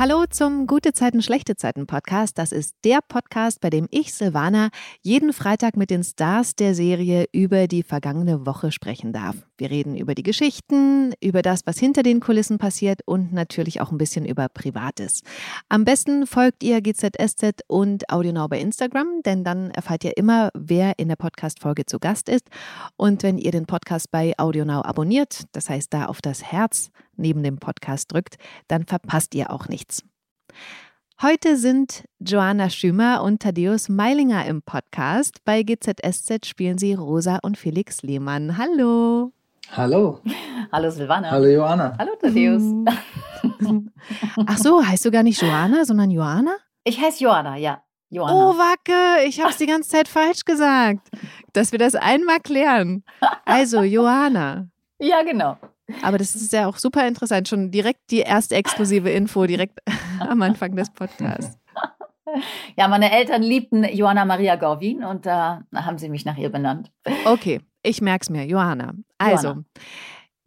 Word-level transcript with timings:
Hallo 0.00 0.24
zum 0.30 0.66
Gute 0.66 0.94
Zeiten, 0.94 1.20
schlechte 1.20 1.56
Zeiten 1.56 1.86
Podcast. 1.86 2.38
Das 2.38 2.52
ist 2.52 2.74
der 2.84 3.00
Podcast, 3.06 3.60
bei 3.60 3.68
dem 3.68 3.86
ich, 3.90 4.14
Silvana, 4.14 4.70
jeden 5.02 5.34
Freitag 5.34 5.76
mit 5.76 5.90
den 5.90 6.02
Stars 6.02 6.56
der 6.56 6.74
Serie 6.74 7.26
über 7.32 7.66
die 7.66 7.82
vergangene 7.82 8.46
Woche 8.46 8.72
sprechen 8.72 9.12
darf. 9.12 9.36
Wir 9.58 9.70
reden 9.70 9.98
über 9.98 10.14
die 10.14 10.22
Geschichten, 10.22 11.12
über 11.22 11.42
das, 11.42 11.66
was 11.66 11.78
hinter 11.78 12.02
den 12.02 12.20
Kulissen 12.20 12.56
passiert 12.56 13.02
und 13.04 13.34
natürlich 13.34 13.82
auch 13.82 13.92
ein 13.92 13.98
bisschen 13.98 14.24
über 14.24 14.48
Privates. 14.48 15.20
Am 15.68 15.84
besten 15.84 16.26
folgt 16.26 16.62
ihr 16.62 16.80
GZSZ 16.80 17.60
und 17.66 18.10
AudioNow 18.10 18.48
bei 18.48 18.58
Instagram, 18.58 19.20
denn 19.26 19.44
dann 19.44 19.70
erfahrt 19.70 20.02
ihr 20.04 20.16
immer, 20.16 20.48
wer 20.54 20.98
in 20.98 21.08
der 21.08 21.16
Podcast-Folge 21.16 21.84
zu 21.84 21.98
Gast 21.98 22.30
ist. 22.30 22.48
Und 22.96 23.22
wenn 23.22 23.36
ihr 23.36 23.52
den 23.52 23.66
Podcast 23.66 24.10
bei 24.10 24.32
AudioNow 24.38 24.82
abonniert, 24.82 25.44
das 25.52 25.68
heißt 25.68 25.92
da 25.92 26.06
auf 26.06 26.22
das 26.22 26.42
Herz 26.42 26.90
neben 27.20 27.42
dem 27.42 27.58
Podcast 27.58 28.12
drückt, 28.12 28.36
dann 28.68 28.86
verpasst 28.86 29.34
ihr 29.34 29.50
auch 29.50 29.68
nichts. 29.68 30.02
Heute 31.22 31.58
sind 31.58 32.04
Joanna 32.18 32.70
Schümer 32.70 33.22
und 33.22 33.42
Thaddeus 33.42 33.90
Meilinger 33.90 34.46
im 34.46 34.62
Podcast. 34.62 35.44
Bei 35.44 35.62
GZSZ 35.62 36.46
spielen 36.46 36.78
sie 36.78 36.94
Rosa 36.94 37.40
und 37.42 37.58
Felix 37.58 38.02
Lehmann. 38.02 38.56
Hallo. 38.56 39.32
Hallo. 39.72 40.20
Hallo 40.72 40.90
Silvana. 40.90 41.30
Hallo 41.30 41.46
Joanna. 41.46 41.94
Hallo 41.98 42.12
Thaddeus. 42.20 42.62
Ach 44.46 44.58
so, 44.58 44.84
heißt 44.84 45.04
du 45.04 45.10
gar 45.10 45.22
nicht 45.22 45.40
Joanna, 45.42 45.84
sondern 45.84 46.10
Joanna? 46.10 46.56
Ich 46.84 46.98
heiße 47.00 47.22
Joanna, 47.22 47.56
ja. 47.56 47.82
Joanna. 48.08 48.50
Oh, 48.50 48.54
Wacke, 48.56 49.28
ich 49.28 49.40
habe 49.40 49.50
es 49.50 49.58
die 49.58 49.66
ganze 49.66 49.90
Zeit 49.90 50.08
falsch 50.08 50.44
gesagt. 50.44 51.08
Dass 51.52 51.70
wir 51.70 51.78
das 51.78 51.94
einmal 51.94 52.40
klären. 52.40 53.04
Also, 53.44 53.82
Joanna. 53.82 54.68
Ja, 54.98 55.22
genau. 55.22 55.58
Aber 56.02 56.18
das 56.18 56.34
ist 56.34 56.52
ja 56.52 56.66
auch 56.66 56.76
super 56.76 57.06
interessant. 57.06 57.48
Schon 57.48 57.70
direkt 57.70 58.10
die 58.10 58.20
erste 58.20 58.54
exklusive 58.54 59.10
Info, 59.10 59.46
direkt 59.46 59.78
am 60.20 60.42
Anfang 60.42 60.76
des 60.76 60.90
Podcasts. 60.90 61.56
Ja, 62.76 62.86
meine 62.86 63.10
Eltern 63.10 63.42
liebten 63.42 63.82
Johanna 63.82 64.24
Maria 64.24 64.54
Gorwin 64.54 65.02
und 65.02 65.26
da 65.26 65.64
haben 65.74 65.98
sie 65.98 66.08
mich 66.08 66.24
nach 66.24 66.36
ihr 66.36 66.48
benannt. 66.48 66.92
Okay, 67.24 67.60
ich 67.82 68.00
merke 68.00 68.22
es 68.22 68.30
mir. 68.30 68.46
Johanna. 68.46 68.92
Also, 69.18 69.48
Johanna. 69.48 69.64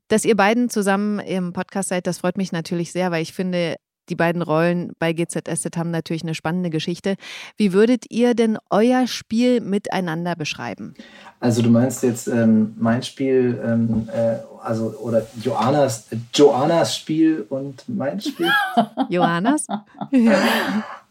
dass 0.08 0.24
ihr 0.24 0.38
beiden 0.38 0.70
zusammen 0.70 1.20
im 1.20 1.52
Podcast 1.52 1.90
seid, 1.90 2.08
das 2.08 2.20
freut 2.20 2.38
mich 2.38 2.54
natürlich 2.54 2.94
sehr, 2.94 3.12
weil 3.12 3.22
ich 3.22 3.34
finde, 3.34 3.76
die 4.10 4.16
beiden 4.16 4.42
Rollen 4.42 4.92
bei 5.00 5.14
GZSZ 5.14 5.78
haben 5.78 5.92
natürlich 5.92 6.24
eine 6.24 6.36
spannende 6.36 6.70
Geschichte. 6.70 7.16
Wie 7.58 7.74
würdet 7.74 8.06
ihr 8.10 8.34
denn 8.34 8.58
euer 8.70 9.08
Spiel 9.08 9.62
miteinander 9.62 10.36
beschreiben? 10.36 10.94
Also 11.40 11.62
du 11.62 11.70
meinst 11.70 12.04
jetzt 12.04 12.28
ähm, 12.28 12.74
mein 12.78 13.04
Spiel, 13.04 13.62
ähm, 13.66 14.10
äh, 14.14 14.38
also 14.62 14.96
oder 15.02 15.26
Joannas, 15.42 16.12
äh, 16.12 16.18
Joannas 16.34 16.96
Spiel 16.96 17.46
und 17.50 17.84
mein 17.88 18.20
Spiel? 18.20 18.52
Johannas? 19.10 19.68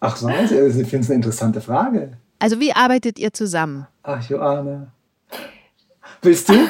Ach 0.00 0.16
so, 0.16 0.28
ich 0.28 0.48
finde 0.48 0.98
es 0.98 1.06
eine 1.06 1.16
interessante 1.16 1.60
Frage. 1.60 2.12
Also 2.38 2.58
wie 2.60 2.72
arbeitet 2.72 3.18
ihr 3.18 3.32
zusammen? 3.32 3.86
Ach 4.02 4.28
Joanna. 4.28 4.88
Willst 6.22 6.48
du? 6.48 6.54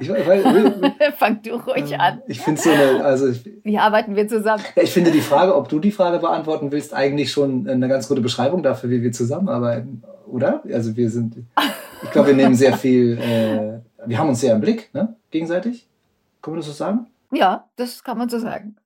Ich, 0.00 0.08
weil, 0.08 0.94
Fang 1.18 1.42
du 1.42 1.56
ruhig 1.56 1.98
an. 1.98 2.22
ich 2.28 2.40
finde 2.40 2.60
so 2.60 2.70
eine, 2.70 3.04
also 3.04 3.28
ich, 3.28 3.44
Wie 3.64 3.76
arbeiten 3.78 4.14
wir 4.14 4.28
zusammen? 4.28 4.62
ich 4.76 4.92
finde 4.92 5.10
die 5.10 5.20
Frage, 5.20 5.54
ob 5.56 5.68
du 5.68 5.80
die 5.80 5.90
Frage 5.90 6.20
beantworten 6.20 6.70
willst, 6.70 6.94
eigentlich 6.94 7.32
schon 7.32 7.68
eine 7.68 7.88
ganz 7.88 8.08
gute 8.08 8.20
Beschreibung 8.20 8.62
dafür, 8.62 8.90
wie 8.90 9.02
wir 9.02 9.10
zusammenarbeiten, 9.12 10.04
oder? 10.26 10.62
Also 10.72 10.96
wir 10.96 11.10
sind, 11.10 11.36
ich 12.02 12.10
glaube, 12.12 12.28
wir 12.28 12.34
nehmen 12.34 12.54
sehr 12.54 12.76
viel, 12.76 13.18
äh, 13.18 13.80
wir 14.08 14.18
haben 14.18 14.28
uns 14.28 14.40
sehr 14.40 14.54
im 14.54 14.60
Blick, 14.60 14.94
ne? 14.94 15.16
Gegenseitig. 15.30 15.86
Kann 16.40 16.52
man 16.52 16.60
das 16.60 16.66
so 16.68 16.72
sagen? 16.72 17.08
Ja, 17.32 17.68
das 17.76 18.04
kann 18.04 18.16
man 18.16 18.28
so 18.28 18.38
sagen. 18.38 18.76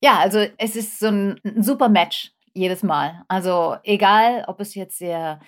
Ja, 0.00 0.18
also 0.18 0.38
es 0.56 0.76
ist 0.76 1.00
so 1.00 1.08
ein, 1.08 1.40
ein 1.44 1.62
super 1.62 1.88
Match 1.88 2.32
jedes 2.54 2.82
Mal. 2.82 3.24
Also 3.28 3.76
egal, 3.82 4.44
ob 4.46 4.60
es 4.60 4.74
jetzt 4.74 4.98
sehr 4.98 5.40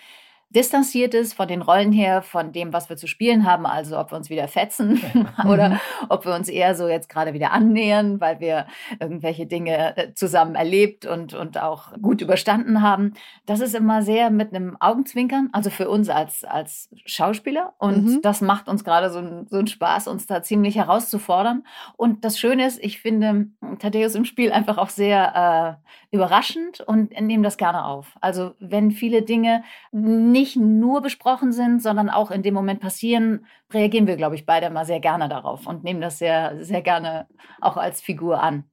distanziert 0.51 1.13
ist 1.15 1.35
von 1.35 1.47
den 1.49 1.61
Rollen 1.63 1.93
her, 1.93 2.23
von 2.23 2.53
dem, 2.53 2.73
was 2.73 2.89
wir 2.89 2.97
zu 2.97 3.07
spielen 3.07 3.45
haben, 3.45 3.67
also 3.67 3.99
ob 3.99 4.11
wir 4.13 4.17
uns 4.17 4.31
wieder 4.31 4.49
fetzen 4.49 5.01
oder 5.47 5.79
ob 6.09 6.25
wir 6.25 6.35
uns 6.35 6.49
eher 6.49 6.75
so 6.75 6.89
jetzt 6.89 7.09
gerade 7.09 7.35
wieder 7.35 7.53
annähern, 7.53 8.21
weil 8.21 8.41
wir 8.41 8.67
irgendwelche 8.99 9.47
Dinge 9.47 9.97
äh, 9.97 10.15
zusammen 10.15 10.55
erlebt 10.55 11.05
und, 11.05 11.35
und 11.35 11.59
auch 11.61 11.93
gut 12.01 12.23
überstanden 12.23 12.81
haben. 12.83 13.13
Das 13.47 13.61
ist 13.61 13.75
immer 13.75 14.03
sehr 14.03 14.31
mit 14.31 14.55
einem 14.55 14.77
Augenzwinkern, 14.81 15.51
also 15.53 15.69
für 15.71 15.89
uns 15.91 16.09
als, 16.09 16.45
als 16.45 16.89
Schauspieler. 17.05 17.75
Und 17.79 17.99
Mhm. 18.05 18.23
das 18.23 18.41
macht 18.41 18.69
uns 18.69 18.85
gerade 18.85 19.11
so, 19.11 19.19
ein- 19.19 19.47
so 19.51 19.59
einen 19.59 19.67
Spaß, 19.67 20.09
uns 20.09 20.27
da 20.27 20.43
ziemlich 20.43 20.77
herauszufordern. 20.77 21.65
Und 21.97 22.25
das 22.25 22.39
Schöne 22.39 22.67
ist, 22.67 22.83
ich 22.83 23.01
finde 23.01 23.49
Thaddeus 23.81 24.15
im 24.15 24.25
Spiel 24.25 24.53
einfach 24.53 24.79
auch 24.79 24.89
sehr 24.89 25.79
äh, 26.13 26.17
überraschend 26.17 26.81
und 26.81 27.11
nehme 27.21 27.43
das 27.45 27.57
gerne 27.59 27.85
auf. 27.85 28.17
Also 28.21 28.53
wenn 28.61 28.91
viele 28.93 29.23
Dinge 29.23 29.63
nicht 29.93 30.38
nur 30.57 31.01
besprochen 31.03 31.53
sind, 31.53 31.83
sondern 31.83 32.11
auch 32.11 32.31
in 32.31 32.43
dem 32.43 32.55
Moment 32.55 32.81
passieren, 32.81 33.47
reagieren 33.73 34.07
wir, 34.07 34.17
glaube 34.17 34.35
ich, 34.35 34.47
beide 34.47 34.71
mal 34.71 34.85
sehr 34.87 35.01
gerne 35.01 35.29
darauf 35.29 35.67
und 35.67 35.85
nehmen 35.85 36.01
das 36.01 36.19
sehr, 36.19 36.65
sehr 36.65 36.83
gerne 36.83 37.27
auch 37.61 37.77
als 37.77 38.01
Figur 38.01 38.43
an. 38.43 38.65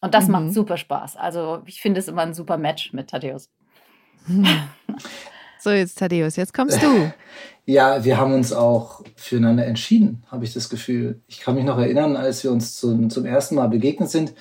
Und 0.00 0.14
das 0.14 0.26
Mhm. 0.26 0.32
macht 0.32 0.52
super 0.54 0.76
Spaß. 0.76 1.16
Also 1.16 1.62
ich 1.66 1.80
finde 1.80 2.00
es 2.00 2.08
immer 2.08 2.22
ein 2.22 2.34
super 2.34 2.56
Match 2.56 2.92
mit 2.92 3.10
Thaddeus. 3.10 3.50
So, 5.62 5.68
jetzt 5.70 5.98
Thaddeus, 5.98 6.36
jetzt 6.36 6.54
kommst 6.54 6.82
du. 6.82 7.12
Ja, 7.66 8.02
wir 8.04 8.16
haben 8.18 8.32
uns 8.32 8.52
auch 8.52 9.02
füreinander 9.14 9.64
entschieden, 9.64 10.24
habe 10.28 10.44
ich 10.44 10.52
das 10.54 10.70
Gefühl. 10.70 11.20
Ich 11.28 11.38
kann 11.40 11.54
mich 11.54 11.64
noch 11.64 11.78
erinnern, 11.78 12.16
als 12.16 12.42
wir 12.42 12.50
uns 12.50 12.76
zum, 12.76 13.10
zum 13.10 13.24
ersten 13.26 13.54
Mal 13.54 13.68
begegnet 13.68 14.10
sind. 14.10 14.32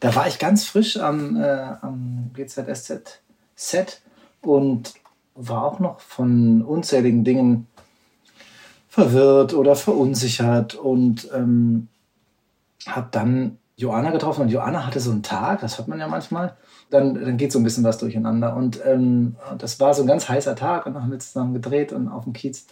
Da 0.00 0.16
war 0.16 0.26
ich 0.26 0.40
ganz 0.40 0.64
frisch 0.64 0.96
am, 0.96 1.36
äh, 1.40 1.46
am 1.80 2.30
GZSZ-Set 2.34 4.00
und 4.40 4.94
war 5.34 5.64
auch 5.64 5.78
noch 5.78 6.00
von 6.00 6.62
unzähligen 6.62 7.24
Dingen 7.24 7.66
verwirrt 8.88 9.54
oder 9.54 9.74
verunsichert 9.74 10.74
und 10.74 11.28
ähm, 11.34 11.88
habe 12.86 13.08
dann 13.10 13.58
Joanna 13.76 14.10
getroffen 14.10 14.42
und 14.42 14.48
Joanna 14.48 14.86
hatte 14.86 15.00
so 15.00 15.10
einen 15.10 15.22
Tag, 15.22 15.60
das 15.60 15.78
hat 15.78 15.88
man 15.88 15.98
ja 15.98 16.08
manchmal, 16.08 16.56
dann, 16.90 17.14
dann 17.14 17.36
geht 17.36 17.52
so 17.52 17.58
ein 17.58 17.64
bisschen 17.64 17.84
was 17.84 17.98
durcheinander. 17.98 18.54
Und 18.54 18.80
ähm, 18.84 19.36
das 19.58 19.80
war 19.80 19.94
so 19.94 20.02
ein 20.02 20.06
ganz 20.06 20.28
heißer 20.28 20.54
Tag 20.54 20.86
und 20.86 20.94
dann 20.94 21.02
haben 21.02 21.10
wir 21.10 21.18
zusammen 21.18 21.54
gedreht 21.54 21.92
und 21.92 22.08
auf 22.08 22.24
dem 22.24 22.32
Kiez. 22.34 22.66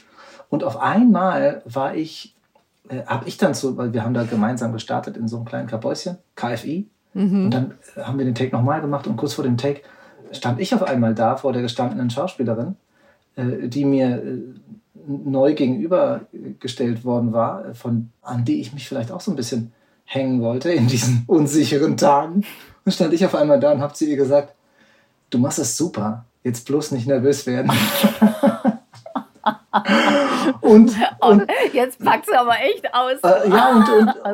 Und 0.50 0.62
auf 0.62 0.78
einmal 0.78 1.62
war 1.64 1.94
ich, 1.94 2.34
äh, 2.88 3.02
habe 3.06 3.26
ich 3.26 3.38
dann 3.38 3.54
so, 3.54 3.76
weil 3.76 3.94
wir 3.94 4.04
haben 4.04 4.14
da 4.14 4.24
gemeinsam 4.24 4.72
gestartet 4.72 5.16
in 5.16 5.26
so 5.26 5.36
einem 5.36 5.46
kleinen 5.46 5.68
Kabäuschen, 5.68 6.18
KFI. 6.36 6.86
Und 7.44 7.50
dann 7.50 7.74
haben 7.96 8.18
wir 8.18 8.24
den 8.24 8.34
Take 8.34 8.54
nochmal 8.54 8.80
gemacht 8.80 9.06
und 9.06 9.16
kurz 9.16 9.34
vor 9.34 9.44
dem 9.44 9.56
Take 9.56 9.82
stand 10.32 10.60
ich 10.60 10.74
auf 10.74 10.82
einmal 10.82 11.14
da 11.14 11.36
vor 11.36 11.52
der 11.52 11.62
gestandenen 11.62 12.10
Schauspielerin, 12.10 12.76
äh, 13.36 13.68
die 13.68 13.84
mir 13.84 14.22
äh, 14.22 14.38
neu 15.06 15.54
gegenübergestellt 15.54 17.04
worden 17.04 17.32
war, 17.32 17.66
äh, 17.66 17.74
von, 17.74 18.10
an 18.22 18.44
die 18.44 18.60
ich 18.60 18.72
mich 18.72 18.88
vielleicht 18.88 19.12
auch 19.12 19.20
so 19.20 19.30
ein 19.32 19.36
bisschen 19.36 19.72
hängen 20.04 20.40
wollte 20.42 20.72
in 20.72 20.88
diesen 20.88 21.24
unsicheren 21.28 21.96
Tagen. 21.96 22.44
Und 22.84 22.92
stand 22.92 23.12
ich 23.12 23.24
auf 23.24 23.34
einmal 23.34 23.60
da 23.60 23.72
und 23.72 23.80
habe 23.80 23.94
zu 23.94 24.06
ihr 24.06 24.16
gesagt, 24.16 24.54
du 25.30 25.38
machst 25.38 25.58
es 25.58 25.76
super, 25.76 26.24
jetzt 26.42 26.66
bloß 26.66 26.92
nicht 26.92 27.06
nervös 27.06 27.46
werden. 27.46 27.70
und, 30.60 30.92
und 31.20 31.50
Jetzt 31.72 31.98
packt 32.04 32.28
es 32.28 32.34
aber 32.34 32.54
echt 32.60 32.92
aus. 32.92 33.18
äh, 33.22 33.48
ja, 33.48 33.70
und, 33.70 33.88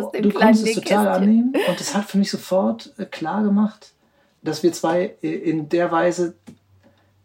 und 0.04 0.14
dem 0.14 0.22
du 0.22 0.30
konntest 0.30 0.66
es 0.66 0.74
total 0.74 1.08
annehmen. 1.08 1.52
Und 1.68 1.80
das 1.80 1.94
hat 1.94 2.04
für 2.04 2.18
mich 2.18 2.30
sofort 2.30 2.92
äh, 2.98 3.04
klar 3.04 3.42
gemacht, 3.42 3.92
dass 4.46 4.62
wir 4.62 4.72
zwei 4.72 5.14
äh, 5.22 5.28
in 5.28 5.68
der 5.68 5.90
Weise 5.92 6.34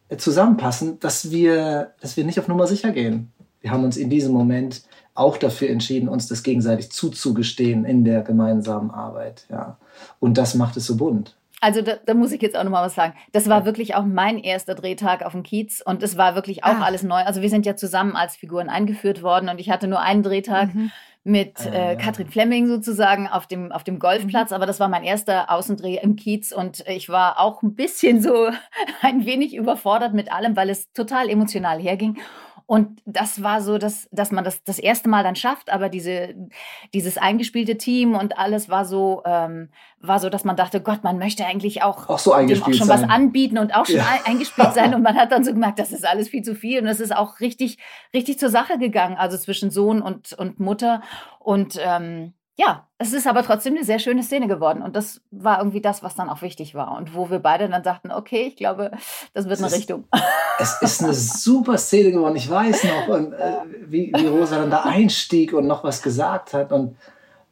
äh, 0.09 0.17
zusammenpassen, 0.17 0.99
dass 0.99 1.31
wir, 1.31 1.93
dass 2.01 2.17
wir 2.17 2.23
nicht 2.25 2.39
auf 2.39 2.47
Nummer 2.47 2.67
sicher 2.67 2.91
gehen. 2.91 3.31
Wir 3.61 3.71
haben 3.71 3.83
uns 3.83 3.95
in 3.97 4.09
diesem 4.09 4.33
Moment 4.33 4.83
auch 5.13 5.37
dafür 5.37 5.69
entschieden, 5.69 6.09
uns 6.09 6.27
das 6.27 6.41
gegenseitig 6.43 6.91
zuzugestehen 6.91 7.85
in 7.85 8.03
der 8.03 8.21
gemeinsamen 8.21 8.91
Arbeit. 8.91 9.45
Ja. 9.49 9.77
Und 10.19 10.37
das 10.37 10.55
macht 10.55 10.77
es 10.77 10.85
so 10.87 10.97
bunt. 10.97 11.35
Also 11.63 11.83
da, 11.83 11.93
da 12.03 12.15
muss 12.15 12.31
ich 12.31 12.41
jetzt 12.41 12.55
auch 12.57 12.63
noch 12.63 12.71
mal 12.71 12.83
was 12.83 12.95
sagen. 12.95 13.13
Das 13.33 13.47
war 13.47 13.65
wirklich 13.65 13.93
auch 13.93 14.03
mein 14.03 14.39
erster 14.39 14.73
Drehtag 14.73 15.23
auf 15.23 15.33
dem 15.33 15.43
Kiez 15.43 15.79
und 15.85 16.01
es 16.01 16.17
war 16.17 16.33
wirklich 16.33 16.63
auch 16.63 16.69
Ah. 16.79 16.83
alles 16.83 17.03
neu. 17.03 17.21
Also 17.21 17.43
wir 17.43 17.49
sind 17.51 17.67
ja 17.67 17.75
zusammen 17.75 18.15
als 18.15 18.35
Figuren 18.35 18.67
eingeführt 18.67 19.21
worden 19.21 19.47
und 19.47 19.59
ich 19.59 19.69
hatte 19.69 19.87
nur 19.87 19.99
einen 20.01 20.23
Drehtag 20.23 20.73
Mhm. 20.73 20.91
Mit 21.23 21.59
Ah, 21.67 21.91
äh. 21.91 21.95
Katrin 21.97 22.27
Flemming 22.27 22.67
sozusagen 22.67 23.27
auf 23.27 23.45
dem, 23.45 23.71
auf 23.71 23.83
dem 23.83 23.99
Golfplatz, 23.99 24.51
aber 24.51 24.65
das 24.65 24.79
war 24.79 24.87
mein 24.87 25.03
erster 25.03 25.51
Außendreh 25.51 25.99
im 26.01 26.15
Kiez 26.15 26.51
und 26.51 26.83
ich 26.87 27.09
war 27.09 27.39
auch 27.39 27.61
ein 27.61 27.75
bisschen 27.75 28.21
so 28.21 28.49
ein 29.01 29.25
wenig 29.25 29.55
überfordert 29.55 30.13
mit 30.13 30.31
allem, 30.31 30.55
weil 30.55 30.69
es 30.69 30.91
total 30.93 31.29
emotional 31.29 31.79
herging. 31.79 32.17
Und 32.71 33.01
das 33.03 33.43
war 33.43 33.59
so, 33.59 33.77
dass, 33.77 34.07
dass 34.13 34.31
man 34.31 34.45
das 34.45 34.63
das 34.63 34.79
erste 34.79 35.09
Mal 35.09 35.25
dann 35.25 35.35
schafft, 35.35 35.69
aber 35.73 35.89
diese, 35.89 36.33
dieses 36.93 37.17
eingespielte 37.17 37.77
Team 37.77 38.15
und 38.15 38.37
alles 38.37 38.69
war 38.69 38.85
so, 38.85 39.23
ähm, 39.25 39.71
war 39.99 40.19
so, 40.19 40.29
dass 40.29 40.45
man 40.45 40.55
dachte, 40.55 40.79
Gott, 40.79 41.03
man 41.03 41.17
möchte 41.17 41.45
eigentlich 41.45 41.83
auch, 41.83 42.07
auch, 42.07 42.17
so 42.17 42.33
dem 42.33 42.63
auch 42.63 42.71
schon 42.71 42.87
sein. 42.87 43.01
was 43.01 43.09
anbieten 43.09 43.57
und 43.57 43.75
auch 43.75 43.85
schon 43.85 43.97
ja. 43.97 44.21
eingespielt 44.23 44.73
sein. 44.73 44.95
Und 44.95 45.01
man 45.01 45.17
hat 45.17 45.33
dann 45.33 45.43
so 45.43 45.51
gemerkt, 45.51 45.79
das 45.79 45.91
ist 45.91 46.07
alles 46.07 46.29
viel 46.29 46.43
zu 46.43 46.55
viel. 46.55 46.81
Und 46.81 46.87
es 46.87 47.01
ist 47.01 47.13
auch 47.13 47.41
richtig, 47.41 47.77
richtig 48.13 48.39
zur 48.39 48.47
Sache 48.47 48.77
gegangen, 48.77 49.17
also 49.17 49.37
zwischen 49.37 49.69
Sohn 49.69 50.01
und, 50.01 50.31
und 50.31 50.61
Mutter. 50.61 51.01
Und 51.39 51.77
ähm, 51.77 52.35
ja, 52.57 52.87
es 52.97 53.13
ist 53.13 53.27
aber 53.27 53.43
trotzdem 53.43 53.75
eine 53.75 53.85
sehr 53.85 53.99
schöne 53.99 54.23
Szene 54.23 54.47
geworden. 54.47 54.81
Und 54.81 54.95
das 54.95 55.21
war 55.31 55.59
irgendwie 55.59 55.81
das, 55.81 56.03
was 56.03 56.15
dann 56.15 56.29
auch 56.29 56.41
wichtig 56.41 56.75
war. 56.75 56.97
Und 56.97 57.15
wo 57.15 57.29
wir 57.29 57.39
beide 57.39 57.67
dann 57.69 57.81
dachten, 57.81 58.11
okay, 58.11 58.47
ich 58.47 58.55
glaube, 58.55 58.91
das 59.33 59.45
wird 59.45 59.55
es 59.55 59.59
eine 59.59 59.67
ist, 59.67 59.77
Richtung. 59.77 60.05
Es 60.59 60.79
ist 60.79 61.03
eine 61.03 61.15
super 61.15 61.75
Szene 61.79 62.11
geworden. 62.11 62.35
Ich 62.35 62.47
weiß 62.47 62.83
noch, 62.83 63.07
und, 63.15 63.33
äh, 63.33 63.53
wie, 63.87 64.11
wie 64.15 64.27
Rosa 64.27 64.59
dann 64.59 64.69
da 64.69 64.81
einstieg 64.83 65.53
und 65.53 65.65
noch 65.65 65.83
was 65.83 66.03
gesagt 66.03 66.53
hat. 66.53 66.71
Und, 66.71 66.97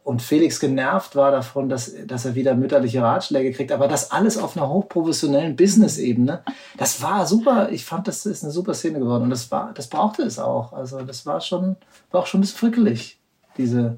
und 0.03 0.21
Felix 0.21 0.59
genervt 0.59 1.15
war 1.15 1.31
davon, 1.31 1.69
dass, 1.69 1.91
dass 2.05 2.25
er 2.25 2.35
wieder 2.35 2.53
mütterliche 2.53 3.01
Ratschläge 3.01 3.51
kriegt. 3.51 3.71
Aber 3.71 3.87
das 3.87 4.11
alles 4.11 4.37
auf 4.37 4.55
einer 4.55 4.69
hochprofessionellen 4.69 5.55
Business-Ebene. 5.55 6.43
Das 6.77 7.01
war 7.01 7.25
super. 7.25 7.69
Ich 7.71 7.83
fand, 7.83 8.07
das 8.07 8.27
ist 8.27 8.43
eine 8.43 8.51
super 8.51 8.75
Szene 8.75 8.99
geworden. 8.99 9.23
Und 9.23 9.31
das, 9.31 9.49
war, 9.49 9.71
das 9.73 9.87
brauchte 9.87 10.21
es 10.21 10.37
auch. 10.37 10.73
Also 10.73 11.01
das 11.01 11.25
war 11.25 11.41
schon, 11.41 11.77
war 12.11 12.21
auch 12.21 12.27
schon 12.27 12.39
ein 12.39 12.41
bisschen 12.41 12.59
frickelig, 12.59 13.17
diese 13.57 13.97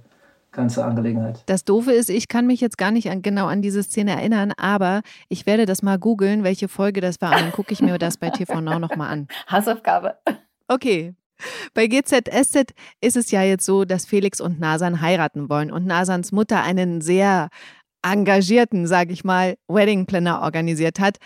ganze 0.51 0.83
Angelegenheit. 0.83 1.43
Das 1.45 1.63
Doofe 1.63 1.91
ist, 1.91 2.09
ich 2.09 2.27
kann 2.27 2.47
mich 2.47 2.61
jetzt 2.61 2.77
gar 2.77 2.91
nicht 2.91 3.09
an, 3.09 3.21
genau 3.21 3.47
an 3.47 3.61
diese 3.61 3.83
Szene 3.83 4.11
erinnern, 4.11 4.53
aber 4.57 5.01
ich 5.29 5.45
werde 5.45 5.65
das 5.65 5.81
mal 5.81 5.97
googeln, 5.97 6.43
welche 6.43 6.67
Folge 6.67 7.01
das 7.01 7.21
war 7.21 7.31
und 7.31 7.41
dann 7.41 7.51
gucke 7.51 7.73
ich 7.73 7.81
mir 7.81 7.97
das 7.97 8.17
bei 8.17 8.29
TV 8.29 8.61
Now 8.61 8.79
nochmal 8.79 9.11
an. 9.11 9.27
Hausaufgabe. 9.51 10.17
Okay. 10.67 11.15
Bei 11.73 11.87
GZSZ 11.87 12.73
ist 13.01 13.17
es 13.17 13.31
ja 13.31 13.41
jetzt 13.41 13.65
so, 13.65 13.83
dass 13.83 14.05
Felix 14.05 14.39
und 14.39 14.59
Nasan 14.59 15.01
heiraten 15.01 15.49
wollen 15.49 15.71
und 15.71 15.87
Nasans 15.87 16.31
Mutter 16.31 16.61
einen 16.61 17.01
sehr 17.01 17.49
engagierten, 18.03 18.87
sage 18.87 19.11
ich 19.13 19.23
mal, 19.23 19.57
Wedding 19.67 20.05
Planner 20.05 20.41
organisiert 20.41 20.99
hat. 20.99 21.17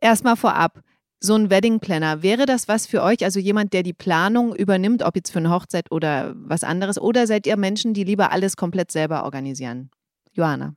Erstmal 0.00 0.36
vorab, 0.36 0.80
so 1.22 1.34
ein 1.34 1.50
Wedding 1.50 1.78
Planner, 1.78 2.22
wäre 2.22 2.46
das 2.46 2.68
was 2.68 2.86
für 2.86 3.02
euch? 3.02 3.24
Also 3.24 3.38
jemand, 3.38 3.72
der 3.72 3.82
die 3.82 3.92
Planung 3.92 4.54
übernimmt, 4.54 5.02
ob 5.02 5.14
jetzt 5.14 5.30
für 5.30 5.38
eine 5.38 5.50
Hochzeit 5.50 5.90
oder 5.90 6.34
was 6.36 6.64
anderes? 6.64 7.00
Oder 7.00 7.26
seid 7.26 7.46
ihr 7.46 7.56
Menschen, 7.56 7.94
die 7.94 8.04
lieber 8.04 8.32
alles 8.32 8.56
komplett 8.56 8.90
selber 8.90 9.24
organisieren? 9.24 9.90
Johanna. 10.32 10.74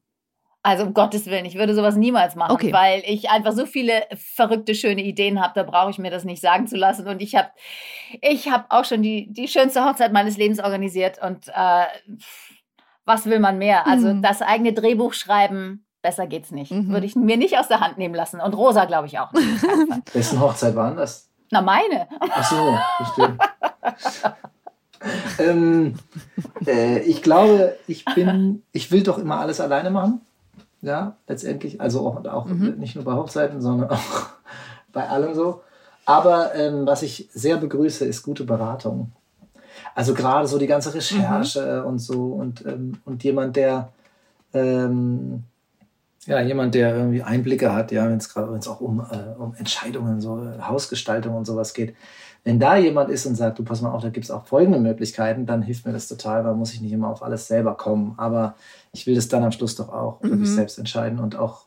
Also 0.61 0.83
um 0.83 0.93
Gottes 0.95 1.27
Willen, 1.27 1.45
ich 1.45 1.55
würde 1.55 1.75
sowas 1.75 1.95
niemals 1.95 2.35
machen, 2.35 2.51
okay. 2.51 2.73
weil 2.73 3.03
ich 3.05 3.29
einfach 3.29 3.53
so 3.53 3.67
viele 3.67 4.03
verrückte, 4.15 4.73
schöne 4.73 5.03
Ideen 5.03 5.39
habe, 5.39 5.53
da 5.53 5.61
brauche 5.61 5.91
ich 5.91 5.99
mir 5.99 6.09
das 6.09 6.23
nicht 6.23 6.41
sagen 6.41 6.65
zu 6.65 6.75
lassen. 6.75 7.07
Und 7.07 7.21
ich 7.21 7.35
habe 7.35 7.49
ich 8.21 8.49
hab 8.49 8.65
auch 8.73 8.83
schon 8.83 9.03
die, 9.03 9.31
die 9.31 9.47
schönste 9.47 9.85
Hochzeit 9.85 10.11
meines 10.11 10.37
Lebens 10.37 10.59
organisiert. 10.59 11.21
Und 11.21 11.49
äh, 11.49 11.85
was 13.05 13.27
will 13.27 13.39
man 13.39 13.59
mehr? 13.59 13.85
Also 13.85 14.11
mhm. 14.11 14.23
das 14.23 14.41
eigene 14.41 14.73
Drehbuch 14.73 15.13
schreiben, 15.13 15.84
Besser 16.05 16.27
geht's 16.27 16.51
nicht. 16.51 16.71
Mhm. 16.71 16.89
Würde 16.89 17.07
ich 17.07 17.15
mir 17.15 17.35
nicht 17.35 17.57
aus 17.57 17.67
der 17.67 17.79
Hand 17.79 17.97
nehmen 17.97 18.13
lassen. 18.13 18.39
Und 18.39 18.53
Rosa, 18.53 18.85
glaube 18.85 19.07
ich, 19.07 19.17
auch 19.17 19.33
nicht. 19.33 19.63
Wessen 20.13 20.39
Hochzeit 20.39 20.75
waren 20.75 20.95
das? 20.95 21.31
Na, 21.49 21.63
meine. 21.63 22.07
Ach 22.19 22.47
so, 22.47 22.77
verstehe. 22.97 23.37
ähm, 25.49 25.95
äh, 26.67 26.99
ich 26.99 27.23
glaube, 27.23 27.75
ich 27.87 28.05
bin, 28.05 28.61
ich 28.71 28.91
will 28.91 29.01
doch 29.01 29.17
immer 29.17 29.39
alles 29.39 29.59
alleine 29.59 29.89
machen. 29.89 30.21
Ja, 30.83 31.15
letztendlich. 31.27 31.81
Also 31.81 32.07
auch, 32.07 32.23
auch 32.23 32.45
mhm. 32.45 32.75
nicht 32.77 32.95
nur 32.95 33.03
bei 33.03 33.13
Hochzeiten, 33.13 33.59
sondern 33.59 33.89
auch 33.89 34.27
bei 34.93 35.09
allem 35.09 35.33
so. 35.33 35.63
Aber 36.05 36.53
ähm, 36.53 36.85
was 36.85 37.01
ich 37.01 37.29
sehr 37.33 37.57
begrüße, 37.57 38.05
ist 38.05 38.21
gute 38.21 38.43
Beratung. 38.43 39.11
Also 39.95 40.13
gerade 40.13 40.47
so 40.47 40.59
die 40.59 40.67
ganze 40.67 40.93
Recherche 40.93 41.81
mhm. 41.81 41.87
und 41.87 41.97
so 41.97 42.25
und, 42.25 42.63
ähm, 42.63 42.99
und 43.05 43.23
jemand, 43.23 43.55
der 43.55 43.91
ähm, 44.53 45.45
ja, 46.25 46.41
jemand, 46.41 46.75
der 46.75 46.95
irgendwie 46.95 47.21
Einblicke 47.21 47.73
hat, 47.73 47.91
ja, 47.91 48.09
wenn 48.09 48.17
es 48.17 48.67
auch 48.67 48.81
um, 48.81 48.99
äh, 48.99 49.39
um 49.39 49.53
Entscheidungen, 49.55 50.21
so 50.21 50.43
äh, 50.43 50.61
Hausgestaltung 50.61 51.35
und 51.35 51.45
sowas 51.45 51.73
geht. 51.73 51.95
Wenn 52.43 52.59
da 52.59 52.77
jemand 52.77 53.09
ist 53.09 53.25
und 53.25 53.35
sagt, 53.35 53.57
du 53.57 53.63
pass 53.63 53.81
mal 53.81 53.91
auf, 53.91 54.03
da 54.03 54.09
gibt 54.09 54.25
es 54.25 54.31
auch 54.31 54.45
folgende 54.45 54.79
Möglichkeiten, 54.79 55.45
dann 55.45 55.61
hilft 55.61 55.85
mir 55.85 55.93
das 55.93 56.07
total, 56.07 56.45
weil 56.45 56.53
muss 56.53 56.73
ich 56.73 56.81
nicht 56.81 56.91
immer 56.91 57.09
auf 57.09 57.23
alles 57.23 57.47
selber 57.47 57.75
kommen. 57.75 58.13
Aber 58.17 58.55
ich 58.91 59.07
will 59.07 59.15
das 59.15 59.27
dann 59.27 59.43
am 59.43 59.51
Schluss 59.51 59.75
doch 59.75 59.89
auch 59.89 60.21
für 60.21 60.27
mhm. 60.27 60.41
mich 60.41 60.49
selbst 60.49 60.77
entscheiden 60.77 61.19
und 61.19 61.35
auch 61.35 61.65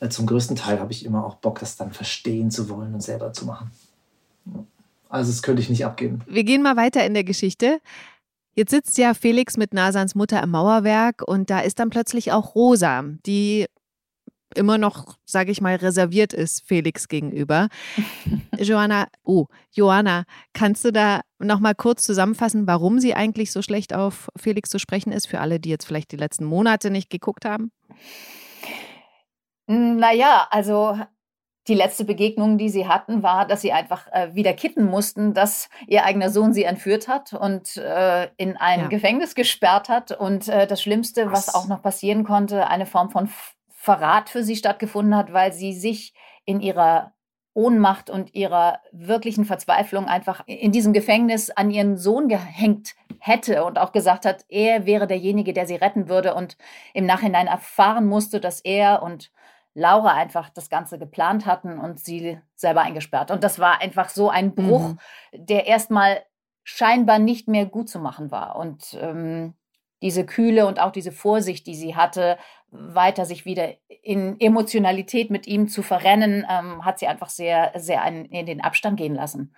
äh, 0.00 0.08
zum 0.08 0.26
größten 0.26 0.56
Teil 0.56 0.80
habe 0.80 0.92
ich 0.92 1.04
immer 1.04 1.24
auch 1.24 1.36
Bock, 1.36 1.58
das 1.60 1.76
dann 1.76 1.92
verstehen 1.92 2.50
zu 2.50 2.68
wollen 2.68 2.94
und 2.94 3.02
selber 3.02 3.32
zu 3.32 3.46
machen. 3.46 3.70
Also 5.08 5.30
das 5.30 5.42
könnte 5.42 5.60
ich 5.60 5.68
nicht 5.68 5.84
abgeben. 5.84 6.20
Wir 6.26 6.44
gehen 6.44 6.62
mal 6.62 6.76
weiter 6.76 7.04
in 7.04 7.14
der 7.14 7.24
Geschichte. 7.24 7.80
Jetzt 8.54 8.70
sitzt 8.70 8.98
ja 8.98 9.14
Felix 9.14 9.56
mit 9.56 9.74
Nasans 9.74 10.14
Mutter 10.14 10.42
im 10.42 10.50
Mauerwerk 10.50 11.22
und 11.26 11.50
da 11.50 11.60
ist 11.60 11.78
dann 11.78 11.90
plötzlich 11.90 12.32
auch 12.32 12.54
Rosa, 12.54 13.04
die 13.26 13.66
immer 14.54 14.78
noch, 14.78 15.16
sage 15.24 15.50
ich 15.50 15.60
mal, 15.60 15.76
reserviert 15.76 16.32
ist 16.32 16.66
Felix 16.66 17.08
gegenüber. 17.08 17.68
Joanna, 18.58 19.06
oh, 19.24 19.46
Joanna, 19.72 20.24
kannst 20.52 20.84
du 20.84 20.92
da 20.92 21.20
noch 21.38 21.60
mal 21.60 21.74
kurz 21.74 22.02
zusammenfassen, 22.02 22.66
warum 22.66 23.00
sie 23.00 23.14
eigentlich 23.14 23.52
so 23.52 23.62
schlecht 23.62 23.94
auf 23.94 24.28
Felix 24.36 24.70
zu 24.70 24.78
sprechen 24.78 25.12
ist, 25.12 25.26
für 25.26 25.40
alle, 25.40 25.60
die 25.60 25.70
jetzt 25.70 25.86
vielleicht 25.86 26.12
die 26.12 26.16
letzten 26.16 26.44
Monate 26.44 26.90
nicht 26.90 27.10
geguckt 27.10 27.44
haben? 27.44 27.72
Naja, 29.66 30.48
also 30.50 30.98
die 31.68 31.74
letzte 31.74 32.04
Begegnung, 32.04 32.58
die 32.58 32.68
sie 32.68 32.88
hatten, 32.88 33.22
war, 33.22 33.46
dass 33.46 33.60
sie 33.60 33.72
einfach 33.72 34.08
äh, 34.12 34.34
wieder 34.34 34.52
kitten 34.54 34.86
mussten, 34.86 35.34
dass 35.34 35.68
ihr 35.86 36.04
eigener 36.04 36.30
Sohn 36.30 36.52
sie 36.52 36.64
entführt 36.64 37.06
hat 37.06 37.32
und 37.32 37.76
äh, 37.76 38.28
in 38.36 38.56
ein 38.56 38.80
ja. 38.80 38.88
Gefängnis 38.88 39.34
gesperrt 39.34 39.88
hat. 39.88 40.10
Und 40.10 40.48
äh, 40.48 40.66
das 40.66 40.82
Schlimmste, 40.82 41.26
was? 41.26 41.48
was 41.48 41.54
auch 41.54 41.68
noch 41.68 41.82
passieren 41.82 42.24
konnte, 42.24 42.66
eine 42.66 42.86
Form 42.86 43.10
von 43.10 43.28
Verrat 43.90 44.30
für 44.30 44.44
sie 44.44 44.54
stattgefunden 44.54 45.16
hat, 45.16 45.32
weil 45.32 45.52
sie 45.52 45.72
sich 45.72 46.14
in 46.44 46.60
ihrer 46.60 47.12
Ohnmacht 47.54 48.08
und 48.08 48.32
ihrer 48.36 48.78
wirklichen 48.92 49.44
Verzweiflung 49.44 50.06
einfach 50.06 50.44
in 50.46 50.70
diesem 50.70 50.92
Gefängnis 50.92 51.50
an 51.50 51.72
ihren 51.72 51.96
Sohn 51.96 52.28
gehängt 52.28 52.94
hätte 53.18 53.64
und 53.64 53.80
auch 53.80 53.90
gesagt 53.90 54.26
hat, 54.26 54.44
er 54.48 54.86
wäre 54.86 55.08
derjenige, 55.08 55.52
der 55.52 55.66
sie 55.66 55.74
retten 55.74 56.08
würde 56.08 56.36
und 56.36 56.56
im 56.94 57.04
Nachhinein 57.04 57.48
erfahren 57.48 58.06
musste, 58.06 58.38
dass 58.38 58.60
er 58.60 59.02
und 59.02 59.32
Laura 59.74 60.14
einfach 60.14 60.50
das 60.50 60.70
Ganze 60.70 60.96
geplant 60.96 61.44
hatten 61.44 61.80
und 61.80 61.98
sie 61.98 62.38
selber 62.54 62.82
eingesperrt. 62.82 63.32
Und 63.32 63.42
das 63.42 63.58
war 63.58 63.80
einfach 63.80 64.10
so 64.10 64.30
ein 64.30 64.54
Bruch, 64.54 64.90
mhm. 64.90 64.98
der 65.32 65.66
erstmal 65.66 66.22
scheinbar 66.62 67.18
nicht 67.18 67.48
mehr 67.48 67.66
gut 67.66 67.88
zu 67.88 67.98
machen 67.98 68.30
war. 68.30 68.54
Und 68.54 68.96
ähm, 69.00 69.54
diese 70.02 70.24
Kühle 70.24 70.66
und 70.66 70.80
auch 70.80 70.92
diese 70.92 71.12
Vorsicht, 71.12 71.66
die 71.66 71.74
sie 71.74 71.94
hatte, 71.94 72.38
weiter 72.70 73.24
sich 73.24 73.44
wieder 73.44 73.74
in 74.02 74.40
Emotionalität 74.40 75.30
mit 75.30 75.46
ihm 75.46 75.68
zu 75.68 75.82
verrennen, 75.82 76.46
ähm, 76.48 76.84
hat 76.84 76.98
sie 76.98 77.06
einfach 77.06 77.28
sehr, 77.28 77.72
sehr 77.76 78.02
einen, 78.02 78.26
in 78.26 78.46
den 78.46 78.60
Abstand 78.60 78.96
gehen 78.96 79.14
lassen. 79.14 79.54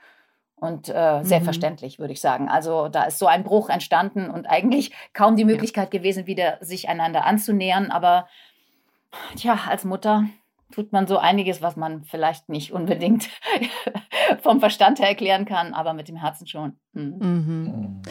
Und 0.56 0.88
äh, 0.88 1.24
sehr 1.24 1.40
mhm. 1.40 1.44
verständlich, 1.44 1.98
würde 1.98 2.12
ich 2.12 2.20
sagen. 2.20 2.48
Also 2.48 2.88
da 2.88 3.04
ist 3.04 3.18
so 3.18 3.26
ein 3.26 3.42
Bruch 3.42 3.68
entstanden 3.68 4.30
und 4.30 4.46
eigentlich 4.46 4.92
kaum 5.12 5.34
die 5.34 5.44
Möglichkeit 5.44 5.92
ja. 5.92 5.98
gewesen, 5.98 6.28
wieder 6.28 6.58
sich 6.60 6.88
einander 6.88 7.24
anzunähern. 7.26 7.90
Aber 7.90 8.28
tja, 9.36 9.58
als 9.68 9.84
Mutter 9.84 10.24
tut 10.70 10.92
man 10.92 11.08
so 11.08 11.18
einiges, 11.18 11.62
was 11.62 11.76
man 11.76 12.04
vielleicht 12.04 12.48
nicht 12.48 12.72
unbedingt 12.72 13.28
vom 14.42 14.60
Verstand 14.60 15.00
her 15.00 15.08
erklären 15.08 15.46
kann, 15.46 15.74
aber 15.74 15.94
mit 15.94 16.06
dem 16.06 16.16
Herzen 16.16 16.46
schon. 16.46 16.78
Mhm. 16.92 17.16
Mhm. 17.18 18.02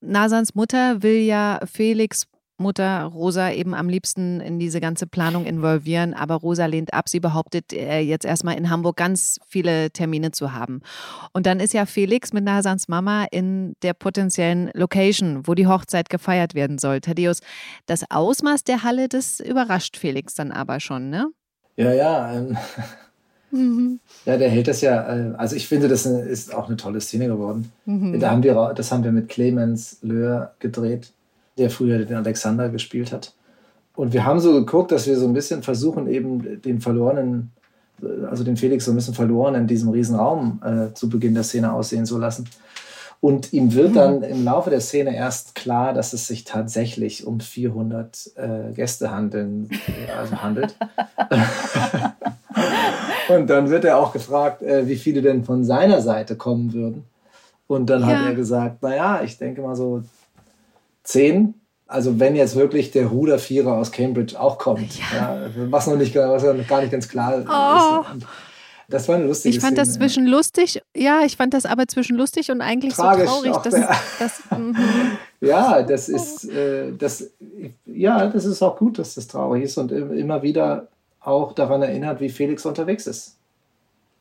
Nasans 0.00 0.54
Mutter 0.54 1.02
will 1.02 1.18
ja 1.18 1.58
Felix 1.64 2.28
Mutter 2.58 3.04
Rosa 3.04 3.50
eben 3.50 3.74
am 3.74 3.88
liebsten 3.88 4.40
in 4.40 4.58
diese 4.58 4.80
ganze 4.80 5.06
Planung 5.06 5.44
involvieren, 5.44 6.14
aber 6.14 6.36
Rosa 6.36 6.66
lehnt 6.66 6.94
ab. 6.94 7.08
Sie 7.08 7.20
behauptet 7.20 7.72
äh, 7.72 8.00
jetzt 8.00 8.24
erstmal 8.24 8.56
in 8.56 8.70
Hamburg 8.70 8.96
ganz 8.96 9.38
viele 9.46 9.90
Termine 9.90 10.30
zu 10.30 10.52
haben. 10.52 10.80
Und 11.32 11.46
dann 11.46 11.60
ist 11.60 11.74
ja 11.74 11.86
Felix 11.86 12.32
mit 12.32 12.44
Nasans 12.44 12.88
Mama 12.88 13.26
in 13.30 13.74
der 13.82 13.94
potenziellen 13.94 14.70
Location, 14.74 15.46
wo 15.46 15.54
die 15.54 15.66
Hochzeit 15.66 16.08
gefeiert 16.08 16.54
werden 16.54 16.78
soll. 16.78 17.00
Thaddeus, 17.00 17.40
das 17.86 18.04
Ausmaß 18.10 18.64
der 18.64 18.82
Halle, 18.82 19.08
das 19.08 19.40
überrascht 19.40 19.96
Felix 19.96 20.34
dann 20.34 20.52
aber 20.52 20.80
schon, 20.80 21.10
ne? 21.10 21.28
Ja, 21.76 21.92
ja. 21.92 22.32
Ähm, 22.32 22.56
mhm. 23.50 24.00
Ja, 24.24 24.38
der 24.38 24.48
hält 24.48 24.68
das 24.68 24.80
ja. 24.80 25.14
Äh, 25.14 25.34
also 25.36 25.56
ich 25.56 25.68
finde, 25.68 25.88
das 25.88 26.06
ist 26.06 26.54
auch 26.54 26.68
eine 26.68 26.76
tolle 26.76 27.00
Szene 27.00 27.26
geworden. 27.26 27.70
Mhm. 27.84 28.18
Da 28.18 28.30
haben 28.30 28.42
wir, 28.42 28.72
das 28.74 28.90
haben 28.92 29.04
wir 29.04 29.12
mit 29.12 29.28
Clemens 29.28 29.98
Löhr 30.00 30.54
gedreht 30.58 31.12
der 31.58 31.70
früher 31.70 32.04
den 32.04 32.16
Alexander 32.16 32.68
gespielt 32.68 33.12
hat. 33.12 33.34
Und 33.94 34.12
wir 34.12 34.26
haben 34.26 34.40
so 34.40 34.52
geguckt, 34.52 34.92
dass 34.92 35.06
wir 35.06 35.16
so 35.16 35.26
ein 35.26 35.32
bisschen 35.32 35.62
versuchen, 35.62 36.06
eben 36.06 36.60
den 36.60 36.80
verlorenen, 36.80 37.52
also 38.30 38.44
den 38.44 38.58
Felix 38.58 38.84
so 38.84 38.92
ein 38.92 38.96
bisschen 38.96 39.14
verloren 39.14 39.54
in 39.54 39.66
diesem 39.66 39.88
Riesenraum 39.88 40.60
äh, 40.62 40.94
zu 40.94 41.08
Beginn 41.08 41.34
der 41.34 41.44
Szene 41.44 41.72
aussehen 41.72 42.04
zu 42.04 42.18
lassen. 42.18 42.46
Und 43.20 43.54
ihm 43.54 43.72
wird 43.72 43.90
mhm. 43.90 43.94
dann 43.94 44.22
im 44.22 44.44
Laufe 44.44 44.68
der 44.68 44.80
Szene 44.80 45.16
erst 45.16 45.54
klar, 45.54 45.94
dass 45.94 46.12
es 46.12 46.26
sich 46.26 46.44
tatsächlich 46.44 47.26
um 47.26 47.40
400 47.40 48.32
äh, 48.36 48.72
Gäste 48.74 49.10
handeln, 49.10 49.70
äh, 49.70 50.12
also 50.12 50.42
handelt. 50.42 50.76
und 53.28 53.48
dann 53.48 53.70
wird 53.70 53.86
er 53.86 53.98
auch 53.98 54.12
gefragt, 54.12 54.62
äh, 54.62 54.86
wie 54.86 54.96
viele 54.96 55.22
denn 55.22 55.44
von 55.44 55.64
seiner 55.64 56.02
Seite 56.02 56.36
kommen 56.36 56.74
würden. 56.74 57.04
Und 57.66 57.88
dann 57.88 58.02
ja. 58.02 58.08
hat 58.08 58.26
er 58.26 58.34
gesagt, 58.34 58.82
naja, 58.82 59.22
ich 59.24 59.38
denke 59.38 59.62
mal 59.62 59.74
so 59.74 60.02
zehn. 61.06 61.54
Also 61.86 62.18
wenn 62.18 62.34
jetzt 62.34 62.56
wirklich 62.56 62.90
der 62.90 63.06
Rudervierer 63.06 63.74
aus 63.74 63.92
Cambridge 63.92 64.38
auch 64.38 64.58
kommt, 64.58 64.98
ja. 65.12 65.46
Ja, 65.46 65.50
was 65.70 65.86
noch 65.86 65.96
nicht 65.96 66.14
was 66.14 66.42
noch 66.42 66.66
gar 66.66 66.80
nicht 66.80 66.90
ganz 66.90 67.08
klar 67.08 67.44
oh. 67.48 68.16
ist. 68.16 68.26
Das 68.88 69.08
war 69.08 69.16
eine 69.16 69.26
lustige 69.26 69.54
Ich 69.54 69.60
fand 69.60 69.76
Szene, 69.76 69.86
das 69.86 69.94
zwischen 69.94 70.26
lustig, 70.26 70.80
ja, 70.96 71.22
ich 71.24 71.36
fand 71.36 71.54
das 71.54 71.66
aber 71.66 71.88
zwischen 71.88 72.16
lustig 72.16 72.50
und 72.50 72.60
eigentlich 72.60 72.94
Tragisch 72.94 73.28
so 73.28 73.42
traurig. 73.42 73.56
Dass, 73.56 73.74
das, 74.18 74.42
mhm. 74.56 74.76
ja, 75.40 75.82
das 75.82 76.08
ist, 76.08 76.48
äh, 76.48 76.92
das, 76.96 77.30
ja, 77.84 78.28
das 78.28 78.44
ist 78.44 78.62
auch 78.62 78.76
gut, 78.76 78.98
dass 78.98 79.14
das 79.14 79.26
traurig 79.26 79.64
ist 79.64 79.76
und 79.76 79.90
immer 79.90 80.42
wieder 80.42 80.86
auch 81.20 81.52
daran 81.52 81.82
erinnert, 81.82 82.20
wie 82.20 82.28
Felix 82.28 82.64
unterwegs 82.64 83.08
ist. 83.08 83.36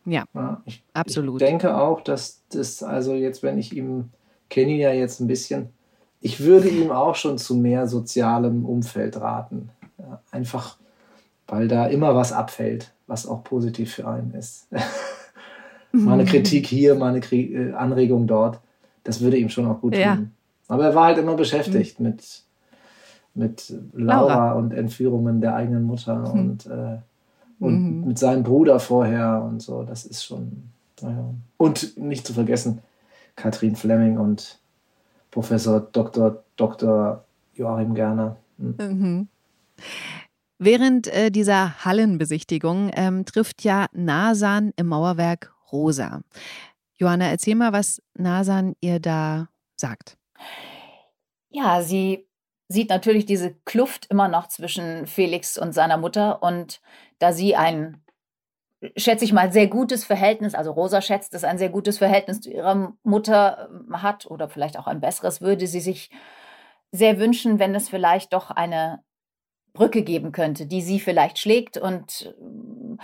Ja, 0.06 0.24
ja 0.34 0.62
ich, 0.66 0.84
absolut. 0.94 1.42
Ich 1.42 1.48
denke 1.48 1.78
auch, 1.78 2.02
dass 2.02 2.42
das, 2.50 2.82
also 2.82 3.14
jetzt, 3.14 3.44
wenn 3.44 3.60
ich 3.60 3.76
ihm 3.76 4.10
kenne 4.50 4.74
ja 4.74 4.92
jetzt 4.92 5.20
ein 5.20 5.28
bisschen, 5.28 5.70
ich 6.26 6.40
würde 6.40 6.70
ihm 6.70 6.90
auch 6.90 7.14
schon 7.14 7.38
zu 7.38 7.54
mehr 7.54 7.88
sozialem 7.88 8.66
Umfeld 8.66 9.22
raten. 9.22 9.70
Ja, 10.00 10.22
einfach, 10.32 10.78
weil 11.48 11.68
da 11.68 11.86
immer 11.86 12.16
was 12.16 12.34
abfällt 12.34 12.92
was 13.08 13.28
auch 13.28 13.44
positiv 13.44 13.94
für 13.94 14.08
einen 14.08 14.34
ist. 14.34 14.68
mal 15.92 16.14
eine 16.14 16.26
Kritik 16.26 16.66
hier, 16.66 16.96
mal 16.96 17.14
eine 17.14 17.20
äh, 17.20 17.74
Anregung 17.74 18.26
dort. 18.26 18.60
Das 19.04 19.22
würde 19.22 19.38
ihm 19.38 19.50
schon 19.50 19.68
auch 19.68 19.82
gut 19.82 19.96
ja. 19.96 20.16
tun. 20.16 20.32
Aber 20.68 20.86
er 20.86 20.96
war 20.96 21.06
halt 21.06 21.20
immer 21.20 21.36
beschäftigt 21.36 22.00
mhm. 22.00 22.08
mit, 22.08 22.44
mit 23.36 23.74
Laura, 23.94 24.28
Laura, 24.28 24.52
und 24.54 24.74
Entführungen 24.74 25.42
der 25.42 25.56
eigenen 25.56 25.84
Mutter 25.84 26.34
mhm. 26.34 26.40
und, 26.40 26.66
äh, 26.66 26.98
und 27.60 28.00
mhm. 28.00 28.08
mit 28.08 28.18
seinem 28.18 28.42
Bruder 28.42 28.80
vorher 28.80 29.44
und 29.48 29.62
so. 29.62 29.84
Das 29.84 30.06
ist 30.06 30.26
schon. 30.26 30.72
Naja. 31.02 31.30
Und 31.58 31.98
nicht 31.98 32.26
zu 32.26 32.34
vergessen, 32.34 32.80
Katrin 33.36 33.76
Fleming 33.76 34.18
und 34.18 34.58
Professor 35.36 35.82
Dr. 35.82 36.46
Dr. 36.56 37.26
Joachim 37.56 37.94
Gerner. 37.94 38.38
Hm. 38.58 38.76
Mhm. 38.80 39.28
Während 40.60 41.08
äh, 41.08 41.30
dieser 41.30 41.84
Hallenbesichtigung 41.84 42.90
ähm, 42.94 43.26
trifft 43.26 43.66
ja 43.66 43.88
Nasan 43.92 44.72
im 44.78 44.88
Mauerwerk 44.88 45.54
Rosa. 45.74 46.22
Johanna, 46.98 47.28
erzähl 47.28 47.56
mal, 47.56 47.74
was 47.74 48.02
Nasan 48.14 48.78
ihr 48.80 49.02
da 49.02 49.50
sagt. 49.76 50.18
Ja, 51.50 51.82
sie 51.82 52.30
sieht 52.70 52.90
natürlich 52.90 53.26
diese 53.26 53.56
Kluft 53.66 54.06
immer 54.10 54.30
noch 54.30 54.48
zwischen 54.48 55.06
Felix 55.06 55.58
und 55.58 55.74
seiner 55.74 55.98
Mutter. 55.98 56.42
Und 56.44 56.80
da 57.20 57.34
sie 57.34 57.58
ein, 57.58 58.02
schätze 58.98 59.26
ich 59.26 59.34
mal, 59.34 59.52
sehr 59.52 59.68
gutes 59.68 60.04
Verhältnis, 60.04 60.56
also 60.56 60.72
Rosa 60.72 61.02
schätzt 61.02 61.34
es 61.34 61.44
ein 61.44 61.58
sehr 61.58 61.70
gutes 61.70 61.98
Verhältnis 61.98 62.42
zu 62.42 62.52
ihrer 62.52 62.94
Mutter 63.04 63.70
ähm, 63.72 64.02
hat 64.02 64.26
oder 64.26 64.50
vielleicht 64.50 64.78
auch 64.78 64.88
ein 64.88 65.02
besseres, 65.02 65.42
würde 65.42 65.68
sie 65.68 65.80
sich 65.80 66.10
sehr 66.92 67.20
wünschen, 67.20 67.60
wenn 67.60 67.76
es 67.76 67.90
vielleicht 67.90 68.34
doch 68.34 68.52
eine 68.52 69.02
Brücke 69.74 70.04
geben 70.04 70.32
könnte, 70.32 70.66
die 70.66 70.82
sie 70.82 71.00
vielleicht 71.00 71.40
schlägt 71.40 71.78
und 71.78 72.34
äh, 72.40 73.04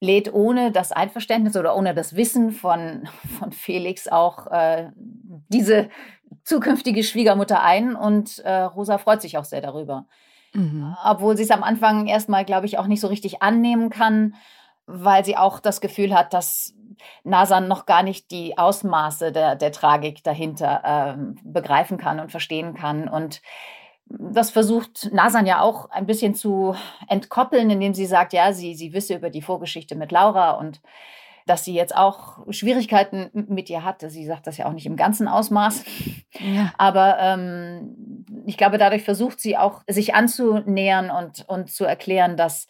lädt 0.00 0.34
ohne 0.34 0.72
das 0.72 0.90
Einverständnis 0.90 1.56
oder 1.56 1.76
ohne 1.76 1.94
das 1.94 2.16
Wissen 2.16 2.50
von, 2.50 3.08
von 3.38 3.52
Felix 3.52 4.08
auch 4.08 4.48
äh, 4.48 4.90
diese 5.48 5.88
zukünftige 6.44 7.04
Schwiegermutter 7.04 7.62
ein. 7.62 7.94
Und 7.94 8.40
äh, 8.40 8.62
Rosa 8.62 8.98
freut 8.98 9.22
sich 9.22 9.38
auch 9.38 9.44
sehr 9.44 9.60
darüber. 9.60 10.06
Mhm. 10.54 10.96
Obwohl 11.04 11.36
sie 11.36 11.44
es 11.44 11.50
am 11.50 11.62
Anfang 11.62 12.08
erstmal, 12.08 12.44
glaube 12.44 12.66
ich, 12.66 12.78
auch 12.78 12.86
nicht 12.86 13.00
so 13.00 13.06
richtig 13.06 13.42
annehmen 13.42 13.90
kann, 13.90 14.34
weil 14.86 15.24
sie 15.24 15.36
auch 15.36 15.60
das 15.60 15.80
Gefühl 15.80 16.14
hat, 16.14 16.34
dass 16.34 16.74
Nasan 17.24 17.68
noch 17.68 17.86
gar 17.86 18.02
nicht 18.02 18.30
die 18.30 18.58
Ausmaße 18.58 19.32
der, 19.32 19.56
der 19.56 19.72
Tragik 19.72 20.22
dahinter 20.24 21.16
äh, 21.16 21.34
begreifen 21.44 21.98
kann 21.98 22.20
und 22.20 22.30
verstehen 22.30 22.74
kann. 22.74 23.08
Und 23.08 23.42
das 24.06 24.50
versucht 24.50 25.10
Nasan 25.12 25.46
ja 25.46 25.60
auch 25.60 25.90
ein 25.90 26.06
bisschen 26.06 26.34
zu 26.34 26.74
entkoppeln, 27.08 27.70
indem 27.70 27.94
sie 27.94 28.06
sagt, 28.06 28.32
ja, 28.32 28.52
sie, 28.52 28.74
sie 28.74 28.92
wisse 28.92 29.14
über 29.14 29.30
die 29.30 29.42
Vorgeschichte 29.42 29.94
mit 29.94 30.12
Laura 30.12 30.52
und 30.52 30.80
dass 31.46 31.64
sie 31.64 31.74
jetzt 31.74 31.96
auch 31.96 32.38
Schwierigkeiten 32.50 33.30
mit 33.32 33.68
ihr 33.68 33.84
hatte. 33.84 34.10
Sie 34.10 34.24
sagt 34.24 34.46
das 34.46 34.58
ja 34.58 34.66
auch 34.66 34.72
nicht 34.72 34.86
im 34.86 34.96
ganzen 34.96 35.28
Ausmaß. 35.28 35.84
Ja. 36.38 36.72
Aber 36.78 37.18
ähm, 37.18 38.24
ich 38.46 38.56
glaube, 38.56 38.78
dadurch 38.78 39.02
versucht 39.02 39.40
sie 39.40 39.56
auch, 39.56 39.82
sich 39.88 40.14
anzunähern 40.14 41.10
und, 41.10 41.44
und 41.48 41.70
zu 41.70 41.84
erklären, 41.84 42.36
dass, 42.36 42.66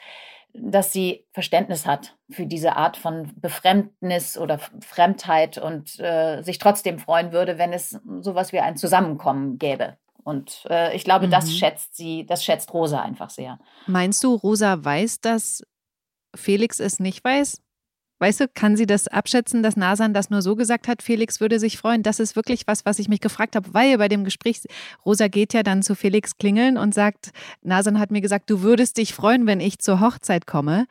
dass 0.55 0.93
sie 0.93 1.27
Verständnis 1.33 1.87
hat 1.87 2.17
für 2.31 2.47
diese 2.47 2.77
Art 2.77 2.97
von 2.97 3.33
Befremdnis 3.37 4.37
oder 4.37 4.59
Fremdheit 4.81 5.59
und 5.59 5.99
äh, 5.99 6.43
sich 6.43 6.59
trotzdem 6.59 6.99
freuen 6.99 7.33
würde, 7.33 7.59
wenn 7.59 7.73
es 7.73 7.99
sowas 8.21 8.53
wie 8.53 8.61
ein 8.61 8.77
Zusammenkommen 8.77 9.59
gäbe. 9.59 9.97
Und 10.25 10.65
äh, 10.69 10.95
ich 10.95 11.05
glaube, 11.05 11.27
mhm. 11.27 11.31
das 11.31 11.53
schätzt 11.53 11.97
sie, 11.97 12.27
das 12.27 12.45
schätzt 12.45 12.73
Rosa 12.73 13.01
einfach 13.01 13.31
sehr. 13.31 13.59
Meinst 13.87 14.23
du, 14.23 14.35
Rosa 14.35 14.85
weiß, 14.85 15.21
dass 15.21 15.63
Felix 16.35 16.81
es 16.81 17.01
nicht 17.01 17.25
weiß? 17.25 17.61
Weißt 18.23 18.39
du, 18.39 18.47
kann 18.47 18.77
sie 18.77 18.87
das 18.87 19.09
abschätzen, 19.09 19.65
dass 19.65 19.77
Nasan 19.77 20.15
das 20.15 20.31
nur 20.31 20.43
so 20.43 20.55
gesagt 20.55 20.87
hat, 20.87 21.03
Felix 21.03 21.41
würde 21.41 21.59
sich 21.59 21.77
freuen? 21.77 22.05
Das 22.05 22.21
ist 22.21 22.37
wirklich 22.37 22.69
was, 22.69 22.87
was 22.87 23.01
ich 23.01 23.09
mich 23.09 23.21
gefragt 23.21 23.57
habe, 23.57 23.75
weil 23.75 23.99
bei 23.99 24.07
dem 24.07 24.23
Gespräch, 24.23 24.61
Rosa 25.05 25.27
geht 25.27 25.53
ja 25.55 25.65
dann 25.65 25.83
zu 25.83 25.97
Felix 25.97 26.39
klingeln 26.39 26.79
und 26.79 26.95
sagt, 26.95 27.33
Nasan 27.63 27.99
hat 27.99 28.13
mir 28.13 28.21
gesagt, 28.21 28.49
du 28.49 28.63
würdest 28.63 28.99
dich 28.99 29.13
freuen, 29.13 29.49
wenn 29.49 29.59
ich 29.59 29.81
zur 29.81 30.01
Hochzeit 30.01 30.47
komme. 30.47 30.87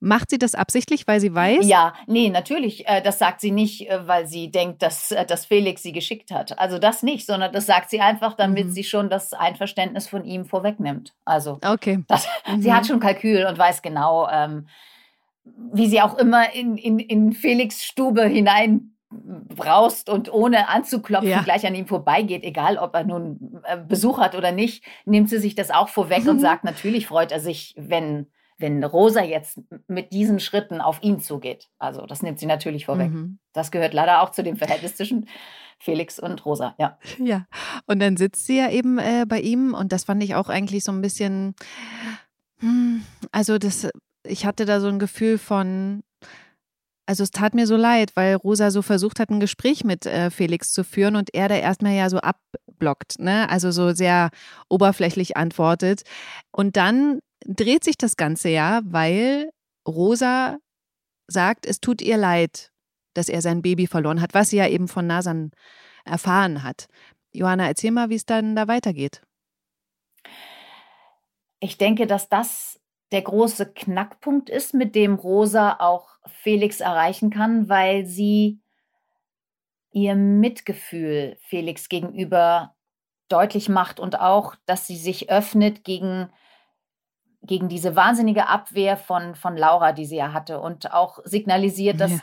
Macht 0.00 0.30
sie 0.30 0.38
das 0.38 0.56
absichtlich, 0.56 1.06
weil 1.06 1.20
sie 1.20 1.32
weiß? 1.32 1.64
Ja, 1.68 1.94
nee, 2.08 2.30
natürlich. 2.30 2.88
Äh, 2.88 3.00
das 3.00 3.20
sagt 3.20 3.40
sie 3.40 3.52
nicht, 3.52 3.88
äh, 3.88 4.08
weil 4.08 4.26
sie 4.26 4.50
denkt, 4.50 4.82
dass, 4.82 5.12
äh, 5.12 5.24
dass 5.24 5.46
Felix 5.46 5.84
sie 5.84 5.92
geschickt 5.92 6.32
hat. 6.32 6.58
Also 6.58 6.80
das 6.80 7.04
nicht, 7.04 7.26
sondern 7.26 7.52
das 7.52 7.66
sagt 7.66 7.90
sie 7.90 8.00
einfach, 8.00 8.34
damit 8.34 8.66
mhm. 8.66 8.72
sie 8.72 8.82
schon 8.82 9.08
das 9.08 9.34
Einverständnis 9.34 10.08
von 10.08 10.24
ihm 10.24 10.46
vorwegnimmt. 10.46 11.14
Also 11.24 11.60
okay. 11.64 12.02
Das, 12.08 12.26
mhm. 12.48 12.60
sie 12.62 12.72
hat 12.72 12.88
schon 12.88 12.98
Kalkül 12.98 13.46
und 13.46 13.56
weiß 13.56 13.82
genau, 13.82 14.28
ähm, 14.28 14.66
wie 15.44 15.88
sie 15.88 16.00
auch 16.00 16.16
immer 16.18 16.54
in, 16.54 16.76
in, 16.76 16.98
in 16.98 17.32
Felix 17.32 17.84
Stube 17.84 18.24
hinein 18.24 18.92
braust 19.10 20.08
und 20.08 20.32
ohne 20.32 20.68
anzuklopfen 20.68 21.28
ja. 21.28 21.42
gleich 21.42 21.66
an 21.66 21.74
ihm 21.74 21.86
vorbeigeht, 21.86 22.44
egal 22.44 22.78
ob 22.78 22.94
er 22.94 23.04
nun 23.04 23.60
Besuch 23.86 24.18
hat 24.18 24.34
oder 24.34 24.52
nicht, 24.52 24.84
nimmt 25.04 25.28
sie 25.28 25.38
sich 25.38 25.54
das 25.54 25.70
auch 25.70 25.88
vorweg 25.88 26.24
mhm. 26.24 26.30
und 26.30 26.38
sagt, 26.38 26.64
natürlich 26.64 27.06
freut 27.06 27.32
er 27.32 27.40
sich, 27.40 27.74
wenn 27.76 28.26
wenn 28.58 28.84
Rosa 28.84 29.22
jetzt 29.22 29.60
mit 29.88 30.12
diesen 30.12 30.38
Schritten 30.38 30.80
auf 30.80 31.02
ihn 31.02 31.18
zugeht. 31.18 31.68
Also 31.78 32.06
das 32.06 32.22
nimmt 32.22 32.38
sie 32.38 32.46
natürlich 32.46 32.86
vorweg. 32.86 33.10
Mhm. 33.10 33.38
Das 33.52 33.72
gehört 33.72 33.92
leider 33.92 34.22
auch 34.22 34.30
zu 34.30 34.44
dem 34.44 34.56
Verhältnis 34.56 34.94
zwischen 34.94 35.26
Felix 35.78 36.20
und 36.20 36.46
Rosa, 36.46 36.76
ja. 36.78 36.96
Ja, 37.18 37.46
und 37.86 37.98
dann 38.00 38.16
sitzt 38.16 38.46
sie 38.46 38.58
ja 38.58 38.70
eben 38.70 38.98
äh, 38.98 39.26
bei 39.26 39.40
ihm 39.40 39.74
und 39.74 39.90
das 39.90 40.04
fand 40.04 40.22
ich 40.22 40.36
auch 40.36 40.48
eigentlich 40.48 40.84
so 40.84 40.92
ein 40.92 41.00
bisschen, 41.00 41.56
hm, 42.60 43.02
also 43.32 43.58
das, 43.58 43.88
ich 44.24 44.46
hatte 44.46 44.64
da 44.64 44.80
so 44.80 44.88
ein 44.88 44.98
Gefühl 44.98 45.38
von, 45.38 46.02
also 47.06 47.22
es 47.22 47.30
tat 47.30 47.54
mir 47.54 47.66
so 47.66 47.76
leid, 47.76 48.12
weil 48.14 48.36
Rosa 48.36 48.70
so 48.70 48.82
versucht 48.82 49.20
hat, 49.20 49.30
ein 49.30 49.40
Gespräch 49.40 49.84
mit 49.84 50.06
äh, 50.06 50.30
Felix 50.30 50.72
zu 50.72 50.84
führen 50.84 51.16
und 51.16 51.34
er 51.34 51.48
da 51.48 51.56
erstmal 51.56 51.94
ja 51.94 52.08
so 52.08 52.18
abblockt, 52.18 53.18
ne? 53.18 53.48
Also 53.50 53.70
so 53.70 53.92
sehr 53.92 54.30
oberflächlich 54.68 55.36
antwortet. 55.36 56.02
Und 56.52 56.76
dann 56.76 57.20
dreht 57.44 57.84
sich 57.84 57.96
das 57.98 58.16
Ganze 58.16 58.48
ja, 58.48 58.80
weil 58.84 59.50
Rosa 59.86 60.58
sagt, 61.26 61.66
es 61.66 61.80
tut 61.80 62.02
ihr 62.02 62.16
leid, 62.16 62.70
dass 63.14 63.28
er 63.28 63.42
sein 63.42 63.62
Baby 63.62 63.86
verloren 63.86 64.20
hat, 64.20 64.34
was 64.34 64.50
sie 64.50 64.56
ja 64.58 64.68
eben 64.68 64.88
von 64.88 65.06
Nasan 65.06 65.50
erfahren 66.04 66.62
hat. 66.62 66.86
Johanna, 67.32 67.66
erzähl 67.66 67.90
mal, 67.90 68.10
wie 68.10 68.16
es 68.16 68.26
dann 68.26 68.54
da 68.54 68.68
weitergeht. 68.68 69.22
Ich 71.60 71.78
denke, 71.78 72.06
dass 72.06 72.28
das 72.28 72.80
der 73.12 73.22
große 73.22 73.72
Knackpunkt 73.72 74.50
ist, 74.50 74.74
mit 74.74 74.94
dem 74.94 75.14
Rosa 75.14 75.76
auch 75.78 76.08
Felix 76.26 76.80
erreichen 76.80 77.30
kann, 77.30 77.68
weil 77.68 78.06
sie 78.06 78.60
ihr 79.90 80.14
Mitgefühl 80.14 81.36
Felix 81.42 81.88
gegenüber 81.88 82.74
deutlich 83.28 83.68
macht 83.68 84.00
und 84.00 84.18
auch, 84.18 84.56
dass 84.66 84.86
sie 84.86 84.96
sich 84.96 85.30
öffnet 85.30 85.84
gegen 85.84 86.30
gegen 87.42 87.68
diese 87.68 87.96
wahnsinnige 87.96 88.46
Abwehr 88.46 88.96
von, 88.96 89.34
von 89.34 89.56
Laura, 89.56 89.92
die 89.92 90.04
sie 90.04 90.16
ja 90.16 90.32
hatte, 90.32 90.60
und 90.60 90.92
auch 90.92 91.18
signalisiert, 91.24 92.00
dass, 92.00 92.12
ja. 92.12 92.20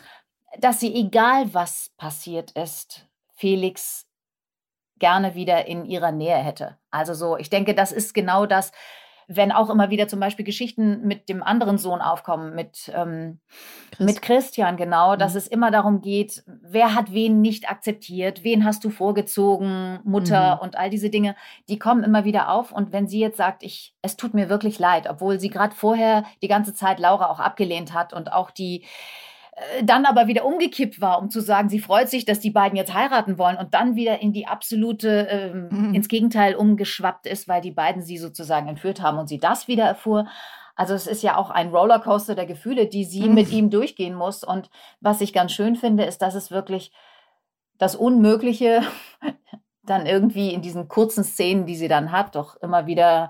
dass 0.60 0.80
sie, 0.80 0.96
egal 0.96 1.54
was 1.54 1.92
passiert 1.98 2.52
ist, 2.52 3.06
Felix 3.36 4.08
gerne 4.98 5.36
wieder 5.36 5.66
in 5.66 5.86
ihrer 5.86 6.12
Nähe 6.12 6.38
hätte. 6.38 6.78
Also 6.90 7.14
so, 7.14 7.38
ich 7.38 7.50
denke, 7.50 7.76
das 7.76 7.92
ist 7.92 8.14
genau 8.14 8.46
das, 8.46 8.72
wenn 9.32 9.52
auch 9.52 9.70
immer 9.70 9.92
wieder 9.92 10.08
zum 10.08 10.20
Beispiel 10.20 10.44
Geschichten 10.44 11.06
mit 11.06 11.30
dem 11.30 11.44
anderen 11.44 11.78
Sohn 11.78 12.02
aufkommen, 12.02 12.56
mit, 12.56 12.92
ähm, 12.96 13.40
Christ. 13.92 14.02
mit 14.02 14.22
Christian, 14.24 14.76
genau, 14.76 15.14
mhm. 15.14 15.20
dass 15.20 15.36
es 15.36 15.48
immer 15.48 15.70
darum 15.70 16.02
geht, 16.02 16.44
wer 16.48 16.96
hat 16.96 17.14
wen 17.14 17.40
nicht 17.40 17.70
akzeptiert, 17.70 18.44
wen 18.44 18.66
hast 18.66 18.84
du 18.84 18.90
vorgezogen, 18.90 20.00
Mutter 20.04 20.56
mhm. 20.56 20.62
und 20.62 20.78
all 20.80 20.90
diese 20.90 21.12
Dinge, 21.12 21.36
die 21.70 21.78
kommen 21.78 22.04
immer 22.04 22.26
wieder 22.26 22.50
auf. 22.50 22.72
Und 22.72 22.92
wenn 22.92 23.08
sie 23.08 23.20
jetzt 23.20 23.38
sagt, 23.38 23.62
ich, 23.62 23.94
es 24.02 24.18
tut 24.18 24.34
mir 24.34 24.50
wirklich 24.50 24.80
leid, 24.80 25.08
obwohl 25.08 25.40
sie 25.40 25.52
gerade 25.52 25.76
vorher 25.76 26.24
die 26.42 26.48
ganze 26.48 26.74
Zeit 26.74 27.00
Laura 27.00 27.30
auch 27.30 27.40
abgelehnt 27.40 27.94
hat 27.94 28.14
und 28.14 28.34
auch 28.34 28.50
die 28.50 28.84
dann 29.84 30.06
aber 30.06 30.28
wieder 30.28 30.46
umgekippt 30.46 31.02
war, 31.02 31.20
um 31.20 31.30
zu 31.30 31.42
sagen, 31.42 31.70
sie 31.70 31.80
freut 31.80 32.10
sich, 32.10 32.26
dass 32.26 32.40
die 32.40 32.52
beiden 32.52 32.78
jetzt 32.78 32.94
heiraten 32.94 33.38
wollen 33.38 33.58
und 33.58 33.74
dann 33.74 33.96
wieder 33.96 34.22
in 34.22 34.32
die 34.32 34.48
absolute, 34.48 35.28
ähm, 35.30 35.70
mhm. 35.70 35.94
ins 35.94 36.08
Gegenteil 36.08 36.56
umgeschwappt 36.56 37.26
ist, 37.26 37.48
weil 37.48 37.62
die 37.62 37.72
beiden 37.72 38.02
sie 38.02 38.18
sozusagen 38.18 38.68
entführt 38.68 39.02
haben 39.02 39.18
und 39.18 39.28
sie 39.28 39.40
das 39.40 39.68
wieder 39.68 39.84
erfuhr. 39.84 40.28
Also 40.76 40.94
es 40.94 41.08
ist 41.08 41.24
ja 41.24 41.36
auch 41.36 41.50
ein 41.50 41.70
Rollercoaster 41.70 42.36
der 42.36 42.46
Gefühle, 42.46 42.88
die 42.88 43.04
sie 43.04 43.28
mhm. 43.28 43.34
mit 43.34 43.52
ihm 43.52 43.70
durchgehen 43.70 44.16
muss. 44.16 44.44
Und 44.44 44.70
was 45.02 45.20
ich 45.22 45.34
ganz 45.34 45.52
schön 45.52 45.76
finde, 45.76 46.06
ist, 46.06 46.22
dass 46.22 46.36
es 46.36 46.52
wirklich 46.52 46.92
das 47.78 47.96
Unmögliche 47.96 48.82
dann 49.84 50.06
irgendwie 50.06 50.54
in 50.54 50.62
diesen 50.62 50.88
kurzen 50.88 51.24
Szenen, 51.24 51.66
die 51.66 51.76
sie 51.76 51.88
dann 51.88 52.12
hat, 52.12 52.36
doch 52.36 52.56
immer 52.58 52.86
wieder 52.86 53.30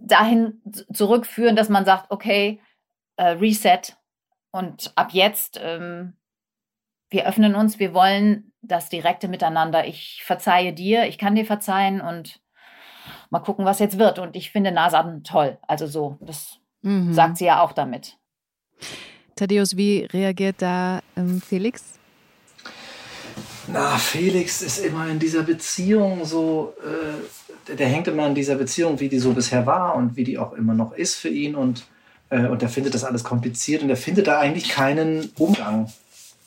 dahin 0.00 0.62
zurückführen, 0.92 1.56
dass 1.56 1.68
man 1.68 1.84
sagt, 1.84 2.10
okay, 2.10 2.60
äh, 3.16 3.30
Reset 3.30 3.82
und 4.54 4.92
ab 4.94 5.08
jetzt, 5.10 5.58
ähm, 5.60 6.12
wir 7.10 7.26
öffnen 7.26 7.56
uns, 7.56 7.80
wir 7.80 7.92
wollen 7.92 8.52
das 8.62 8.88
direkte 8.88 9.26
Miteinander. 9.26 9.84
Ich 9.84 10.22
verzeihe 10.24 10.72
dir, 10.72 11.08
ich 11.08 11.18
kann 11.18 11.34
dir 11.34 11.44
verzeihen 11.44 12.00
und 12.00 12.40
mal 13.30 13.40
gucken, 13.40 13.64
was 13.64 13.80
jetzt 13.80 13.98
wird. 13.98 14.20
Und 14.20 14.36
ich 14.36 14.52
finde 14.52 14.70
Nasan 14.70 15.24
toll. 15.24 15.58
Also 15.66 15.88
so, 15.88 16.18
das 16.20 16.60
mhm. 16.82 17.12
sagt 17.12 17.38
sie 17.38 17.46
ja 17.46 17.62
auch 17.62 17.72
damit. 17.72 18.16
Thaddeus, 19.34 19.76
wie 19.76 20.04
reagiert 20.04 20.62
da 20.62 21.00
ähm, 21.16 21.42
Felix? 21.44 21.98
Na, 23.66 23.96
Felix 23.98 24.62
ist 24.62 24.78
immer 24.78 25.08
in 25.08 25.18
dieser 25.18 25.42
Beziehung 25.42 26.24
so, 26.24 26.74
äh, 26.80 27.66
der, 27.66 27.74
der, 27.74 27.88
hängt 27.88 28.06
immer 28.06 28.22
an 28.22 28.36
dieser 28.36 28.54
Beziehung, 28.54 29.00
wie 29.00 29.08
die 29.08 29.18
so 29.18 29.32
bisher 29.32 29.66
war 29.66 29.96
und 29.96 30.14
wie 30.14 30.22
die 30.22 30.38
auch 30.38 30.52
immer 30.52 30.74
noch 30.74 30.92
ist 30.92 31.16
für 31.16 31.28
ihn 31.28 31.56
und, 31.56 31.88
äh, 32.34 32.46
und 32.48 32.62
der 32.62 32.68
findet 32.68 32.94
das 32.94 33.04
alles 33.04 33.24
kompliziert 33.24 33.82
und 33.82 33.90
er 33.90 33.96
findet 33.96 34.26
da 34.26 34.38
eigentlich 34.38 34.68
keinen 34.68 35.30
Umgang 35.38 35.92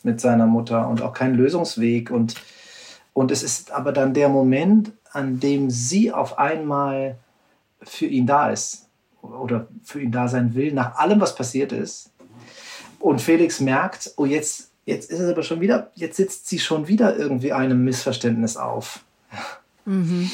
mit 0.03 0.19
seiner 0.21 0.45
Mutter 0.45 0.87
und 0.87 1.01
auch 1.01 1.13
keinen 1.13 1.35
Lösungsweg 1.35 2.11
und, 2.11 2.35
und 3.13 3.31
es 3.31 3.43
ist 3.43 3.71
aber 3.71 3.91
dann 3.91 4.13
der 4.13 4.29
Moment, 4.29 4.91
an 5.11 5.39
dem 5.39 5.69
sie 5.69 6.11
auf 6.11 6.37
einmal 6.37 7.17
für 7.81 8.05
ihn 8.05 8.27
da 8.27 8.49
ist 8.49 8.87
oder 9.21 9.67
für 9.83 10.01
ihn 10.01 10.11
da 10.11 10.27
sein 10.27 10.53
will, 10.55 10.73
nach 10.73 10.95
allem, 10.97 11.19
was 11.19 11.35
passiert 11.35 11.71
ist. 11.71 12.11
Und 12.99 13.21
Felix 13.21 13.59
merkt, 13.59 14.13
oh, 14.17 14.25
jetzt 14.25 14.67
Jetzt 14.87 15.11
ist 15.11 15.19
es 15.19 15.29
aber 15.29 15.43
schon 15.43 15.59
wieder, 15.59 15.91
jetzt 15.95 16.15
sitzt 16.15 16.47
sie 16.47 16.59
schon 16.59 16.87
wieder 16.87 17.17
irgendwie 17.17 17.51
einem 17.51 17.83
Missverständnis 17.83 18.55
auf. 18.55 19.01
Mhm. 19.83 20.31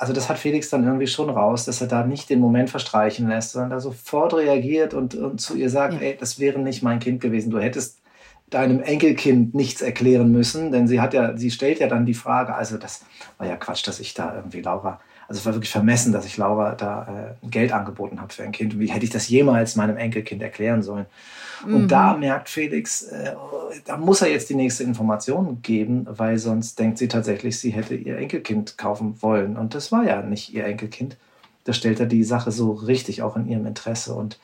Also 0.00 0.14
das 0.14 0.30
hat 0.30 0.38
Felix 0.38 0.70
dann 0.70 0.82
irgendwie 0.82 1.06
schon 1.06 1.28
raus, 1.28 1.66
dass 1.66 1.82
er 1.82 1.86
da 1.86 2.06
nicht 2.06 2.30
den 2.30 2.40
Moment 2.40 2.70
verstreichen 2.70 3.28
lässt, 3.28 3.52
sondern 3.52 3.68
da 3.68 3.80
sofort 3.80 4.32
reagiert 4.32 4.94
und, 4.94 5.14
und 5.14 5.42
zu 5.42 5.54
ihr 5.54 5.68
sagt, 5.68 5.92
ja. 5.92 6.00
ey, 6.00 6.16
das 6.18 6.40
wäre 6.40 6.58
nicht 6.58 6.82
mein 6.82 7.00
Kind 7.00 7.20
gewesen. 7.20 7.50
Du 7.50 7.58
hättest 7.58 8.00
deinem 8.48 8.80
Enkelkind 8.80 9.54
nichts 9.54 9.82
erklären 9.82 10.32
müssen, 10.32 10.72
denn 10.72 10.88
sie 10.88 11.02
hat 11.02 11.12
ja, 11.12 11.36
sie 11.36 11.50
stellt 11.50 11.80
ja 11.80 11.86
dann 11.86 12.06
die 12.06 12.14
Frage, 12.14 12.54
also 12.54 12.78
das 12.78 13.04
war 13.36 13.46
ja 13.46 13.56
Quatsch, 13.56 13.86
dass 13.86 14.00
ich 14.00 14.14
da 14.14 14.34
irgendwie 14.34 14.62
Laura, 14.62 15.00
also 15.28 15.38
es 15.38 15.44
war 15.44 15.52
wirklich 15.52 15.70
vermessen, 15.70 16.12
dass 16.12 16.24
ich 16.24 16.38
Laura 16.38 16.74
da 16.76 17.36
äh, 17.42 17.46
Geld 17.48 17.70
angeboten 17.70 18.22
habe 18.22 18.32
für 18.32 18.42
ein 18.42 18.52
Kind. 18.52 18.80
Wie 18.80 18.90
hätte 18.90 19.04
ich 19.04 19.10
das 19.10 19.28
jemals 19.28 19.76
meinem 19.76 19.98
Enkelkind 19.98 20.40
erklären 20.40 20.82
sollen? 20.82 21.04
Und 21.64 21.82
mhm. 21.82 21.88
da 21.88 22.16
merkt 22.16 22.48
Felix, 22.48 23.02
äh, 23.02 23.34
da 23.84 23.96
muss 23.96 24.22
er 24.22 24.28
jetzt 24.28 24.48
die 24.50 24.54
nächste 24.54 24.84
Information 24.84 25.62
geben, 25.62 26.06
weil 26.08 26.38
sonst 26.38 26.78
denkt 26.78 26.98
sie 26.98 27.08
tatsächlich, 27.08 27.58
sie 27.58 27.70
hätte 27.70 27.94
ihr 27.94 28.16
Enkelkind 28.16 28.78
kaufen 28.78 29.20
wollen. 29.20 29.56
Und 29.56 29.74
das 29.74 29.92
war 29.92 30.04
ja 30.04 30.22
nicht 30.22 30.52
ihr 30.52 30.64
Enkelkind. 30.64 31.16
Da 31.64 31.72
stellt 31.72 32.00
er 32.00 32.06
die 32.06 32.24
Sache 32.24 32.50
so 32.52 32.72
richtig 32.72 33.22
auch 33.22 33.36
in 33.36 33.48
ihrem 33.48 33.66
Interesse. 33.66 34.14
Und 34.14 34.38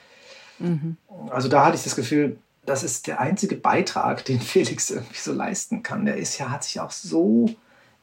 mhm. 0.58 0.96
also 1.30 1.48
da 1.48 1.64
hatte 1.64 1.76
ich 1.76 1.84
das 1.84 1.96
Gefühl, 1.96 2.38
das 2.66 2.82
ist 2.82 3.06
der 3.06 3.20
einzige 3.20 3.56
Beitrag, 3.56 4.24
den 4.24 4.40
Felix 4.40 4.90
irgendwie 4.90 5.18
so 5.18 5.32
leisten 5.32 5.82
kann. 5.82 6.04
Der 6.04 6.16
ist 6.16 6.38
ja, 6.38 6.50
hat 6.50 6.64
sich 6.64 6.80
auch 6.80 6.90
so 6.90 7.46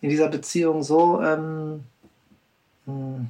in 0.02 0.10
dieser 0.10 0.28
Beziehung 0.28 0.84
so, 0.84 1.22
ähm, 1.22 1.84
hm, 2.86 3.28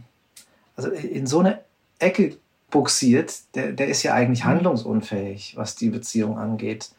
also 0.76 0.90
in 0.90 1.28
so 1.28 1.40
eine 1.40 1.60
Ecke 2.00 2.38
buxiert, 2.74 3.54
der, 3.54 3.72
der 3.72 3.88
ist 3.88 4.02
ja 4.02 4.16
eigentlich 4.16 4.44
mhm. 4.44 4.50
handlungsunfähig, 4.50 5.54
was 5.56 5.76
die 5.76 5.90
Beziehung 5.90 6.40
angeht. 6.40 6.90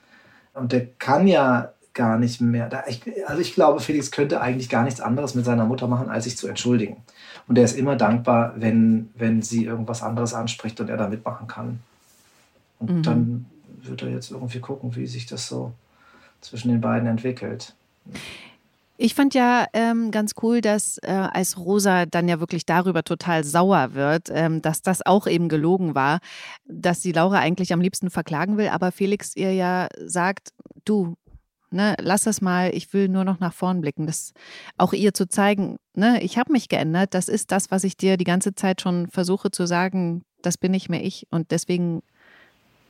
Und 0.54 0.70
der 0.70 0.86
kann 0.86 1.26
ja 1.26 1.72
gar 1.94 2.16
nicht 2.16 2.40
mehr. 2.40 2.68
Da, 2.68 2.84
ich, 2.86 3.02
also 3.26 3.42
ich 3.42 3.54
glaube, 3.54 3.80
Felix 3.80 4.12
könnte 4.12 4.40
eigentlich 4.40 4.68
gar 4.68 4.84
nichts 4.84 5.00
anderes 5.00 5.34
mit 5.34 5.44
seiner 5.44 5.64
Mutter 5.64 5.88
machen, 5.88 6.08
als 6.08 6.24
sich 6.24 6.36
zu 6.36 6.46
entschuldigen. 6.46 6.98
Und 7.48 7.58
er 7.58 7.64
ist 7.64 7.76
immer 7.76 7.96
dankbar, 7.96 8.54
wenn, 8.56 9.10
wenn 9.16 9.42
sie 9.42 9.64
irgendwas 9.64 10.02
anderes 10.02 10.32
anspricht 10.32 10.80
und 10.80 10.88
er 10.88 10.96
da 10.96 11.08
mitmachen 11.08 11.48
kann. 11.48 11.80
Und 12.78 12.90
mhm. 12.90 13.02
dann 13.02 13.46
wird 13.82 14.02
er 14.02 14.10
jetzt 14.10 14.30
irgendwie 14.30 14.60
gucken, 14.60 14.94
wie 14.94 15.08
sich 15.08 15.26
das 15.26 15.48
so 15.48 15.72
zwischen 16.40 16.68
den 16.68 16.80
beiden 16.80 17.08
entwickelt. 17.08 17.74
Ich 18.96 19.14
fand 19.14 19.34
ja 19.34 19.66
ähm, 19.72 20.12
ganz 20.12 20.34
cool, 20.42 20.60
dass 20.60 20.98
äh, 20.98 21.10
als 21.10 21.58
Rosa 21.58 22.06
dann 22.06 22.28
ja 22.28 22.38
wirklich 22.38 22.64
darüber 22.64 23.02
total 23.02 23.42
sauer 23.42 23.94
wird, 23.94 24.28
ähm, 24.30 24.62
dass 24.62 24.82
das 24.82 25.04
auch 25.04 25.26
eben 25.26 25.48
gelogen 25.48 25.96
war, 25.96 26.20
dass 26.64 27.02
sie 27.02 27.10
Laura 27.10 27.38
eigentlich 27.38 27.72
am 27.72 27.80
liebsten 27.80 28.08
verklagen 28.08 28.56
will, 28.56 28.68
aber 28.68 28.92
Felix 28.92 29.34
ihr 29.34 29.52
ja 29.52 29.88
sagt, 30.06 30.50
du, 30.84 31.16
ne, 31.70 31.96
lass 31.98 32.22
das 32.22 32.40
mal, 32.40 32.72
ich 32.72 32.92
will 32.92 33.08
nur 33.08 33.24
noch 33.24 33.40
nach 33.40 33.52
vorn 33.52 33.80
blicken. 33.80 34.06
Das 34.06 34.32
auch 34.78 34.92
ihr 34.92 35.12
zu 35.12 35.28
zeigen, 35.28 35.76
ne, 35.94 36.22
ich 36.22 36.38
habe 36.38 36.52
mich 36.52 36.68
geändert, 36.68 37.14
das 37.14 37.28
ist 37.28 37.50
das, 37.50 37.72
was 37.72 37.82
ich 37.82 37.96
dir 37.96 38.16
die 38.16 38.24
ganze 38.24 38.54
Zeit 38.54 38.80
schon 38.80 39.08
versuche 39.08 39.50
zu 39.50 39.66
sagen, 39.66 40.22
das 40.40 40.56
bin 40.56 40.70
nicht 40.70 40.88
mehr 40.88 41.04
ich 41.04 41.26
und 41.30 41.50
deswegen 41.50 42.04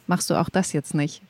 machst 0.07 0.29
du 0.29 0.35
auch 0.35 0.51
das 0.51 0.75
jetzt 0.75 0.93
nicht. 0.93 1.23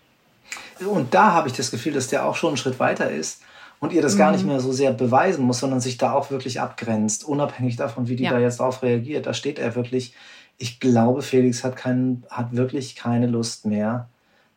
Und 0.85 1.15
da 1.15 1.33
habe 1.33 1.49
ich 1.49 1.55
das 1.55 1.71
Gefühl, 1.71 1.93
dass 1.93 2.09
der 2.09 2.27
auch 2.27 2.35
schon 2.35 2.49
einen 2.49 2.57
Schritt 2.57 2.81
weiter 2.81 3.09
ist 3.09 3.41
und 3.81 3.93
ihr 3.93 4.03
das 4.03 4.15
mhm. 4.15 4.19
gar 4.19 4.33
nicht 4.33 4.43
mhm. 4.43 4.49
mehr 4.49 4.61
so 4.61 4.73
sehr 4.73 4.93
beweisen 4.93 5.45
muss, 5.45 5.61
sondern 5.61 5.81
sich 5.81 5.99
da 5.99 6.13
auch 6.13 6.31
wirklich 6.31 6.61
abgrenzt, 6.61 7.25
unabhängig 7.25 7.77
davon, 7.77 8.09
wie 8.09 8.17
die 8.17 8.25
ja. 8.25 8.31
da 8.31 8.39
jetzt 8.39 8.61
drauf 8.61 8.83
reagiert. 8.83 9.27
Da 9.27 9.35
steht 9.35 9.59
er 9.59 9.75
wirklich, 9.75 10.15
ich 10.59 10.81
glaube, 10.81 11.23
Felix 11.23 11.65
hat, 11.65 11.77
kein, 11.77 12.25
hat 12.31 12.57
wirklich 12.57 12.97
keine 12.97 13.27
Lust 13.27 13.67
mehr 13.67 14.09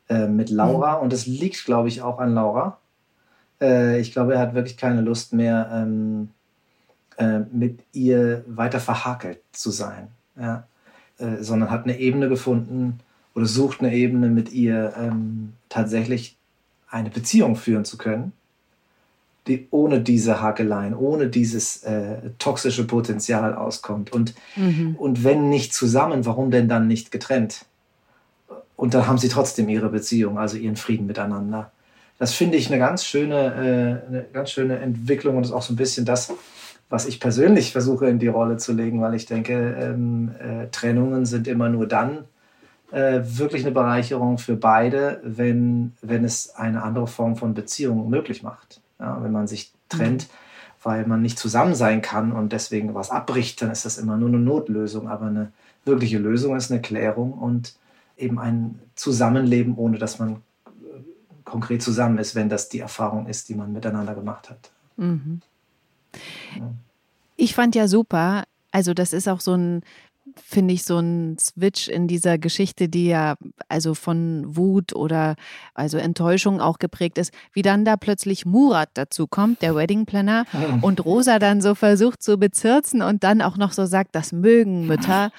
äh, 0.09 0.27
mit 0.27 0.49
Laura 0.49 0.97
mhm. 0.97 1.03
und 1.03 1.13
es 1.13 1.25
liegt, 1.25 1.65
glaube 1.65 1.87
ich, 1.87 2.01
auch 2.01 2.19
an 2.19 2.33
Laura. 2.33 2.77
Äh, 3.61 3.99
ich 3.99 4.11
glaube, 4.11 4.35
er 4.35 4.39
hat 4.39 4.53
wirklich 4.53 4.77
keine 4.77 5.01
Lust 5.01 5.33
mehr, 5.33 5.69
ähm, 5.73 6.29
äh, 7.17 7.39
mit 7.51 7.79
ihr 7.93 8.43
weiter 8.47 8.79
verhakelt 8.79 9.39
zu 9.51 9.71
sein, 9.71 10.09
ja? 10.39 10.67
Äh, 11.17 11.41
sondern 11.41 11.71
hat 11.71 11.85
eine 11.85 11.99
Ebene 11.99 12.29
gefunden 12.29 12.99
oder 13.33 13.47
sucht 13.47 13.79
eine 13.79 13.91
Ebene 13.91 14.27
mit 14.27 14.51
ihr 14.51 14.93
ähm, 14.95 15.53
tatsächlich 15.67 16.37
eine 16.89 17.09
Beziehung 17.09 17.55
führen 17.55 17.85
zu 17.85 17.97
können 17.97 18.33
die 19.47 19.67
ohne 19.71 20.01
diese 20.01 20.41
Hakeleien, 20.41 20.93
ohne 20.93 21.27
dieses 21.27 21.83
äh, 21.83 22.17
toxische 22.39 22.85
Potenzial 22.85 23.53
auskommt. 23.53 24.11
Und, 24.11 24.33
mhm. 24.55 24.95
und 24.97 25.23
wenn 25.23 25.49
nicht 25.49 25.73
zusammen, 25.73 26.25
warum 26.25 26.51
denn 26.51 26.67
dann 26.67 26.87
nicht 26.87 27.11
getrennt? 27.11 27.65
Und 28.75 28.93
dann 28.93 29.07
haben 29.07 29.17
sie 29.17 29.29
trotzdem 29.29 29.69
ihre 29.69 29.89
Beziehung, 29.89 30.37
also 30.37 30.57
ihren 30.57 30.75
Frieden 30.75 31.07
miteinander. 31.07 31.71
Das 32.19 32.33
finde 32.33 32.57
ich 32.57 32.67
eine 32.67 32.79
ganz 32.79 33.05
schöne, 33.05 34.01
äh, 34.05 34.07
eine 34.07 34.25
ganz 34.33 34.51
schöne 34.51 34.79
Entwicklung 34.79 35.37
und 35.37 35.43
ist 35.43 35.51
auch 35.51 35.61
so 35.61 35.73
ein 35.73 35.77
bisschen 35.77 36.05
das, 36.05 36.31
was 36.89 37.05
ich 37.05 37.19
persönlich 37.19 37.71
versuche 37.71 38.07
in 38.07 38.19
die 38.19 38.27
Rolle 38.27 38.57
zu 38.57 38.73
legen, 38.73 39.01
weil 39.01 39.13
ich 39.13 39.25
denke, 39.25 39.75
ähm, 39.79 40.31
äh, 40.39 40.67
Trennungen 40.71 41.25
sind 41.25 41.47
immer 41.47 41.69
nur 41.69 41.87
dann 41.87 42.25
äh, 42.91 43.21
wirklich 43.23 43.63
eine 43.63 43.73
Bereicherung 43.73 44.37
für 44.37 44.55
beide, 44.55 45.19
wenn, 45.23 45.93
wenn 46.01 46.23
es 46.23 46.55
eine 46.55 46.83
andere 46.83 47.07
Form 47.07 47.35
von 47.35 47.53
Beziehung 47.53 48.09
möglich 48.09 48.43
macht. 48.43 48.81
Ja, 48.99 49.21
wenn 49.23 49.31
man 49.31 49.47
sich 49.47 49.71
trennt, 49.89 50.27
weil 50.83 51.05
man 51.05 51.21
nicht 51.21 51.37
zusammen 51.37 51.75
sein 51.75 52.01
kann 52.01 52.31
und 52.31 52.51
deswegen 52.51 52.95
was 52.95 53.11
abbricht, 53.11 53.61
dann 53.61 53.71
ist 53.71 53.85
das 53.85 53.97
immer 53.97 54.17
nur 54.17 54.29
eine 54.29 54.39
Notlösung. 54.39 55.07
Aber 55.07 55.27
eine 55.27 55.51
wirkliche 55.85 56.17
Lösung 56.17 56.55
ist 56.55 56.71
eine 56.71 56.81
Klärung 56.81 57.33
und 57.33 57.75
eben 58.17 58.39
ein 58.39 58.79
Zusammenleben, 58.95 59.75
ohne 59.75 59.97
dass 59.97 60.19
man 60.19 60.33
äh, 60.35 60.39
konkret 61.45 61.81
zusammen 61.81 62.17
ist, 62.17 62.35
wenn 62.35 62.49
das 62.49 62.69
die 62.69 62.79
Erfahrung 62.79 63.27
ist, 63.27 63.49
die 63.49 63.55
man 63.55 63.71
miteinander 63.71 64.15
gemacht 64.15 64.49
hat. 64.49 64.71
Mhm. 64.97 65.41
Ja. 66.55 66.71
Ich 67.35 67.53
fand 67.53 67.75
ja 67.75 67.87
super, 67.87 68.45
also 68.71 68.93
das 68.93 69.13
ist 69.13 69.27
auch 69.27 69.39
so 69.39 69.53
ein 69.53 69.83
finde 70.43 70.73
ich, 70.73 70.83
so 70.83 70.99
ein 70.99 71.37
Switch 71.39 71.87
in 71.87 72.07
dieser 72.07 72.37
Geschichte, 72.37 72.89
die 72.89 73.07
ja 73.07 73.35
also 73.67 73.93
von 73.93 74.43
Wut 74.55 74.93
oder 74.93 75.35
also 75.73 75.97
Enttäuschung 75.97 76.61
auch 76.61 76.79
geprägt 76.79 77.17
ist, 77.17 77.33
wie 77.53 77.61
dann 77.61 77.85
da 77.85 77.97
plötzlich 77.97 78.45
Murat 78.45 78.89
dazu 78.93 79.27
kommt, 79.27 79.61
der 79.61 79.75
Wedding 79.75 80.05
Planner, 80.05 80.45
und 80.81 81.03
Rosa 81.05 81.39
dann 81.39 81.61
so 81.61 81.75
versucht 81.75 82.21
zu 82.21 82.37
bezirzen 82.37 83.01
und 83.01 83.23
dann 83.23 83.41
auch 83.41 83.57
noch 83.57 83.71
so 83.71 83.85
sagt, 83.85 84.15
das 84.15 84.31
mögen 84.31 84.87
Mütter. 84.87 85.31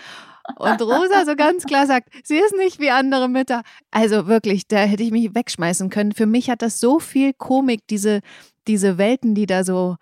Und 0.56 0.80
Rosa 0.80 1.26
so 1.26 1.36
ganz 1.36 1.64
klar 1.64 1.86
sagt, 1.86 2.08
sie 2.24 2.38
ist 2.38 2.54
nicht 2.56 2.80
wie 2.80 2.90
andere 2.90 3.28
Mütter. 3.28 3.62
Also 3.90 4.26
wirklich, 4.26 4.66
da 4.66 4.78
hätte 4.78 5.02
ich 5.02 5.10
mich 5.10 5.34
wegschmeißen 5.34 5.90
können. 5.90 6.12
Für 6.12 6.26
mich 6.26 6.48
hat 6.48 6.62
das 6.62 6.80
so 6.80 6.98
viel 6.98 7.32
Komik, 7.34 7.86
diese, 7.88 8.20
diese 8.66 8.96
Welten, 8.98 9.34
die 9.34 9.46
da 9.46 9.62
so 9.62 9.96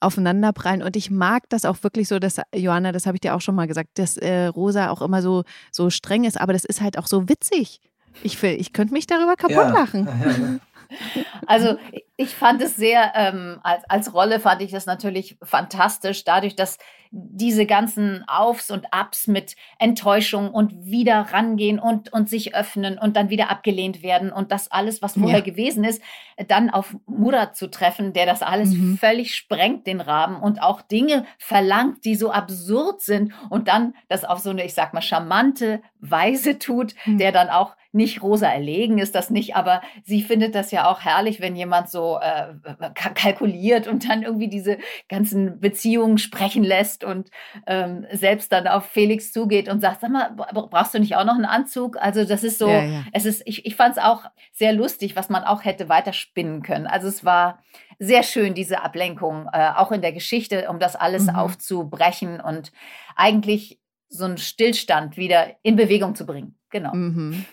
aufeinanderprallen. 0.00 0.82
Und 0.82 0.96
ich 0.96 1.10
mag 1.10 1.48
das 1.48 1.64
auch 1.64 1.82
wirklich 1.82 2.08
so, 2.08 2.18
dass, 2.18 2.40
Johanna, 2.54 2.92
das 2.92 3.06
habe 3.06 3.16
ich 3.16 3.20
dir 3.20 3.34
auch 3.34 3.40
schon 3.40 3.54
mal 3.54 3.66
gesagt, 3.66 3.98
dass 3.98 4.16
äh, 4.16 4.46
Rosa 4.46 4.90
auch 4.90 5.02
immer 5.02 5.22
so, 5.22 5.44
so 5.70 5.90
streng 5.90 6.24
ist, 6.24 6.40
aber 6.40 6.52
das 6.52 6.64
ist 6.64 6.80
halt 6.80 6.98
auch 6.98 7.06
so 7.06 7.28
witzig. 7.28 7.80
Ich, 8.22 8.42
ich 8.42 8.72
könnte 8.72 8.92
mich 8.92 9.06
darüber 9.06 9.36
kaputt 9.36 9.56
ja. 9.56 9.68
lachen. 9.70 10.60
Also 11.46 11.78
ich 12.16 12.34
fand 12.34 12.62
es 12.62 12.76
sehr, 12.76 13.12
ähm, 13.14 13.60
als, 13.62 13.84
als 13.88 14.14
Rolle 14.14 14.40
fand 14.40 14.62
ich 14.62 14.70
das 14.70 14.86
natürlich 14.86 15.38
fantastisch, 15.42 16.24
dadurch, 16.24 16.56
dass 16.56 16.78
diese 17.12 17.66
ganzen 17.66 18.24
Aufs 18.28 18.70
und 18.70 18.92
Abs 18.92 19.26
mit 19.26 19.56
Enttäuschung 19.78 20.50
und 20.50 20.84
wieder 20.84 21.20
rangehen 21.32 21.80
und, 21.80 22.12
und 22.12 22.28
sich 22.28 22.54
öffnen 22.54 22.98
und 22.98 23.16
dann 23.16 23.30
wieder 23.30 23.50
abgelehnt 23.50 24.02
werden 24.02 24.30
und 24.30 24.52
das 24.52 24.70
alles, 24.70 25.02
was 25.02 25.14
vorher 25.14 25.38
ja. 25.38 25.44
gewesen 25.44 25.82
ist, 25.82 26.00
dann 26.46 26.70
auf 26.70 26.96
Murat 27.06 27.56
zu 27.56 27.68
treffen, 27.68 28.12
der 28.12 28.26
das 28.26 28.42
alles 28.42 28.70
mhm. 28.70 28.96
völlig 28.96 29.34
sprengt, 29.34 29.88
den 29.88 30.00
Rahmen 30.00 30.40
und 30.40 30.62
auch 30.62 30.82
Dinge 30.82 31.24
verlangt, 31.38 32.04
die 32.04 32.14
so 32.14 32.30
absurd 32.30 33.00
sind 33.00 33.32
und 33.48 33.66
dann 33.66 33.94
das 34.08 34.24
auf 34.24 34.38
so 34.38 34.50
eine, 34.50 34.64
ich 34.64 34.74
sag 34.74 34.94
mal, 34.94 35.02
charmante 35.02 35.82
Weise 35.98 36.58
tut, 36.58 36.94
mhm. 37.06 37.18
der 37.18 37.32
dann 37.32 37.48
auch 37.48 37.74
nicht 37.92 38.22
rosa 38.22 38.46
erlegen 38.46 38.98
ist 38.98 39.14
das 39.14 39.30
nicht, 39.30 39.56
aber 39.56 39.82
sie 40.04 40.22
findet 40.22 40.54
das 40.54 40.70
ja 40.70 40.88
auch 40.88 41.00
herrlich, 41.00 41.40
wenn 41.40 41.56
jemand 41.56 41.90
so 41.90 42.20
äh, 42.20 42.54
kalkuliert 42.94 43.88
und 43.88 44.08
dann 44.08 44.22
irgendwie 44.22 44.48
diese 44.48 44.78
ganzen 45.08 45.58
Beziehungen 45.58 46.18
sprechen 46.18 46.62
lässt 46.62 46.99
und 47.04 47.30
ähm, 47.66 48.06
selbst 48.12 48.52
dann 48.52 48.66
auf 48.66 48.86
Felix 48.86 49.32
zugeht 49.32 49.68
und 49.68 49.80
sagt, 49.80 50.00
sag 50.00 50.10
mal, 50.10 50.30
brauchst 50.34 50.94
du 50.94 50.98
nicht 50.98 51.16
auch 51.16 51.24
noch 51.24 51.34
einen 51.34 51.44
Anzug? 51.44 51.96
Also 52.00 52.24
das 52.24 52.44
ist 52.44 52.58
so, 52.58 52.68
ja, 52.68 52.82
ja. 52.82 53.04
es 53.12 53.24
ist, 53.24 53.42
ich, 53.46 53.66
ich 53.66 53.76
fand 53.76 53.96
es 53.96 54.02
auch 54.02 54.24
sehr 54.52 54.72
lustig, 54.72 55.16
was 55.16 55.28
man 55.28 55.44
auch 55.44 55.64
hätte 55.64 55.88
weiter 55.88 56.12
spinnen 56.12 56.62
können. 56.62 56.86
Also 56.86 57.08
es 57.08 57.24
war 57.24 57.62
sehr 57.98 58.22
schön, 58.22 58.54
diese 58.54 58.82
Ablenkung, 58.82 59.48
äh, 59.52 59.70
auch 59.76 59.92
in 59.92 60.00
der 60.00 60.12
Geschichte, 60.12 60.68
um 60.70 60.78
das 60.78 60.96
alles 60.96 61.24
mhm. 61.24 61.36
aufzubrechen 61.36 62.40
und 62.40 62.72
eigentlich 63.14 63.78
so 64.08 64.24
einen 64.24 64.38
Stillstand 64.38 65.16
wieder 65.16 65.54
in 65.62 65.76
Bewegung 65.76 66.14
zu 66.14 66.26
bringen. 66.26 66.56
Genau. 66.70 66.94
Mhm. 66.94 67.44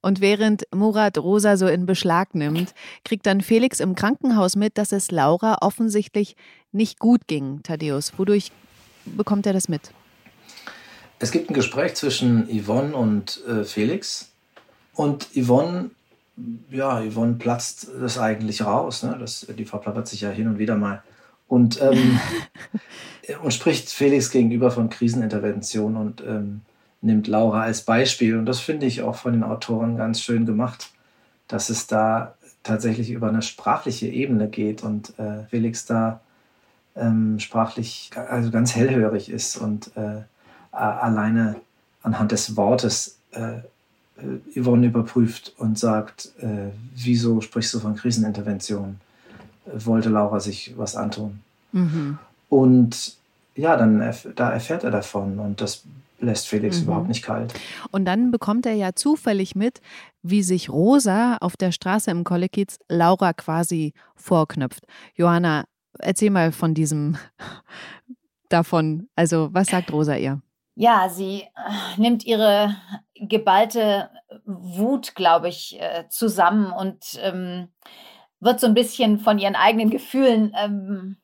Und 0.00 0.20
während 0.20 0.64
Murat 0.74 1.18
Rosa 1.18 1.56
so 1.56 1.66
in 1.66 1.86
Beschlag 1.86 2.34
nimmt, 2.34 2.74
kriegt 3.04 3.26
dann 3.26 3.40
Felix 3.40 3.80
im 3.80 3.94
Krankenhaus 3.94 4.56
mit, 4.56 4.78
dass 4.78 4.92
es 4.92 5.10
Laura 5.10 5.58
offensichtlich 5.60 6.36
nicht 6.72 6.98
gut 6.98 7.26
ging, 7.26 7.62
Thaddeus. 7.62 8.12
Wodurch 8.18 8.50
bekommt 9.04 9.46
er 9.46 9.52
das 9.52 9.68
mit? 9.68 9.92
Es 11.18 11.30
gibt 11.30 11.50
ein 11.50 11.54
Gespräch 11.54 11.94
zwischen 11.94 12.48
Yvonne 12.48 12.96
und 12.96 13.40
äh, 13.46 13.64
Felix. 13.64 14.32
Und 14.94 15.28
Yvonne, 15.34 15.90
ja, 16.70 17.00
Yvonne 17.00 17.34
platzt 17.34 17.88
das 18.00 18.18
eigentlich 18.18 18.64
raus. 18.64 19.02
Ne? 19.02 19.16
Das, 19.20 19.46
die 19.56 19.64
verplappert 19.64 20.08
sich 20.08 20.22
ja 20.22 20.30
hin 20.30 20.48
und 20.48 20.58
wieder 20.58 20.76
mal. 20.76 21.02
Und, 21.46 21.80
ähm, 21.80 22.18
und 23.42 23.54
spricht 23.54 23.90
Felix 23.90 24.30
gegenüber 24.30 24.70
von 24.70 24.90
Krisenintervention 24.90 25.96
und 25.96 26.22
ähm, 26.22 26.62
nimmt 27.02 27.26
Laura 27.26 27.62
als 27.62 27.82
Beispiel. 27.82 28.36
Und 28.36 28.46
das 28.46 28.60
finde 28.60 28.86
ich 28.86 29.02
auch 29.02 29.16
von 29.16 29.32
den 29.32 29.42
Autoren 29.42 29.96
ganz 29.96 30.20
schön 30.20 30.46
gemacht, 30.46 30.90
dass 31.48 31.68
es 31.68 31.86
da 31.86 32.34
tatsächlich 32.62 33.10
über 33.10 33.28
eine 33.28 33.42
sprachliche 33.42 34.06
Ebene 34.08 34.48
geht 34.48 34.82
und 34.82 35.18
äh, 35.18 35.44
Felix 35.50 35.84
da 35.84 36.20
ähm, 36.96 37.38
sprachlich 37.38 38.10
also 38.14 38.50
ganz 38.50 38.74
hellhörig 38.74 39.30
ist 39.30 39.56
und 39.56 39.90
äh, 39.96 40.22
alleine 40.72 41.56
anhand 42.02 42.32
des 42.32 42.56
Wortes 42.56 43.18
äh, 43.32 43.58
äh, 44.22 44.60
Yvonne 44.60 44.86
überprüft 44.86 45.54
und 45.58 45.78
sagt, 45.78 46.32
äh, 46.40 46.70
wieso 46.94 47.40
sprichst 47.40 47.74
du 47.74 47.80
von 47.80 47.96
Krisenintervention? 47.96 49.00
Wollte 49.66 50.08
Laura 50.08 50.40
sich 50.40 50.74
was 50.76 50.96
antun? 50.96 51.40
Mhm. 51.72 52.18
Und 52.48 53.16
ja, 53.54 53.76
dann 53.76 54.00
erf 54.00 54.26
da 54.34 54.50
erfährt 54.50 54.84
er 54.84 54.90
davon 54.90 55.38
und 55.38 55.60
das 55.60 55.84
lässt 56.20 56.48
Felix 56.48 56.78
mhm. 56.78 56.84
überhaupt 56.84 57.08
nicht 57.08 57.24
kalt. 57.24 57.52
Und 57.90 58.04
dann 58.04 58.30
bekommt 58.30 58.66
er 58.66 58.74
ja 58.74 58.94
zufällig 58.94 59.54
mit, 59.54 59.80
wie 60.22 60.42
sich 60.42 60.68
Rosa 60.68 61.36
auf 61.40 61.56
der 61.56 61.72
Straße 61.72 62.10
im 62.10 62.24
Kollekiez 62.24 62.78
Laura 62.88 63.32
quasi 63.32 63.92
vorknüpft. 64.14 64.86
Johanna, 65.16 65.64
erzähl 65.98 66.30
mal 66.30 66.52
von 66.52 66.74
diesem 66.74 67.16
davon. 68.48 69.08
Also, 69.16 69.48
was 69.52 69.68
sagt 69.68 69.92
Rosa 69.92 70.16
ihr? 70.16 70.42
Ja, 70.74 71.08
sie 71.08 71.42
äh, 71.42 72.00
nimmt 72.00 72.24
ihre 72.24 72.76
geballte 73.14 74.10
Wut, 74.44 75.14
glaube 75.14 75.48
ich, 75.48 75.80
äh, 75.80 76.08
zusammen 76.08 76.72
und 76.72 77.18
ähm, 77.20 77.68
wird 78.40 78.58
so 78.58 78.66
ein 78.66 78.74
bisschen 78.74 79.18
von 79.18 79.38
ihren 79.38 79.54
eigenen 79.54 79.90
Gefühlen 79.90 80.52
ähm, 80.58 81.18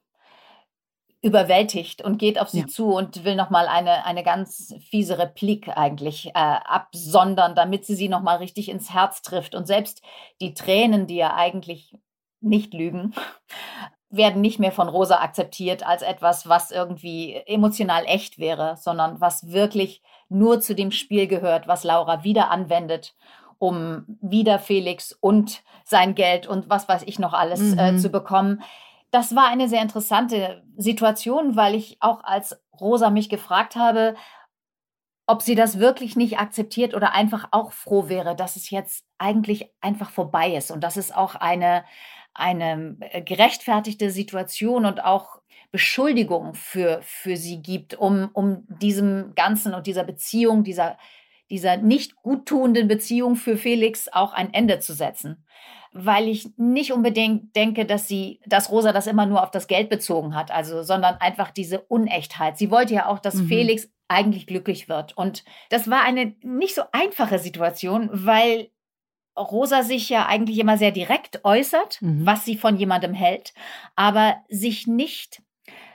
überwältigt 1.21 2.03
und 2.03 2.19
geht 2.19 2.41
auf 2.41 2.49
sie 2.49 2.61
ja. 2.61 2.67
zu 2.67 2.95
und 2.95 3.25
will 3.25 3.35
noch 3.35 3.51
mal 3.51 3.67
eine, 3.67 4.05
eine 4.05 4.23
ganz 4.23 4.75
fiese 4.89 5.19
Replik 5.19 5.69
eigentlich 5.69 6.27
äh, 6.29 6.33
absondern, 6.35 7.57
damit 7.57 7.87
sie 7.87 7.97
sie 7.97 8.09
noch 8.09 8.23
mal 8.23 8.37
richtig 8.37 8.69
ins 8.69 8.93
Herz 8.93 9.23
trifft. 9.23 9.55
Und 9.55 9.67
selbst 9.67 10.03
die 10.41 10.55
Tränen, 10.55 11.07
die 11.07 11.17
ja 11.17 11.35
eigentlich 11.35 11.97
nicht 12.41 12.73
lügen, 12.73 13.15
werden 14.11 14.41
nicht 14.41 14.59
mehr 14.59 14.73
von 14.73 14.89
Rosa 14.89 15.21
akzeptiert 15.21 15.87
als 15.87 16.03
etwas, 16.03 16.49
was 16.49 16.71
irgendwie 16.71 17.35
emotional 17.47 18.05
echt 18.07 18.39
wäre, 18.39 18.77
sondern 18.77 19.21
was 19.21 19.53
wirklich 19.53 20.03
nur 20.29 20.61
zu 20.61 20.75
dem 20.75 20.91
Spiel 20.91 21.27
gehört, 21.27 21.69
was 21.69 21.85
Laura 21.85 22.25
wieder 22.25 22.51
anwendet, 22.51 23.15
um 23.59 24.05
wieder 24.21 24.59
Felix 24.59 25.13
und 25.13 25.63
sein 25.85 26.15
Geld 26.15 26.47
und 26.47 26.71
was 26.71 26.89
weiß 26.89 27.03
ich 27.07 27.19
noch 27.19 27.33
alles 27.33 27.61
äh, 27.61 27.93
mhm. 27.93 27.97
äh, 27.97 27.99
zu 27.99 28.09
bekommen 28.09 28.63
das 29.11 29.35
war 29.35 29.49
eine 29.49 29.69
sehr 29.69 29.83
interessante 29.83 30.63
Situation, 30.77 31.57
weil 31.57 31.75
ich 31.75 31.97
auch 32.01 32.23
als 32.25 32.61
Rosa 32.79 33.11
mich 33.11 33.29
gefragt 33.29 33.77
habe, 33.77 34.15
ob 35.27 35.43
sie 35.43 35.55
das 35.55 35.79
wirklich 35.79 36.17
nicht 36.17 36.39
akzeptiert 36.39 36.95
oder 36.95 37.13
einfach 37.13 37.49
auch 37.51 37.73
froh 37.73 38.09
wäre, 38.09 38.35
dass 38.35 38.57
es 38.57 38.71
jetzt 38.71 39.05
eigentlich 39.19 39.71
einfach 39.81 40.11
vorbei 40.11 40.55
ist 40.55 40.71
und 40.71 40.83
dass 40.83 40.97
es 40.97 41.13
auch 41.13 41.35
eine, 41.35 41.85
eine 42.39 42.97
äh, 43.01 43.23
gerechtfertigte 43.23 44.11
Situation 44.11 44.87
und 44.87 45.05
auch 45.05 45.41
Beschuldigung 45.71 46.55
für, 46.55 47.01
für 47.03 47.37
sie 47.37 47.61
gibt, 47.61 47.95
um, 47.95 48.31
um 48.33 48.65
diesem 48.69 49.35
Ganzen 49.35 49.75
und 49.75 49.87
dieser 49.87 50.05
Beziehung, 50.05 50.65
dieser, 50.65 50.97
dieser 51.51 51.77
nicht 51.77 52.17
guttuenden 52.17 52.89
Beziehung 52.89 53.37
für 53.37 53.57
Felix 53.57 54.09
auch 54.11 54.33
ein 54.33 54.53
Ende 54.55 54.79
zu 54.79 54.95
setzen 54.95 55.45
weil 55.93 56.29
ich 56.29 56.51
nicht 56.59 56.93
unbedingt 56.93 57.57
denke, 57.57 57.87
dass 57.87 58.09
sie, 58.09 58.41
dass 58.47 58.71
Rosa 58.71 58.93
das 58.93 59.07
immer 59.07 59.27
nur 59.27 59.43
auf 59.43 59.51
das 59.51 59.67
Geld 59.67 59.89
bezogen 59.89 60.35
hat, 60.35 60.51
also, 60.51 60.83
sondern 60.83 61.17
einfach 61.17 61.51
diese 61.51 61.81
Unechtheit. 61.81 62.59
Sie 62.59 62.71
wollte 62.71 62.95
ja 62.95 63.07
auch, 63.07 63.19
dass 63.19 63.35
mhm. 63.35 63.49
Felix 63.49 63.91
eigentlich 64.07 64.47
glücklich 64.47 64.89
wird. 64.89 65.17
Und 65.17 65.45
das 65.71 65.89
war 65.91 66.03
eine 66.03 66.35
nicht 66.43 66.75
so 66.75 66.83
einfache 66.93 67.39
Situation, 67.39 68.11
weil 68.13 68.71
Rosa 69.39 69.83
sich 69.83 70.09
ja 70.09 70.27
eigentlich 70.27 70.59
immer 70.59 70.79
sehr 70.79 70.91
direkt 70.91 71.45
äußert, 71.45 72.01
mhm. 72.03 72.27
was 72.27 72.45
sie 72.45 72.57
von 72.57 72.77
jemandem 72.77 73.15
hält, 73.15 73.53
aber 73.97 74.37
sich 74.49 74.87
nicht 74.87 75.43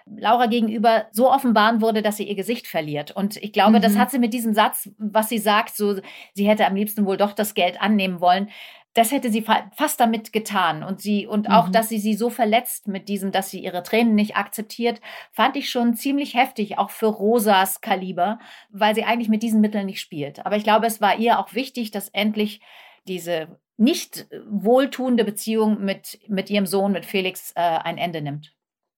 Laura 0.05 0.47
gegenüber 0.47 1.05
so 1.11 1.31
offenbaren 1.31 1.81
wurde, 1.81 2.01
dass 2.01 2.17
sie 2.17 2.27
ihr 2.27 2.35
Gesicht 2.35 2.67
verliert. 2.67 3.11
Und 3.11 3.37
ich 3.37 3.53
glaube, 3.53 3.77
mhm. 3.77 3.81
das 3.81 3.97
hat 3.97 4.11
sie 4.11 4.19
mit 4.19 4.33
diesem 4.33 4.53
Satz, 4.53 4.89
was 4.97 5.29
sie 5.29 5.37
sagt, 5.37 5.75
so, 5.75 5.95
sie 6.33 6.47
hätte 6.47 6.65
am 6.65 6.75
liebsten 6.75 7.05
wohl 7.05 7.17
doch 7.17 7.33
das 7.33 7.53
Geld 7.53 7.81
annehmen 7.81 8.19
wollen, 8.19 8.49
das 8.93 9.11
hätte 9.11 9.31
sie 9.31 9.41
fast 9.41 9.99
damit 9.99 10.33
getan 10.33 10.83
und 10.83 11.01
sie 11.01 11.25
und 11.25 11.49
auch, 11.49 11.67
mhm. 11.67 11.71
dass 11.71 11.89
sie 11.89 11.97
sie 11.97 12.13
so 12.13 12.29
verletzt 12.29 12.87
mit 12.87 13.09
diesem, 13.09 13.31
dass 13.31 13.49
sie 13.49 13.59
ihre 13.59 13.81
Tränen 13.81 14.13
nicht 14.13 14.35
akzeptiert, 14.35 15.01
fand 15.31 15.55
ich 15.55 15.71
schon 15.71 15.95
ziemlich 15.95 16.35
heftig, 16.35 16.77
auch 16.77 16.91
für 16.91 17.07
Rosas 17.07 17.81
Kaliber, 17.81 18.37
weil 18.69 18.93
sie 18.93 19.03
eigentlich 19.03 19.29
mit 19.29 19.41
diesen 19.41 19.61
Mitteln 19.61 19.87
nicht 19.87 19.99
spielt. 19.99 20.45
Aber 20.45 20.57
ich 20.57 20.63
glaube, 20.63 20.85
es 20.85 21.01
war 21.01 21.17
ihr 21.17 21.39
auch 21.39 21.55
wichtig, 21.55 21.89
dass 21.89 22.09
endlich 22.09 22.61
diese 23.07 23.59
nicht 23.77 24.27
wohltuende 24.47 25.25
Beziehung 25.25 25.83
mit, 25.83 26.19
mit 26.27 26.49
ihrem 26.49 26.65
Sohn, 26.65 26.91
mit 26.91 27.05
Felix, 27.05 27.51
äh, 27.55 27.61
ein 27.61 27.97
Ende 27.97 28.21
nimmt. 28.21 28.55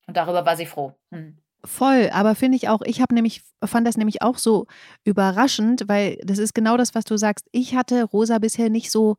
Und 0.07 0.17
darüber 0.17 0.45
war 0.45 0.57
sie 0.57 0.65
froh. 0.65 0.93
Hm. 1.11 1.37
Voll, 1.63 2.09
aber 2.11 2.35
finde 2.35 2.57
ich 2.57 2.69
auch, 2.69 2.81
ich 2.83 3.01
habe 3.01 3.15
nämlich, 3.15 3.41
fand 3.63 3.87
das 3.87 3.97
nämlich 3.97 4.21
auch 4.21 4.37
so 4.37 4.67
überraschend, 5.03 5.85
weil 5.87 6.17
das 6.23 6.37
ist 6.37 6.53
genau 6.53 6.77
das, 6.77 6.93
was 6.93 7.05
du 7.05 7.17
sagst. 7.17 7.47
Ich 7.51 7.75
hatte 7.75 8.03
Rosa 8.03 8.37
bisher 8.37 8.69
nicht 8.69 8.91
so 8.91 9.17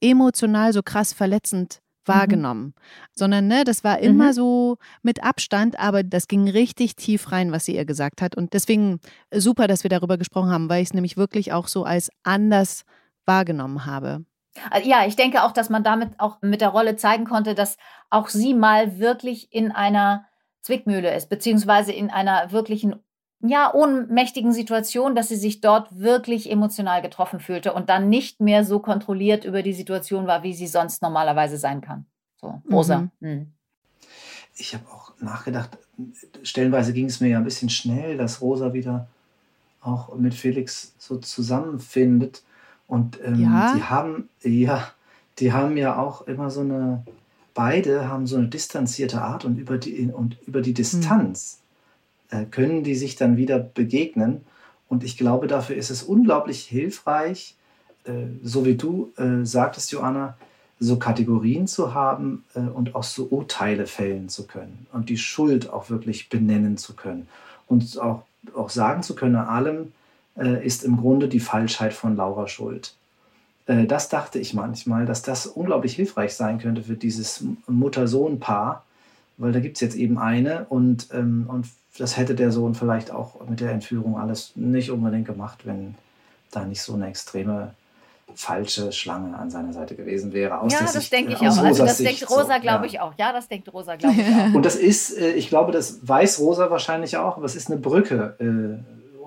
emotional 0.00 0.72
so 0.72 0.82
krass 0.82 1.12
verletzend 1.12 1.80
mhm. 1.80 2.12
wahrgenommen, 2.12 2.64
mhm. 2.64 2.74
sondern 3.12 3.48
ne, 3.48 3.64
das 3.64 3.82
war 3.82 3.98
immer 3.98 4.28
mhm. 4.28 4.32
so 4.32 4.78
mit 5.02 5.24
Abstand, 5.24 5.80
aber 5.80 6.04
das 6.04 6.28
ging 6.28 6.48
richtig 6.48 6.94
tief 6.94 7.32
rein, 7.32 7.50
was 7.50 7.64
sie 7.64 7.74
ihr 7.74 7.84
gesagt 7.84 8.22
hat. 8.22 8.36
Und 8.36 8.52
deswegen 8.52 9.00
super, 9.34 9.66
dass 9.66 9.82
wir 9.82 9.90
darüber 9.90 10.16
gesprochen 10.16 10.50
haben, 10.50 10.68
weil 10.68 10.82
ich 10.82 10.90
es 10.90 10.94
nämlich 10.94 11.16
wirklich 11.16 11.52
auch 11.52 11.66
so 11.66 11.84
als 11.84 12.10
anders 12.22 12.84
wahrgenommen 13.26 13.86
habe. 13.86 14.24
Äh, 14.72 14.86
ja, 14.88 15.06
ich 15.06 15.16
denke 15.16 15.44
auch, 15.44 15.52
dass 15.52 15.70
man 15.70 15.84
damit 15.84 16.18
auch 16.18 16.38
mit 16.42 16.60
der 16.60 16.70
Rolle 16.70 16.96
zeigen 16.96 17.24
konnte, 17.24 17.54
dass 17.54 17.76
auch 18.10 18.28
sie 18.28 18.54
mal 18.54 18.98
wirklich 18.98 19.52
in 19.52 19.72
einer 19.72 20.26
Zwickmühle 20.62 21.14
ist, 21.14 21.28
beziehungsweise 21.28 21.92
in 21.92 22.10
einer 22.10 22.52
wirklichen 22.52 22.96
ja, 23.42 23.72
ohnmächtigen 23.72 24.52
Situation, 24.52 25.14
dass 25.14 25.28
sie 25.28 25.36
sich 25.36 25.60
dort 25.60 25.98
wirklich 25.98 26.50
emotional 26.50 27.00
getroffen 27.00 27.40
fühlte 27.40 27.72
und 27.72 27.88
dann 27.88 28.10
nicht 28.10 28.40
mehr 28.40 28.64
so 28.64 28.80
kontrolliert 28.80 29.44
über 29.44 29.62
die 29.62 29.72
Situation 29.72 30.26
war, 30.26 30.42
wie 30.42 30.52
sie 30.52 30.66
sonst 30.66 31.00
normalerweise 31.00 31.56
sein 31.56 31.80
kann. 31.80 32.04
So, 32.36 32.60
Rosa. 32.70 33.10
Mhm. 33.20 33.30
Mhm. 33.30 33.52
Ich 34.56 34.74
habe 34.74 34.84
auch 34.88 35.12
nachgedacht, 35.20 35.78
stellenweise 36.42 36.92
ging 36.92 37.06
es 37.06 37.20
mir 37.20 37.28
ja 37.28 37.38
ein 37.38 37.44
bisschen 37.44 37.70
schnell, 37.70 38.18
dass 38.18 38.42
Rosa 38.42 38.74
wieder 38.74 39.08
auch 39.80 40.14
mit 40.16 40.34
Felix 40.34 40.94
so 40.98 41.16
zusammenfindet. 41.16 42.42
Und 42.90 43.20
ähm, 43.24 43.40
Ja? 43.40 43.72
die 43.74 43.84
haben, 43.84 44.28
ja, 44.42 44.90
die 45.38 45.52
haben 45.52 45.76
ja 45.76 45.96
auch 45.96 46.26
immer 46.26 46.50
so 46.50 46.60
eine, 46.60 47.04
beide 47.54 48.08
haben 48.08 48.26
so 48.26 48.36
eine 48.36 48.48
distanzierte 48.48 49.22
Art 49.22 49.44
und 49.44 49.58
über 49.58 49.78
die, 49.78 50.10
und 50.12 50.36
über 50.46 50.60
die 50.60 50.74
Distanz 50.74 51.60
äh, 52.30 52.44
können 52.46 52.82
die 52.82 52.96
sich 52.96 53.14
dann 53.14 53.36
wieder 53.36 53.60
begegnen. 53.60 54.40
Und 54.88 55.04
ich 55.04 55.16
glaube, 55.16 55.46
dafür 55.46 55.76
ist 55.76 55.90
es 55.90 56.02
unglaublich 56.02 56.64
hilfreich, 56.64 57.54
äh, 58.04 58.12
so 58.42 58.64
wie 58.66 58.74
du 58.74 59.12
äh, 59.16 59.46
sagtest, 59.46 59.92
Joanna, 59.92 60.36
so 60.80 60.98
Kategorien 60.98 61.68
zu 61.68 61.94
haben 61.94 62.44
äh, 62.54 62.60
und 62.60 62.96
auch 62.96 63.04
so 63.04 63.26
Urteile 63.26 63.86
fällen 63.86 64.28
zu 64.28 64.48
können 64.48 64.86
und 64.92 65.10
die 65.10 65.18
Schuld 65.18 65.70
auch 65.70 65.90
wirklich 65.90 66.28
benennen 66.28 66.76
zu 66.76 66.96
können 66.96 67.28
und 67.68 68.00
auch, 68.00 68.24
auch 68.56 68.70
sagen 68.70 69.04
zu 69.04 69.14
können, 69.14 69.36
an 69.36 69.46
allem 69.46 69.92
äh, 70.40 70.64
ist 70.64 70.84
im 70.84 70.96
Grunde 70.96 71.28
die 71.28 71.40
Falschheit 71.40 71.92
von 71.92 72.16
Laura 72.16 72.48
schuld. 72.48 72.94
Äh, 73.66 73.86
das 73.86 74.08
dachte 74.08 74.38
ich 74.38 74.54
manchmal, 74.54 75.06
dass 75.06 75.22
das 75.22 75.46
unglaublich 75.46 75.94
hilfreich 75.94 76.34
sein 76.34 76.58
könnte 76.58 76.82
für 76.82 76.94
dieses 76.94 77.44
Mutter-Sohn-Paar, 77.66 78.84
weil 79.36 79.52
da 79.52 79.60
gibt 79.60 79.76
es 79.76 79.80
jetzt 79.80 79.96
eben 79.96 80.18
eine 80.18 80.66
und, 80.68 81.08
ähm, 81.12 81.46
und 81.48 81.66
das 81.98 82.16
hätte 82.16 82.34
der 82.34 82.52
Sohn 82.52 82.74
vielleicht 82.74 83.10
auch 83.10 83.46
mit 83.48 83.60
der 83.60 83.72
Entführung 83.72 84.18
alles 84.18 84.52
nicht 84.54 84.90
unbedingt 84.90 85.26
gemacht, 85.26 85.60
wenn 85.64 85.94
da 86.50 86.64
nicht 86.64 86.82
so 86.82 86.94
eine 86.94 87.08
extreme 87.08 87.74
falsche 88.34 88.92
Schlange 88.92 89.36
an 89.36 89.50
seiner 89.50 89.72
Seite 89.72 89.96
gewesen 89.96 90.32
wäre. 90.32 90.60
Aus 90.60 90.72
ja, 90.72 90.80
das 90.80 90.92
Sicht, 90.92 91.12
denke 91.12 91.32
äh, 91.32 91.34
ich 91.34 91.40
auch. 91.40 91.58
Also 91.58 91.84
das 91.84 91.98
Sicht 91.98 92.20
denkt 92.20 92.30
Rosa, 92.30 92.54
so, 92.54 92.60
glaube 92.60 92.84
ja. 92.86 92.92
ich 92.92 93.00
auch. 93.00 93.12
Ja, 93.18 93.32
das 93.32 93.48
denkt 93.48 93.72
Rosa, 93.72 93.96
glaube 93.96 94.16
ich 94.20 94.26
auch. 94.26 94.54
Und 94.54 94.64
das 94.64 94.76
ist, 94.76 95.18
äh, 95.18 95.32
ich 95.32 95.48
glaube, 95.48 95.72
das 95.72 96.06
weiß 96.06 96.38
Rosa 96.38 96.70
wahrscheinlich 96.70 97.16
auch, 97.16 97.36
aber 97.36 97.44
es 97.44 97.56
ist 97.56 97.70
eine 97.70 97.80
Brücke 97.80 98.36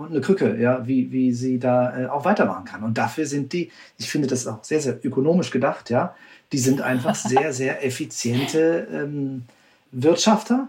und 0.04 0.12
eine 0.12 0.22
Krücke, 0.22 0.60
ja, 0.60 0.86
wie, 0.88 1.12
wie 1.12 1.32
sie 1.34 1.60
da 1.60 1.98
äh, 1.98 2.06
auch 2.08 2.26
weitermachen 2.26 2.66
kann. 2.66 2.84
Und 2.84 2.98
dafür 2.98 3.26
sind 3.26 3.54
die, 3.54 3.72
ich 3.98 4.10
finde 4.10 4.28
das 4.28 4.48
auch 4.48 4.64
sehr, 4.64 4.82
sehr 4.82 5.04
ökonomisch 5.04 5.52
gedacht, 5.52 5.90
ja, 5.90 6.16
die 6.52 6.60
sind 6.60 6.82
einfach 6.82 7.16
sehr, 7.34 7.54
sehr 7.54 7.86
effiziente 7.86 8.88
ähm, 8.92 9.46
Wirtschafter 9.92 10.68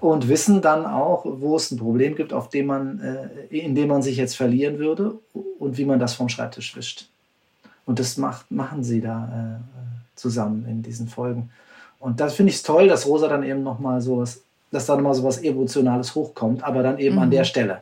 und 0.00 0.28
wissen 0.28 0.60
dann 0.60 0.84
auch, 0.86 1.24
wo 1.24 1.56
es 1.56 1.70
ein 1.70 1.78
Problem 1.78 2.14
gibt, 2.16 2.32
auf 2.32 2.48
dem 2.50 2.66
man, 2.66 3.00
äh, 3.00 3.56
in 3.56 3.74
dem 3.74 3.88
man 3.88 4.02
sich 4.02 4.16
jetzt 4.16 4.36
verlieren 4.36 4.78
würde 4.78 5.14
und 5.58 5.78
wie 5.78 5.84
man 5.84 5.98
das 5.98 6.14
vom 6.14 6.28
Schreibtisch 6.28 6.76
wischt. 6.76 7.08
Und 7.86 7.98
das 7.98 8.16
macht, 8.16 8.50
machen 8.50 8.82
sie 8.82 9.00
da 9.00 9.60
äh, 9.60 10.16
zusammen 10.16 10.66
in 10.68 10.82
diesen 10.82 11.08
Folgen. 11.08 11.50
Und 12.00 12.20
das 12.20 12.34
finde 12.34 12.52
ich 12.52 12.62
toll, 12.62 12.88
dass 12.88 13.06
Rosa 13.06 13.28
dann 13.28 13.42
eben 13.42 13.62
nochmal 13.62 14.00
sowas, 14.00 14.42
dass 14.70 14.86
da 14.86 14.94
nochmal 14.96 15.14
sowas 15.14 15.38
Emotionales 15.38 16.14
hochkommt, 16.14 16.62
aber 16.62 16.82
dann 16.82 16.98
eben 16.98 17.18
an 17.18 17.28
Mhm. 17.28 17.32
der 17.32 17.44
Stelle, 17.44 17.74
äh, 17.74 17.78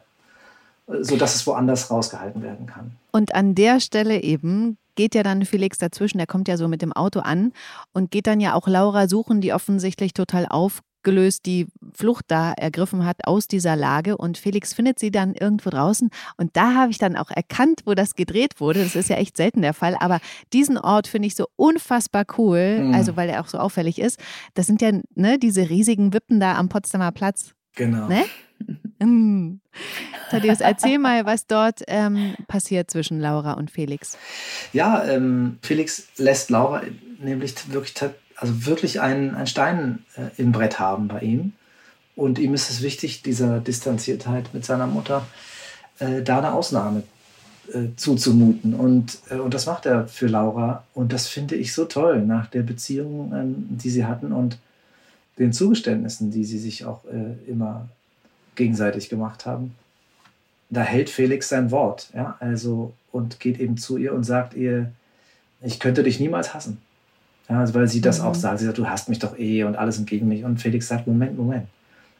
sodass 1.00 1.34
es 1.34 1.46
woanders 1.46 1.90
rausgehalten 1.90 2.42
werden 2.42 2.66
kann. 2.66 2.92
Und 3.12 3.34
an 3.34 3.54
der 3.54 3.80
Stelle 3.80 4.22
eben 4.22 4.78
geht 4.94 5.14
ja 5.14 5.22
dann 5.22 5.44
Felix 5.46 5.78
dazwischen, 5.78 6.18
der 6.18 6.26
kommt 6.26 6.48
ja 6.48 6.56
so 6.56 6.68
mit 6.68 6.82
dem 6.82 6.92
Auto 6.92 7.20
an 7.20 7.52
und 7.92 8.10
geht 8.10 8.26
dann 8.26 8.40
ja 8.40 8.54
auch 8.54 8.68
Laura 8.68 9.08
suchen, 9.08 9.40
die 9.40 9.52
offensichtlich 9.54 10.12
total 10.12 10.46
aufgelöst 10.46 11.46
die 11.46 11.66
Flucht 11.94 12.26
da 12.28 12.52
ergriffen 12.52 13.06
hat 13.06 13.26
aus 13.26 13.48
dieser 13.48 13.74
Lage 13.74 14.18
und 14.18 14.36
Felix 14.36 14.74
findet 14.74 14.98
sie 14.98 15.10
dann 15.10 15.34
irgendwo 15.34 15.70
draußen 15.70 16.10
und 16.36 16.56
da 16.56 16.74
habe 16.74 16.90
ich 16.90 16.98
dann 16.98 17.16
auch 17.16 17.30
erkannt, 17.30 17.80
wo 17.86 17.94
das 17.94 18.14
gedreht 18.14 18.60
wurde. 18.60 18.82
Das 18.84 18.94
ist 18.94 19.08
ja 19.08 19.16
echt 19.16 19.36
selten 19.38 19.62
der 19.62 19.72
Fall, 19.74 19.96
aber 19.98 20.20
diesen 20.52 20.76
Ort 20.76 21.06
finde 21.06 21.26
ich 21.26 21.34
so 21.36 21.46
unfassbar 21.56 22.24
cool, 22.36 22.80
Mhm. 22.80 22.94
also 22.94 23.16
weil 23.16 23.30
er 23.30 23.40
auch 23.40 23.48
so 23.48 23.58
auffällig 23.58 23.98
ist. 23.98 24.18
Das 24.54 24.66
sind 24.66 24.82
ja 24.82 24.92
ne, 25.14 25.38
diese 25.38 25.70
riesigen 25.70 26.12
Wippen 26.12 26.38
da 26.38 26.56
am 26.58 26.68
Potsdamer 26.68 27.12
Platz. 27.12 27.52
Genau. 27.74 28.08
Ne? 28.08 28.24
Thaddeus, 30.30 30.60
erzähl 30.60 30.98
mal, 30.98 31.26
was 31.26 31.46
dort 31.46 31.82
ähm, 31.88 32.34
passiert 32.48 32.90
zwischen 32.90 33.20
Laura 33.20 33.52
und 33.52 33.70
Felix. 33.70 34.16
Ja, 34.72 35.04
ähm, 35.04 35.58
Felix 35.62 36.08
lässt 36.16 36.50
Laura 36.50 36.82
nämlich 37.18 37.72
wirklich, 37.72 37.94
also 38.36 38.66
wirklich 38.66 39.00
einen, 39.00 39.34
einen 39.34 39.46
Stein 39.46 40.04
äh, 40.16 40.40
im 40.40 40.52
Brett 40.52 40.78
haben 40.78 41.08
bei 41.08 41.20
ihm. 41.20 41.52
Und 42.16 42.38
ihm 42.38 42.54
ist 42.54 42.70
es 42.70 42.82
wichtig, 42.82 43.22
dieser 43.22 43.60
Distanziertheit 43.60 44.54
mit 44.54 44.64
seiner 44.64 44.86
Mutter, 44.86 45.26
äh, 45.98 46.22
da 46.22 46.38
eine 46.38 46.52
Ausnahme 46.52 47.02
äh, 47.72 47.88
zuzumuten. 47.96 48.74
Und, 48.74 49.18
äh, 49.30 49.34
und 49.36 49.54
das 49.54 49.66
macht 49.66 49.86
er 49.86 50.08
für 50.08 50.26
Laura. 50.26 50.84
Und 50.94 51.12
das 51.12 51.28
finde 51.28 51.56
ich 51.56 51.72
so 51.72 51.84
toll 51.84 52.22
nach 52.22 52.46
der 52.46 52.62
Beziehung, 52.62 53.32
ähm, 53.34 53.66
die 53.68 53.90
sie 53.90 54.04
hatten 54.04 54.32
und 54.32 54.58
den 55.38 55.52
Zugeständnissen, 55.52 56.30
die 56.30 56.44
sie 56.44 56.58
sich 56.58 56.84
auch 56.84 57.04
äh, 57.04 57.50
immer 57.50 57.88
gegenseitig 58.54 59.08
gemacht 59.08 59.46
haben. 59.46 59.74
Da 60.70 60.82
hält 60.82 61.10
Felix 61.10 61.48
sein 61.48 61.70
Wort, 61.70 62.10
ja, 62.14 62.36
also 62.40 62.92
und 63.10 63.40
geht 63.40 63.60
eben 63.60 63.76
zu 63.76 63.96
ihr 63.96 64.14
und 64.14 64.24
sagt 64.24 64.54
ihr, 64.54 64.92
ich 65.60 65.78
könnte 65.80 66.02
dich 66.02 66.18
niemals 66.18 66.54
hassen. 66.54 66.78
Ja, 67.48 67.60
also 67.60 67.74
weil 67.74 67.88
sie 67.88 68.00
das 68.00 68.20
Mhm. 68.20 68.24
auch 68.24 68.34
sagt, 68.34 68.58
sie 68.60 68.66
sagt, 68.66 68.78
du 68.78 68.88
hast 68.88 69.08
mich 69.08 69.18
doch 69.18 69.38
eh 69.38 69.64
und 69.64 69.76
alles 69.76 69.96
sind 69.96 70.08
gegen 70.08 70.28
mich. 70.28 70.44
Und 70.44 70.60
Felix 70.60 70.88
sagt, 70.88 71.06
Moment, 71.06 71.36
Moment, 71.36 71.66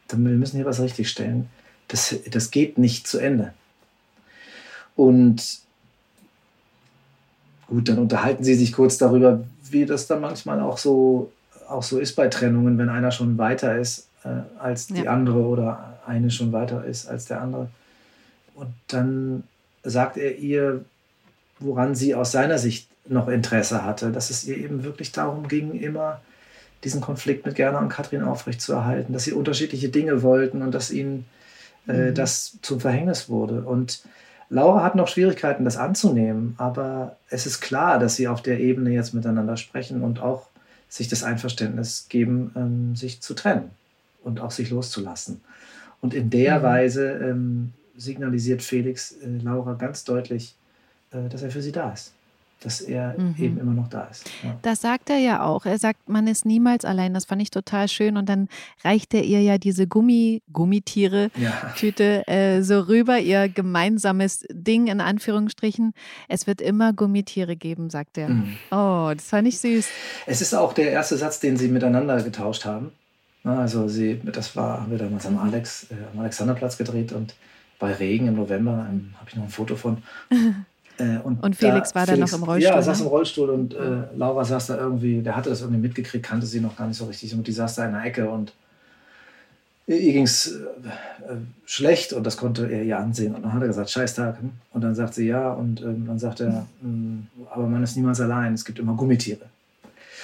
wir 0.09 0.17
müssen 0.17 0.57
hier 0.57 0.65
was 0.65 0.79
richtigstellen. 0.79 1.49
Das, 1.87 2.15
das 2.29 2.51
geht 2.51 2.77
nicht 2.77 3.07
zu 3.07 3.19
Ende. 3.19 3.53
Und 4.95 5.59
gut, 7.67 7.89
dann 7.89 7.97
unterhalten 7.97 8.43
sie 8.43 8.55
sich 8.55 8.71
kurz 8.73 8.97
darüber, 8.97 9.43
wie 9.69 9.85
das 9.85 10.07
dann 10.07 10.21
manchmal 10.21 10.59
auch 10.59 10.77
so, 10.77 11.31
auch 11.69 11.83
so 11.83 11.99
ist 11.99 12.15
bei 12.15 12.27
Trennungen, 12.27 12.77
wenn 12.77 12.89
einer 12.89 13.11
schon 13.11 13.37
weiter 13.37 13.77
ist 13.77 14.07
äh, 14.23 14.29
als 14.59 14.87
die 14.87 15.03
Ja. 15.03 15.11
andere 15.13 15.39
oder 15.39 15.99
eine 16.05 16.31
schon 16.31 16.51
weiter 16.51 16.83
ist 16.85 17.07
als 17.07 17.25
der 17.25 17.41
andere. 17.41 17.69
Und 18.55 18.73
dann 18.87 19.43
sagt 19.83 20.17
er 20.17 20.37
ihr, 20.37 20.83
woran 21.59 21.95
sie 21.95 22.15
aus 22.15 22.31
seiner 22.31 22.57
Sicht 22.57 22.87
noch 23.07 23.27
Interesse 23.27 23.83
hatte, 23.83 24.11
dass 24.11 24.29
es 24.29 24.45
ihr 24.45 24.57
eben 24.57 24.83
wirklich 24.83 25.11
darum 25.11 25.47
ging, 25.47 25.73
immer 25.73 26.21
diesen 26.83 27.01
Konflikt 27.01 27.45
mit 27.45 27.55
Gerner 27.55 27.79
und 27.79 27.89
Katrin 27.89 28.23
aufrechtzuerhalten, 28.23 29.13
dass 29.13 29.23
sie 29.23 29.33
unterschiedliche 29.33 29.89
Dinge 29.89 30.21
wollten 30.21 30.61
und 30.61 30.71
dass 30.73 30.91
ihnen 30.91 31.25
äh, 31.87 32.11
Mhm. 32.11 32.15
das 32.15 32.57
zum 32.61 32.79
Verhängnis 32.79 33.27
wurde. 33.29 33.61
Und 33.63 34.03
Laura 34.49 34.83
hat 34.83 34.95
noch 34.95 35.07
Schwierigkeiten, 35.07 35.65
das 35.65 35.77
anzunehmen, 35.77 36.55
aber 36.57 37.17
es 37.29 37.45
ist 37.45 37.59
klar, 37.59 37.99
dass 37.99 38.15
sie 38.15 38.27
auf 38.27 38.41
der 38.41 38.59
Ebene 38.59 38.91
jetzt 38.91 39.13
miteinander 39.13 39.57
sprechen 39.57 40.01
und 40.01 40.21
auch 40.21 40.47
sich 40.93 41.07
das 41.07 41.23
Einverständnis 41.23 42.05
geben, 42.07 42.51
ähm, 42.55 42.95
sich 42.95 43.19
zu 43.19 43.33
trennen 43.33 43.71
und 44.23 44.39
auch 44.39 44.51
sich 44.51 44.69
loszulassen. 44.69 45.41
Und 46.01 46.13
in 46.13 46.29
der 46.29 46.59
Mhm. 46.59 46.63
Weise 46.63 47.11
ähm, 47.13 47.73
signalisiert 47.97 48.61
Felix 48.61 49.13
äh, 49.13 49.39
Laura 49.41 49.73
ganz 49.73 50.03
deutlich, 50.03 50.53
äh, 51.09 51.29
dass 51.29 51.41
er 51.41 51.49
für 51.49 51.63
sie 51.63 51.71
da 51.71 51.91
ist. 51.93 52.13
Dass 52.63 52.81
er 52.81 53.15
Mhm. 53.19 53.35
eben 53.37 53.57
immer 53.59 53.73
noch 53.73 53.89
da 53.89 54.05
ist. 54.05 54.29
Ja. 54.43 54.57
Das 54.61 54.81
sagt 54.81 55.09
er 55.09 55.17
ja 55.17 55.43
auch. 55.43 55.65
Er 55.65 55.77
sagt, 55.77 56.07
man 56.07 56.27
ist 56.27 56.45
niemals 56.45 56.85
allein. 56.85 57.13
Das 57.13 57.25
fand 57.25 57.41
ich 57.41 57.51
total 57.51 57.87
schön. 57.89 58.15
Und 58.15 58.29
dann 58.29 58.47
reicht 58.83 59.13
er 59.13 59.23
ihr 59.23 59.41
ja 59.41 59.57
diese 59.57 59.85
Gummi, 59.87 60.41
Gummitiere. 60.51 61.29
Ja. 61.35 61.51
Tüte 61.75 62.27
äh, 62.27 62.61
so 62.61 62.79
rüber, 62.81 63.19
ihr 63.19 63.49
gemeinsames 63.49 64.45
Ding 64.49 64.87
in 64.87 65.01
Anführungsstrichen. 65.01 65.93
Es 66.29 66.47
wird 66.47 66.61
immer 66.61 66.93
Gummitiere 66.93 67.55
geben, 67.55 67.89
sagt 67.89 68.17
er. 68.17 68.29
Mhm. 68.29 68.57
Oh, 68.71 69.11
das 69.13 69.25
fand 69.27 69.47
ich 69.47 69.59
süß. 69.59 69.87
Es 70.25 70.41
ist 70.41 70.53
auch 70.53 70.73
der 70.73 70.91
erste 70.91 71.17
Satz, 71.17 71.39
den 71.39 71.57
sie 71.57 71.67
miteinander 71.67 72.21
getauscht 72.23 72.65
haben. 72.65 72.91
Also 73.43 73.89
sie, 73.89 74.21
das 74.23 74.55
war, 74.55 74.81
haben 74.81 74.91
wir 74.91 74.97
damals 74.97 75.25
am 75.25 75.37
Alex, 75.37 75.87
äh, 75.91 75.95
am 76.13 76.19
Alexanderplatz 76.21 76.77
gedreht 76.77 77.11
und 77.11 77.35
bei 77.77 77.91
Regen 77.91 78.27
im 78.27 78.35
November 78.35 78.87
ähm, 78.89 79.13
habe 79.19 79.29
ich 79.29 79.35
noch 79.35 79.43
ein 79.43 79.49
Foto 79.49 79.75
von. 79.75 79.97
Äh, 80.97 81.17
Und 81.23 81.55
Felix 81.55 81.95
war 81.95 82.05
da 82.05 82.15
noch 82.15 82.31
im 82.33 82.43
Rollstuhl, 82.43 82.61
Ja, 82.71 82.75
er 82.75 82.83
saß 82.83 82.99
ne? 82.99 83.05
im 83.05 83.09
Rollstuhl 83.09 83.49
und 83.49 83.73
äh, 83.73 84.03
Laura 84.15 84.45
saß 84.45 84.67
da 84.67 84.77
irgendwie, 84.77 85.21
der 85.21 85.35
hatte 85.35 85.49
das 85.49 85.61
irgendwie 85.61 85.81
mitgekriegt, 85.81 86.25
kannte 86.25 86.45
sie 86.45 86.59
noch 86.59 86.75
gar 86.77 86.87
nicht 86.87 86.97
so 86.97 87.05
richtig 87.05 87.33
und 87.33 87.47
die 87.47 87.51
saß 87.51 87.75
da 87.75 87.85
in 87.85 87.93
der 87.93 88.03
Ecke 88.03 88.29
und 88.29 88.53
ihr 89.87 89.99
ging 90.13 90.23
es 90.23 90.47
äh, 90.51 90.59
schlecht 91.65 92.13
und 92.13 92.23
das 92.25 92.37
konnte 92.37 92.71
er 92.71 92.83
ihr 92.83 92.97
ansehen. 92.97 93.35
Und 93.35 93.43
dann 93.43 93.53
hat 93.53 93.61
er 93.61 93.67
gesagt, 93.67 93.89
scheiß 93.89 94.15
Tag. 94.15 94.39
hm? 94.39 94.51
Und 94.71 94.81
dann 94.81 94.95
sagt 94.95 95.13
sie 95.15 95.27
ja 95.27 95.51
und 95.51 95.81
ähm, 95.81 96.05
dann 96.07 96.19
sagt 96.19 96.39
er, 96.41 96.65
"Mm, 96.81 97.27
aber 97.51 97.67
man 97.67 97.83
ist 97.83 97.95
niemals 97.97 98.21
allein, 98.21 98.53
es 98.53 98.63
gibt 98.63 98.79
immer 98.79 98.93
Gummitiere. 98.93 99.45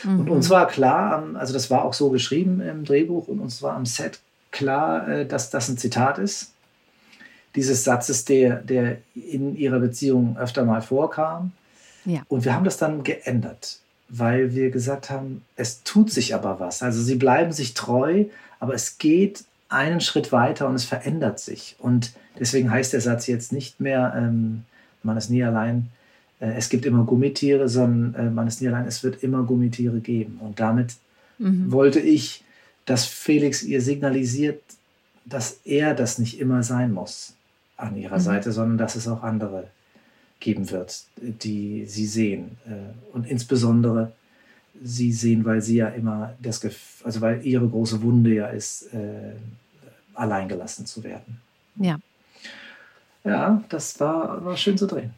Und 0.06 0.26
Mhm. 0.26 0.32
uns 0.32 0.50
war 0.50 0.66
klar, 0.68 1.22
also 1.34 1.52
das 1.52 1.70
war 1.70 1.84
auch 1.84 1.94
so 1.94 2.10
geschrieben 2.10 2.62
im 2.62 2.86
Drehbuch 2.86 3.28
und 3.28 3.40
uns 3.42 3.62
war 3.62 3.76
am 3.76 3.86
Set 3.86 4.20
klar, 4.52 5.08
äh, 5.10 5.26
dass 5.26 5.50
das 5.50 5.68
ein 5.68 5.78
Zitat 5.78 6.20
ist. 6.20 6.54
Dieses 7.56 7.84
Satzes, 7.84 8.26
der, 8.26 8.58
der 8.58 8.98
in 9.16 9.56
ihrer 9.56 9.80
Beziehung 9.80 10.38
öfter 10.38 10.66
mal 10.66 10.82
vorkam. 10.82 11.52
Ja. 12.06 12.22
Und 12.28 12.46
wir 12.46 12.54
haben 12.54 12.66
das 12.66 12.78
dann 12.78 13.04
geändert, 13.04 13.80
weil 14.08 14.54
wir 14.56 14.70
gesagt 14.70 15.10
haben, 15.10 15.44
es 15.56 15.84
tut 15.84 16.12
sich 16.12 16.36
aber 16.36 16.60
was. 16.60 16.82
Also 16.82 17.02
sie 17.02 17.16
bleiben 17.16 17.52
sich 17.52 17.74
treu, 17.74 18.26
aber 18.60 18.74
es 18.74 18.98
geht 18.98 19.44
einen 19.68 20.02
Schritt 20.02 20.32
weiter 20.32 20.68
und 20.68 20.76
es 20.76 20.86
verändert 20.86 21.40
sich. 21.40 21.76
Und 21.80 22.14
deswegen 22.40 22.72
heißt 22.72 22.94
der 22.94 23.02
Satz 23.02 23.28
jetzt 23.28 23.52
nicht 23.52 23.80
mehr, 23.80 24.14
ähm, 24.16 24.64
man 25.04 25.18
ist 25.18 25.30
nie 25.30 25.44
allein, 25.44 25.90
äh, 26.40 26.54
es 26.54 26.70
gibt 26.70 26.86
immer 26.86 27.04
Gummitiere, 27.04 27.68
sondern 27.70 28.28
äh, 28.28 28.30
man 28.30 28.48
ist 28.48 28.62
nie 28.62 28.68
allein, 28.68 28.88
es 28.88 29.04
wird 29.04 29.24
immer 29.24 29.44
Gummitiere 29.44 30.00
geben. 30.00 30.40
Und 30.42 30.60
damit 30.60 30.96
Mhm. 31.40 31.72
wollte 31.72 32.00
ich, 32.00 32.44
dass 32.86 33.06
Felix 33.06 33.64
ihr 33.64 33.82
signalisiert, 33.82 34.62
dass 35.26 35.60
er 35.64 35.94
das 35.96 36.20
nicht 36.20 36.40
immer 36.40 36.64
sein 36.64 36.92
muss 36.92 37.34
an 37.80 37.96
ihrer 37.96 38.18
Mhm. 38.18 38.22
Seite, 38.22 38.52
sondern 38.52 38.78
dass 38.78 38.96
es 38.96 39.08
auch 39.08 39.24
andere 39.24 39.68
geben 40.40 40.70
wird, 40.70 41.04
die 41.18 41.86
sie 41.86 42.06
sehen. 42.06 42.58
Äh, 42.66 43.16
und 43.16 43.28
insbesondere 43.28 44.12
sie 44.82 45.12
sehen, 45.12 45.44
weil 45.46 45.62
sie 45.62 45.78
ja 45.78 45.90
immer 45.90 46.34
das, 46.42 46.62
Gef 46.62 47.02
also 47.04 47.22
weil 47.22 47.46
ihre 47.46 47.68
große 47.68 48.02
Wunde 48.02 48.34
ja 48.34 48.48
ist, 48.48 48.94
äh, 48.94 49.34
alleingelassen 50.14 50.86
zu 50.86 51.04
werden. 51.04 51.42
Ja. 51.76 52.00
Ja, 53.24 53.64
das 53.70 54.00
war, 54.00 54.44
war 54.46 54.56
schön 54.56 54.78
zu 54.78 54.88
drehen. 54.88 55.12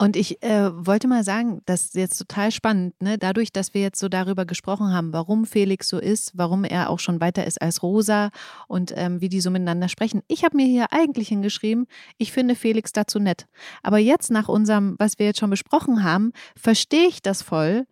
Und 0.00 0.16
ich 0.16 0.42
äh, 0.42 0.70
wollte 0.72 1.08
mal 1.08 1.24
sagen, 1.24 1.60
das 1.66 1.84
ist 1.84 1.94
jetzt 1.94 2.16
total 2.16 2.52
spannend, 2.52 2.94
ne? 3.02 3.18
dadurch, 3.18 3.52
dass 3.52 3.74
wir 3.74 3.82
jetzt 3.82 4.00
so 4.00 4.08
darüber 4.08 4.46
gesprochen 4.46 4.94
haben, 4.94 5.12
warum 5.12 5.44
Felix 5.44 5.88
so 5.88 5.98
ist, 5.98 6.32
warum 6.38 6.64
er 6.64 6.88
auch 6.88 6.98
schon 6.98 7.20
weiter 7.20 7.46
ist 7.46 7.60
als 7.60 7.82
Rosa 7.82 8.30
und 8.66 8.94
ähm, 8.96 9.20
wie 9.20 9.28
die 9.28 9.42
so 9.42 9.50
miteinander 9.50 9.90
sprechen. 9.90 10.22
Ich 10.26 10.42
habe 10.42 10.56
mir 10.56 10.64
hier 10.64 10.86
eigentlich 10.94 11.28
hingeschrieben, 11.28 11.86
ich 12.16 12.32
finde 12.32 12.54
Felix 12.54 12.92
dazu 12.92 13.18
nett. 13.18 13.46
Aber 13.82 13.98
jetzt 13.98 14.30
nach 14.30 14.48
unserem, 14.48 14.96
was 14.98 15.18
wir 15.18 15.26
jetzt 15.26 15.38
schon 15.38 15.50
besprochen 15.50 16.02
haben, 16.02 16.32
verstehe 16.56 17.06
ich 17.06 17.20
das 17.20 17.42
voll. 17.42 17.86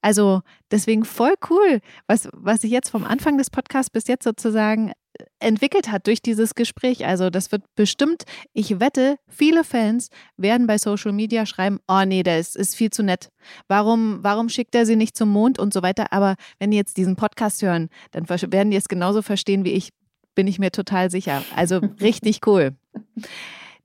Also 0.00 0.42
deswegen 0.70 1.04
voll 1.04 1.34
cool, 1.50 1.80
was, 2.06 2.28
was 2.34 2.62
ich 2.62 2.70
jetzt 2.70 2.90
vom 2.90 3.04
Anfang 3.04 3.36
des 3.36 3.50
Podcasts 3.50 3.90
bis 3.90 4.06
jetzt 4.06 4.22
sozusagen 4.22 4.92
entwickelt 5.40 5.90
hat 5.90 6.06
durch 6.06 6.22
dieses 6.22 6.54
Gespräch. 6.54 7.06
Also 7.06 7.30
das 7.30 7.52
wird 7.52 7.62
bestimmt, 7.74 8.24
ich 8.52 8.80
wette, 8.80 9.16
viele 9.28 9.64
Fans 9.64 10.10
werden 10.36 10.66
bei 10.66 10.78
Social 10.78 11.12
Media 11.12 11.46
schreiben, 11.46 11.78
oh 11.88 12.04
nee, 12.04 12.22
das 12.22 12.54
ist 12.54 12.74
viel 12.74 12.90
zu 12.90 13.02
nett. 13.02 13.30
Warum, 13.68 14.18
warum 14.22 14.48
schickt 14.48 14.74
er 14.74 14.86
sie 14.86 14.96
nicht 14.96 15.16
zum 15.16 15.30
Mond 15.30 15.58
und 15.58 15.72
so 15.72 15.82
weiter? 15.82 16.12
Aber 16.12 16.36
wenn 16.58 16.70
die 16.70 16.76
jetzt 16.76 16.96
diesen 16.96 17.16
Podcast 17.16 17.62
hören, 17.62 17.88
dann 18.12 18.28
werden 18.28 18.70
die 18.70 18.76
es 18.76 18.88
genauso 18.88 19.22
verstehen 19.22 19.64
wie 19.64 19.72
ich, 19.72 19.90
bin 20.34 20.46
ich 20.46 20.58
mir 20.58 20.70
total 20.70 21.10
sicher. 21.10 21.42
Also 21.54 21.80
richtig 22.00 22.46
cool. 22.46 22.76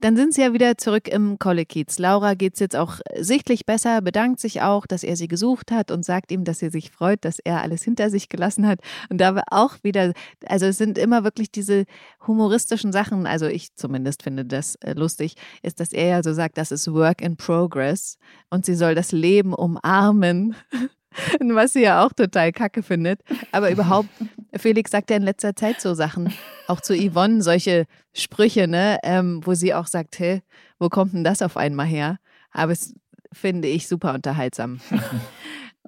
Dann 0.04 0.18
sind 0.18 0.34
sie 0.34 0.42
ja 0.42 0.52
wieder 0.52 0.78
zurück 0.78 1.08
im 1.08 1.39
Kollekiez. 1.39 1.98
Laura 1.98 2.34
geht 2.34 2.56
es 2.56 2.60
jetzt 2.60 2.76
auch 2.76 3.00
sichtlich 3.18 3.66
besser, 3.66 4.02
bedankt 4.02 4.42
sich 4.42 4.62
auch, 4.62 4.86
dass 4.86 5.02
er 5.02 5.16
sie 5.16 5.30
gesucht 5.30 5.72
hat 5.72 5.92
und 5.92 6.04
sagt 6.04 6.30
ihm, 6.34 6.44
dass 6.44 6.60
sie 6.60 6.70
sich 6.70 6.92
freut, 6.92 7.24
dass 7.24 7.39
er 7.39 7.62
alles 7.62 7.84
hinter 7.84 8.10
sich 8.10 8.28
gelassen 8.28 8.68
hat. 8.68 8.82
Und 9.10 9.22
da 9.22 9.34
war 9.34 9.46
auch 9.50 9.78
wieder, 9.82 10.12
also 10.46 10.66
es 10.66 10.78
sind 10.78 10.98
immer 10.98 11.24
wirklich 11.24 11.52
diese 11.52 11.86
humoristischen 12.28 12.92
Sachen, 12.92 13.26
also 13.26 13.46
ich 13.46 13.76
zumindest 13.76 14.24
finde 14.24 14.44
das 14.44 14.76
äh, 14.82 14.92
lustig, 14.92 15.36
ist, 15.62 15.80
dass 15.80 15.94
er 15.94 16.08
ja 16.08 16.22
so 16.22 16.34
sagt, 16.34 16.58
das 16.58 16.74
ist 16.74 16.92
Work 16.92 17.22
in 17.22 17.38
Progress 17.38 18.18
und 18.50 18.66
sie 18.66 18.76
soll 18.76 18.96
das 18.96 19.13
Leben 19.13 19.54
umarmen. 19.54 20.58
was 21.39 21.73
sie 21.73 21.82
ja 21.82 22.06
auch 22.06 22.13
total 22.13 22.52
kacke 22.52 22.84
findet. 22.84 23.21
Aber 23.52 23.71
überhaupt, 23.71 24.10
Felix 24.56 24.91
sagt 24.91 25.10
ja 25.10 25.17
in 25.17 25.23
letzter 25.23 25.56
Zeit 25.56 25.82
so 25.82 25.93
Sachen, 25.93 26.34
auch 26.67 26.82
zu 26.82 26.95
Yvonne, 26.95 27.41
solche 27.41 27.86
Sprüche, 28.13 28.67
ne, 28.67 28.99
ähm, 29.04 29.41
wo 29.43 29.54
sie 29.54 29.73
auch 29.73 29.88
sagt, 29.88 30.19
hey, 30.19 30.41
wo 30.80 30.89
kommt 30.89 31.13
denn 31.13 31.23
das 31.23 31.41
auf 31.41 31.58
einmal 31.58 31.88
her? 31.88 32.17
Aber 32.52 32.71
es 32.71 32.93
finde 33.32 33.67
ich 33.67 33.88
super 33.88 34.13
unterhaltsam. 34.13 34.80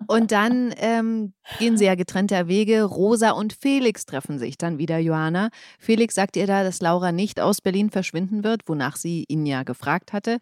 Und 0.07 0.31
dann 0.31 0.73
ähm, 0.77 1.33
gehen 1.57 1.77
sie 1.77 1.85
ja 1.85 1.95
getrennter 1.95 2.47
Wege. 2.47 2.83
Rosa 2.83 3.31
und 3.31 3.53
Felix 3.53 4.05
treffen 4.05 4.39
sich 4.39 4.57
dann 4.57 4.77
wieder, 4.77 4.97
Johanna. 4.97 5.49
Felix 5.79 6.15
sagt 6.15 6.35
ihr 6.35 6.47
da, 6.47 6.63
dass 6.63 6.81
Laura 6.81 7.13
nicht 7.13 7.39
aus 7.39 7.61
Berlin 7.61 7.89
verschwinden 7.89 8.43
wird, 8.43 8.67
wonach 8.67 8.97
sie 8.97 9.23
ihn 9.29 9.45
ja 9.45 9.63
gefragt 9.63 10.11
hatte. 10.11 10.39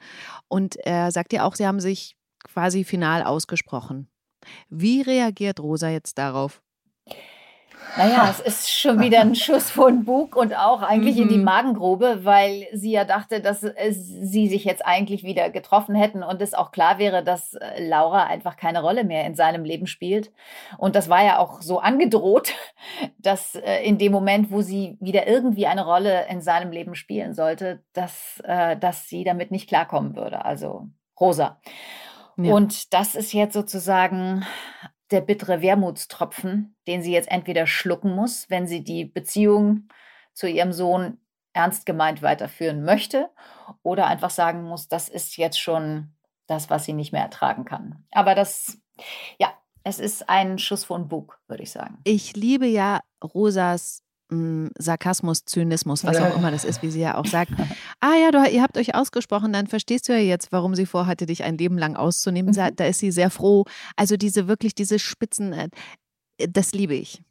Und 0.47 0.75
er 0.77 1.11
sagt 1.11 1.33
ihr 1.33 1.45
auch, 1.45 1.53
sie 1.55 1.67
haben 1.67 1.79
sich 1.79 2.17
quasi 2.43 2.83
final 2.83 3.23
ausgesprochen. 3.23 4.07
Wie 4.69 5.01
reagiert 5.01 5.59
Rosa 5.59 5.89
jetzt 5.89 6.17
darauf? 6.17 6.61
Naja, 7.95 8.27
es 8.27 8.39
ist 8.39 8.71
schon 8.71 8.99
wieder 8.99 9.21
ein 9.21 9.35
Schuss 9.35 9.69
vor 9.69 9.91
den 9.91 10.03
Bug 10.03 10.35
und 10.35 10.57
auch 10.57 10.81
eigentlich 10.81 11.17
mhm. 11.17 11.23
in 11.23 11.29
die 11.29 11.37
mhm. 11.37 11.43
Magengrube, 11.43 12.21
weil 12.23 12.67
sie 12.73 12.91
ja 12.91 13.05
dachte, 13.05 13.39
dass 13.39 13.61
sie 13.61 14.47
sich 14.47 14.65
jetzt 14.65 14.83
eigentlich 14.83 15.23
wieder 15.23 15.51
getroffen 15.51 15.93
hätten 15.93 16.23
und 16.23 16.41
es 16.41 16.55
auch 16.55 16.71
klar 16.71 16.97
wäre, 16.97 17.23
dass 17.23 17.53
äh, 17.53 17.87
Laura 17.87 18.25
einfach 18.25 18.57
keine 18.57 18.81
Rolle 18.81 19.03
mehr 19.03 19.25
in 19.25 19.35
seinem 19.35 19.63
Leben 19.63 19.85
spielt. 19.85 20.31
Und 20.79 20.95
das 20.95 21.07
war 21.07 21.23
ja 21.23 21.37
auch 21.37 21.61
so 21.61 21.79
angedroht, 21.79 22.53
dass 23.19 23.55
äh, 23.55 23.83
in 23.83 23.99
dem 23.99 24.11
Moment, 24.11 24.49
wo 24.49 24.61
sie 24.61 24.97
wieder 24.99 25.27
irgendwie 25.27 25.67
eine 25.67 25.85
Rolle 25.85 26.25
in 26.29 26.41
seinem 26.41 26.71
Leben 26.71 26.95
spielen 26.95 27.35
sollte, 27.35 27.83
dass, 27.93 28.41
äh, 28.43 28.75
dass 28.75 29.07
sie 29.07 29.23
damit 29.23 29.51
nicht 29.51 29.67
klarkommen 29.67 30.15
würde. 30.15 30.45
Also 30.45 30.87
Rosa. 31.19 31.59
Ja. 32.37 32.53
Und 32.53 32.93
das 32.93 33.15
ist 33.15 33.33
jetzt 33.33 33.53
sozusagen 33.53 34.45
der 35.11 35.21
bittere 35.21 35.61
Wermutstropfen, 35.61 36.75
den 36.87 37.03
sie 37.03 37.11
jetzt 37.11 37.29
entweder 37.29 37.67
schlucken 37.67 38.15
muss, 38.15 38.49
wenn 38.49 38.67
sie 38.67 38.83
die 38.83 39.05
Beziehung 39.05 39.87
zu 40.33 40.47
ihrem 40.47 40.73
Sohn 40.73 41.19
ernst 41.53 41.85
gemeint 41.85 42.23
weiterführen 42.23 42.83
möchte, 42.83 43.29
oder 43.83 44.07
einfach 44.07 44.31
sagen 44.31 44.63
muss, 44.63 44.87
das 44.87 45.07
ist 45.09 45.37
jetzt 45.37 45.59
schon 45.59 46.13
das, 46.47 46.69
was 46.69 46.85
sie 46.85 46.93
nicht 46.93 47.11
mehr 47.11 47.21
ertragen 47.21 47.63
kann. 47.63 48.05
Aber 48.11 48.35
das, 48.35 48.77
ja, 49.39 49.53
es 49.83 49.99
ist 49.99 50.29
ein 50.29 50.57
Schuss 50.57 50.83
von 50.83 51.07
Bug, 51.07 51.39
würde 51.47 51.63
ich 51.63 51.71
sagen. 51.71 51.99
Ich 52.03 52.35
liebe 52.35 52.65
ja 52.65 53.01
Rosas 53.23 54.03
Sarkasmus, 54.77 55.45
Zynismus, 55.45 56.03
was 56.03 56.17
auch 56.17 56.35
immer 56.35 56.51
das 56.51 56.65
ist, 56.65 56.81
wie 56.81 56.91
sie 56.91 57.01
ja 57.01 57.17
auch 57.17 57.25
sagt. 57.25 57.51
Ah 57.99 58.15
ja, 58.21 58.31
du, 58.31 58.43
ihr 58.49 58.61
habt 58.61 58.77
euch 58.77 58.95
ausgesprochen, 58.95 59.53
dann 59.53 59.67
verstehst 59.67 60.09
du 60.09 60.13
ja 60.13 60.19
jetzt, 60.19 60.51
warum 60.51 60.75
sie 60.75 60.85
vorhatte, 60.85 61.25
dich 61.25 61.43
ein 61.43 61.57
Leben 61.57 61.77
lang 61.77 61.95
auszunehmen. 61.95 62.53
Mhm. 62.55 62.75
Da 62.75 62.85
ist 62.85 62.99
sie 62.99 63.11
sehr 63.11 63.29
froh. 63.29 63.65
Also 63.95 64.17
diese 64.17 64.47
wirklich, 64.47 64.75
diese 64.75 64.99
Spitzen, 64.99 65.53
äh, 65.53 65.69
das 66.37 66.73
liebe 66.73 66.95
ich. 66.95 67.21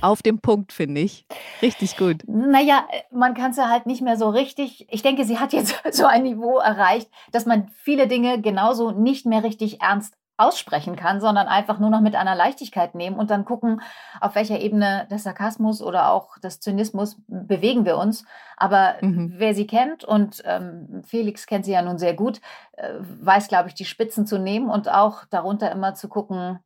Auf 0.00 0.22
dem 0.22 0.38
Punkt, 0.38 0.72
finde 0.72 1.00
ich. 1.00 1.26
Richtig 1.62 1.96
gut. 1.96 2.22
Naja, 2.26 2.86
man 3.10 3.34
kann 3.34 3.50
es 3.52 3.56
ja 3.56 3.68
halt 3.68 3.86
nicht 3.86 4.02
mehr 4.02 4.16
so 4.16 4.28
richtig. 4.28 4.86
Ich 4.90 5.02
denke, 5.02 5.24
sie 5.24 5.38
hat 5.38 5.52
jetzt 5.52 5.80
so 5.92 6.06
ein 6.06 6.22
Niveau 6.22 6.58
erreicht, 6.58 7.10
dass 7.32 7.46
man 7.46 7.68
viele 7.82 8.06
Dinge 8.06 8.40
genauso 8.40 8.92
nicht 8.92 9.26
mehr 9.26 9.42
richtig 9.42 9.80
ernst 9.80 10.14
aussprechen 10.36 10.96
kann, 10.96 11.20
sondern 11.20 11.46
einfach 11.46 11.78
nur 11.78 11.90
noch 11.90 12.00
mit 12.00 12.16
einer 12.16 12.34
Leichtigkeit 12.34 12.94
nehmen 12.94 13.16
und 13.16 13.30
dann 13.30 13.44
gucken, 13.44 13.80
auf 14.20 14.34
welcher 14.34 14.60
Ebene 14.60 15.06
des 15.10 15.22
Sarkasmus 15.22 15.82
oder 15.82 16.10
auch 16.10 16.38
des 16.38 16.60
Zynismus 16.60 17.16
bewegen 17.26 17.84
wir 17.84 17.98
uns. 17.98 18.24
Aber 18.56 18.96
mhm. 19.00 19.34
wer 19.36 19.54
sie 19.54 19.66
kennt, 19.66 20.04
und 20.04 20.42
ähm, 20.44 21.02
Felix 21.06 21.46
kennt 21.46 21.64
sie 21.64 21.72
ja 21.72 21.82
nun 21.82 21.98
sehr 21.98 22.14
gut, 22.14 22.40
äh, 22.72 22.94
weiß, 22.98 23.48
glaube 23.48 23.68
ich, 23.68 23.74
die 23.74 23.84
Spitzen 23.84 24.26
zu 24.26 24.38
nehmen 24.38 24.70
und 24.70 24.88
auch 24.88 25.24
darunter 25.26 25.70
immer 25.70 25.94
zu 25.94 26.08
gucken, 26.08 26.58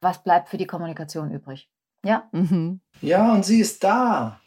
was 0.00 0.22
bleibt 0.22 0.48
für 0.48 0.58
die 0.58 0.66
Kommunikation 0.66 1.30
übrig. 1.30 1.70
Ja. 2.04 2.28
Mhm. 2.32 2.80
Ja, 3.00 3.32
und 3.32 3.44
sie 3.44 3.60
ist 3.60 3.82
da. 3.82 4.40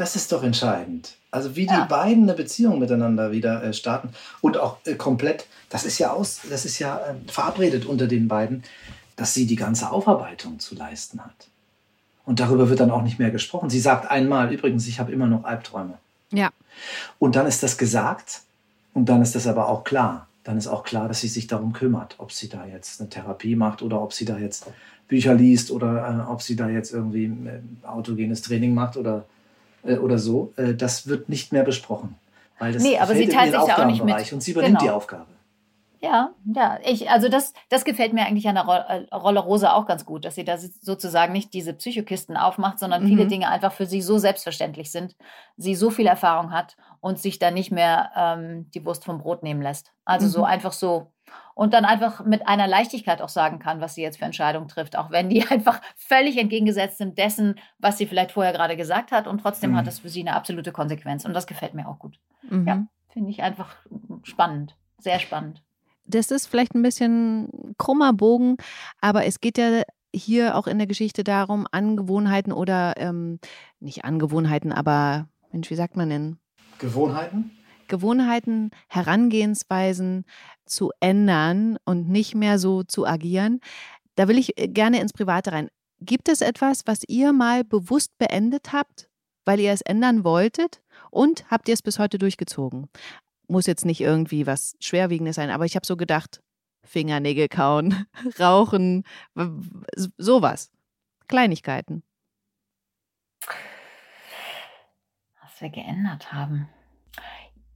Das 0.00 0.16
ist 0.16 0.32
doch 0.32 0.42
entscheidend. 0.42 1.12
Also 1.30 1.56
wie 1.56 1.66
die 1.66 1.74
ja. 1.74 1.84
beiden 1.84 2.22
eine 2.22 2.32
Beziehung 2.32 2.78
miteinander 2.78 3.32
wieder 3.32 3.62
äh, 3.62 3.74
starten 3.74 4.08
und 4.40 4.56
auch 4.56 4.78
äh, 4.86 4.94
komplett, 4.94 5.46
das 5.68 5.84
ist 5.84 5.98
ja 5.98 6.10
aus, 6.10 6.40
das 6.48 6.64
ist 6.64 6.78
ja 6.78 6.96
äh, 6.96 7.30
verabredet 7.30 7.84
unter 7.84 8.06
den 8.06 8.26
beiden, 8.26 8.62
dass 9.16 9.34
sie 9.34 9.46
die 9.46 9.56
ganze 9.56 9.90
Aufarbeitung 9.90 10.58
zu 10.58 10.74
leisten 10.74 11.22
hat. 11.22 11.48
Und 12.24 12.40
darüber 12.40 12.70
wird 12.70 12.80
dann 12.80 12.90
auch 12.90 13.02
nicht 13.02 13.18
mehr 13.18 13.30
gesprochen. 13.30 13.68
Sie 13.68 13.78
sagt 13.78 14.10
einmal, 14.10 14.50
übrigens, 14.50 14.86
ich 14.86 15.00
habe 15.00 15.12
immer 15.12 15.26
noch 15.26 15.44
Albträume. 15.44 15.98
Ja. 16.32 16.48
Und 17.18 17.36
dann 17.36 17.46
ist 17.46 17.62
das 17.62 17.76
gesagt 17.76 18.40
und 18.94 19.10
dann 19.10 19.20
ist 19.20 19.34
das 19.34 19.46
aber 19.46 19.68
auch 19.68 19.84
klar. 19.84 20.28
Dann 20.44 20.56
ist 20.56 20.66
auch 20.66 20.82
klar, 20.82 21.08
dass 21.08 21.20
sie 21.20 21.28
sich 21.28 21.46
darum 21.46 21.74
kümmert, 21.74 22.14
ob 22.16 22.32
sie 22.32 22.48
da 22.48 22.64
jetzt 22.64 23.02
eine 23.02 23.10
Therapie 23.10 23.54
macht 23.54 23.82
oder 23.82 24.00
ob 24.00 24.14
sie 24.14 24.24
da 24.24 24.38
jetzt 24.38 24.66
Bücher 25.08 25.34
liest 25.34 25.70
oder 25.70 26.24
äh, 26.26 26.30
ob 26.32 26.40
sie 26.40 26.56
da 26.56 26.70
jetzt 26.70 26.90
irgendwie 26.90 27.26
äh, 27.26 27.86
autogenes 27.86 28.40
Training 28.40 28.72
macht 28.72 28.96
oder 28.96 29.26
äh, 29.84 29.96
oder 29.96 30.18
so, 30.18 30.52
äh, 30.56 30.74
das 30.74 31.06
wird 31.06 31.28
nicht 31.28 31.52
mehr 31.52 31.64
besprochen. 31.64 32.16
Weil 32.58 32.72
das 32.72 32.82
nee, 32.82 32.98
aber 32.98 33.14
sie 33.14 33.28
teilt 33.28 33.52
sich 33.52 33.66
ja 33.66 33.78
auch 33.78 33.86
nicht 33.86 34.04
mit. 34.04 34.32
Und 34.32 34.42
sie 34.42 34.52
übernimmt 34.52 34.78
genau. 34.78 34.92
die 34.92 34.96
Aufgabe. 34.96 35.26
Ja, 36.02 36.30
ja, 36.54 36.78
ich, 36.82 37.10
also 37.10 37.28
das, 37.28 37.52
das 37.68 37.84
gefällt 37.84 38.14
mir 38.14 38.24
eigentlich 38.24 38.48
an 38.48 38.54
der 38.54 38.64
äh, 38.64 39.14
Rolle 39.14 39.40
Rosa 39.40 39.74
auch 39.74 39.86
ganz 39.86 40.06
gut, 40.06 40.24
dass 40.24 40.34
sie 40.34 40.44
da 40.44 40.56
sozusagen 40.56 41.34
nicht 41.34 41.52
diese 41.52 41.74
Psychokisten 41.74 42.38
aufmacht, 42.38 42.78
sondern 42.78 43.04
mhm. 43.04 43.08
viele 43.08 43.26
Dinge 43.26 43.48
einfach 43.48 43.72
für 43.72 43.84
sie 43.84 44.00
so 44.00 44.16
selbstverständlich 44.16 44.90
sind, 44.90 45.14
sie 45.58 45.74
so 45.74 45.90
viel 45.90 46.06
Erfahrung 46.06 46.52
hat 46.52 46.76
und 47.00 47.18
sich 47.18 47.38
da 47.38 47.50
nicht 47.50 47.70
mehr 47.70 48.12
ähm, 48.16 48.70
die 48.70 48.84
Wurst 48.86 49.04
vom 49.04 49.18
Brot 49.18 49.42
nehmen 49.42 49.60
lässt. 49.60 49.92
Also 50.06 50.26
mhm. 50.26 50.30
so 50.30 50.44
einfach 50.44 50.72
so, 50.72 51.12
und 51.54 51.74
dann 51.74 51.84
einfach 51.84 52.24
mit 52.24 52.46
einer 52.48 52.66
Leichtigkeit 52.66 53.20
auch 53.20 53.28
sagen 53.28 53.58
kann, 53.58 53.80
was 53.80 53.94
sie 53.94 54.02
jetzt 54.02 54.18
für 54.18 54.24
Entscheidungen 54.24 54.68
trifft, 54.68 54.96
auch 54.96 55.10
wenn 55.10 55.28
die 55.28 55.46
einfach 55.48 55.80
völlig 55.96 56.38
entgegengesetzt 56.38 56.98
sind 56.98 57.18
dessen, 57.18 57.56
was 57.78 57.98
sie 57.98 58.06
vielleicht 58.06 58.32
vorher 58.32 58.52
gerade 58.52 58.76
gesagt 58.76 59.12
hat. 59.12 59.26
Und 59.26 59.40
trotzdem 59.40 59.72
mhm. 59.72 59.76
hat 59.76 59.86
es 59.86 59.98
für 59.98 60.08
sie 60.08 60.20
eine 60.20 60.34
absolute 60.34 60.72
Konsequenz. 60.72 61.24
Und 61.24 61.34
das 61.34 61.46
gefällt 61.46 61.74
mir 61.74 61.88
auch 61.88 61.98
gut. 61.98 62.18
Mhm. 62.48 62.66
Ja, 62.66 62.86
finde 63.08 63.30
ich 63.30 63.42
einfach 63.42 63.76
spannend, 64.22 64.76
sehr 64.98 65.18
spannend. 65.18 65.62
Das 66.06 66.30
ist 66.30 66.46
vielleicht 66.46 66.74
ein 66.74 66.82
bisschen 66.82 67.74
krummer 67.78 68.12
Bogen, 68.12 68.56
aber 69.00 69.26
es 69.26 69.40
geht 69.40 69.58
ja 69.58 69.82
hier 70.14 70.56
auch 70.56 70.66
in 70.66 70.78
der 70.78 70.86
Geschichte 70.86 71.22
darum, 71.22 71.66
Angewohnheiten 71.70 72.52
oder 72.52 72.94
ähm, 72.96 73.38
nicht 73.78 74.04
Angewohnheiten, 74.04 74.72
aber 74.72 75.28
Mensch, 75.52 75.70
wie 75.70 75.76
sagt 75.76 75.96
man 75.96 76.10
denn? 76.10 76.38
Gewohnheiten? 76.78 77.52
Gewohnheiten, 77.90 78.70
Herangehensweisen 78.88 80.24
zu 80.64 80.92
ändern 81.00 81.76
und 81.84 82.08
nicht 82.08 82.34
mehr 82.34 82.58
so 82.58 82.82
zu 82.82 83.06
agieren. 83.06 83.60
Da 84.14 84.28
will 84.28 84.38
ich 84.38 84.58
äh, 84.58 84.68
gerne 84.68 85.00
ins 85.00 85.12
Private 85.12 85.52
rein. 85.52 85.68
Gibt 86.00 86.30
es 86.30 86.40
etwas, 86.40 86.82
was 86.86 87.02
ihr 87.06 87.34
mal 87.34 87.64
bewusst 87.64 88.16
beendet 88.16 88.72
habt, 88.72 89.10
weil 89.44 89.60
ihr 89.60 89.72
es 89.72 89.82
ändern 89.82 90.24
wolltet 90.24 90.80
und 91.10 91.50
habt 91.50 91.68
ihr 91.68 91.74
es 91.74 91.82
bis 91.82 91.98
heute 91.98 92.16
durchgezogen? 92.16 92.88
muss 93.50 93.66
jetzt 93.66 93.84
nicht 93.84 94.00
irgendwie 94.00 94.46
was 94.46 94.76
Schwerwiegendes 94.80 95.36
sein, 95.36 95.50
aber 95.50 95.66
ich 95.66 95.76
habe 95.76 95.84
so 95.84 95.96
gedacht, 95.96 96.40
Fingernägel 96.84 97.48
kauen, 97.48 98.06
rauchen, 98.38 99.04
sowas. 100.16 100.70
Kleinigkeiten. 101.28 102.02
Was 105.42 105.60
wir 105.60 105.68
geändert 105.68 106.32
haben. 106.32 106.68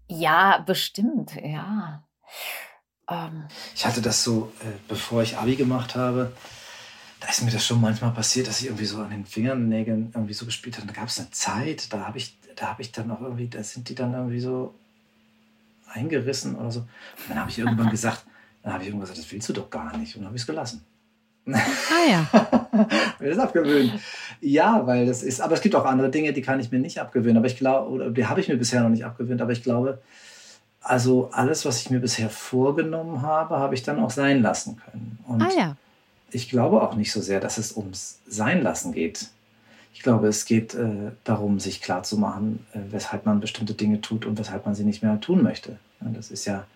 Ja, 0.08 0.58
bestimmt, 0.58 1.34
ja. 1.34 2.04
Ähm. 3.08 3.44
Ich 3.74 3.86
hatte 3.86 4.02
das 4.02 4.22
so, 4.24 4.52
äh, 4.60 4.78
bevor 4.88 5.22
ich 5.22 5.36
Abi 5.36 5.56
gemacht 5.56 5.94
habe, 5.94 6.32
da 7.20 7.28
ist 7.28 7.42
mir 7.42 7.50
das 7.50 7.64
schon 7.64 7.80
manchmal 7.80 8.12
passiert, 8.12 8.48
dass 8.48 8.60
ich 8.60 8.66
irgendwie 8.66 8.84
so 8.84 8.98
an 9.00 9.10
den 9.10 9.24
Fingernägeln 9.24 10.12
irgendwie 10.14 10.34
so 10.34 10.44
gespielt 10.44 10.76
habe. 10.76 10.86
Da 10.86 10.92
gab 10.92 11.08
es 11.08 11.18
eine 11.18 11.30
Zeit, 11.30 11.92
da 11.92 12.06
habe 12.06 12.18
ich, 12.18 12.38
da 12.56 12.68
habe 12.68 12.82
ich 12.82 12.92
dann 12.92 13.10
auch 13.10 13.20
irgendwie, 13.20 13.48
da 13.48 13.62
sind 13.62 13.88
die 13.88 13.94
dann 13.94 14.12
irgendwie 14.12 14.40
so 14.40 14.74
eingerissen 15.86 16.56
oder 16.56 16.70
so. 16.70 16.80
Und 16.80 16.88
dann 17.28 17.40
habe 17.40 17.50
ich 17.50 17.58
irgendwann 17.58 17.90
gesagt, 17.90 18.26
dann 18.62 18.74
habe 18.74 18.82
ich 18.82 18.88
irgendwann 18.88 19.08
gesagt, 19.08 19.24
das 19.24 19.32
willst 19.32 19.48
du 19.48 19.52
doch 19.52 19.70
gar 19.70 19.96
nicht. 19.96 20.14
Und 20.16 20.22
dann 20.22 20.28
habe 20.28 20.36
ich 20.36 20.42
es 20.42 20.46
gelassen. 20.46 20.84
Ah 21.46 22.08
ja. 22.08 22.26
mir 23.20 23.30
das 23.30 23.38
abgewöhnt. 23.38 23.92
Ja, 24.40 24.86
weil 24.86 25.06
das 25.06 25.22
ist, 25.22 25.40
aber 25.40 25.54
es 25.54 25.60
gibt 25.60 25.74
auch 25.74 25.84
andere 25.84 26.10
Dinge, 26.10 26.32
die 26.32 26.42
kann 26.42 26.60
ich 26.60 26.70
mir 26.70 26.78
nicht 26.78 26.98
abgewöhnen. 26.98 27.36
Aber 27.36 27.46
ich 27.46 27.56
glaube, 27.56 27.90
oder 27.90 28.10
die 28.10 28.26
habe 28.26 28.40
ich 28.40 28.48
mir 28.48 28.56
bisher 28.56 28.82
noch 28.82 28.88
nicht 28.88 29.04
abgewöhnt. 29.04 29.42
Aber 29.42 29.52
ich 29.52 29.62
glaube, 29.62 30.00
also 30.80 31.30
alles, 31.32 31.64
was 31.64 31.80
ich 31.80 31.90
mir 31.90 32.00
bisher 32.00 32.28
vorgenommen 32.28 33.22
habe, 33.22 33.58
habe 33.58 33.74
ich 33.74 33.82
dann 33.82 33.98
auch 33.98 34.10
sein 34.10 34.42
lassen 34.42 34.76
können. 34.76 35.18
Und 35.26 35.42
ah 35.42 35.50
ja. 35.56 35.76
ich 36.30 36.48
glaube 36.48 36.82
auch 36.82 36.94
nicht 36.94 37.12
so 37.12 37.20
sehr, 37.20 37.40
dass 37.40 37.58
es 37.58 37.76
ums 37.76 38.20
Seinlassen 38.26 38.92
geht. 38.92 39.28
Ich 39.94 40.02
glaube, 40.02 40.28
es 40.28 40.44
geht 40.44 40.74
äh, 40.74 41.12
darum, 41.22 41.60
sich 41.60 41.80
klarzumachen, 41.80 42.66
äh, 42.72 42.80
weshalb 42.90 43.24
man 43.24 43.40
bestimmte 43.40 43.74
Dinge 43.74 44.00
tut 44.00 44.26
und 44.26 44.38
weshalb 44.38 44.66
man 44.66 44.74
sie 44.74 44.84
nicht 44.84 45.02
mehr 45.02 45.20
tun 45.20 45.42
möchte. 45.42 45.78
Ja, 46.00 46.08
das 46.12 46.30
ist 46.30 46.44
ja 46.44 46.66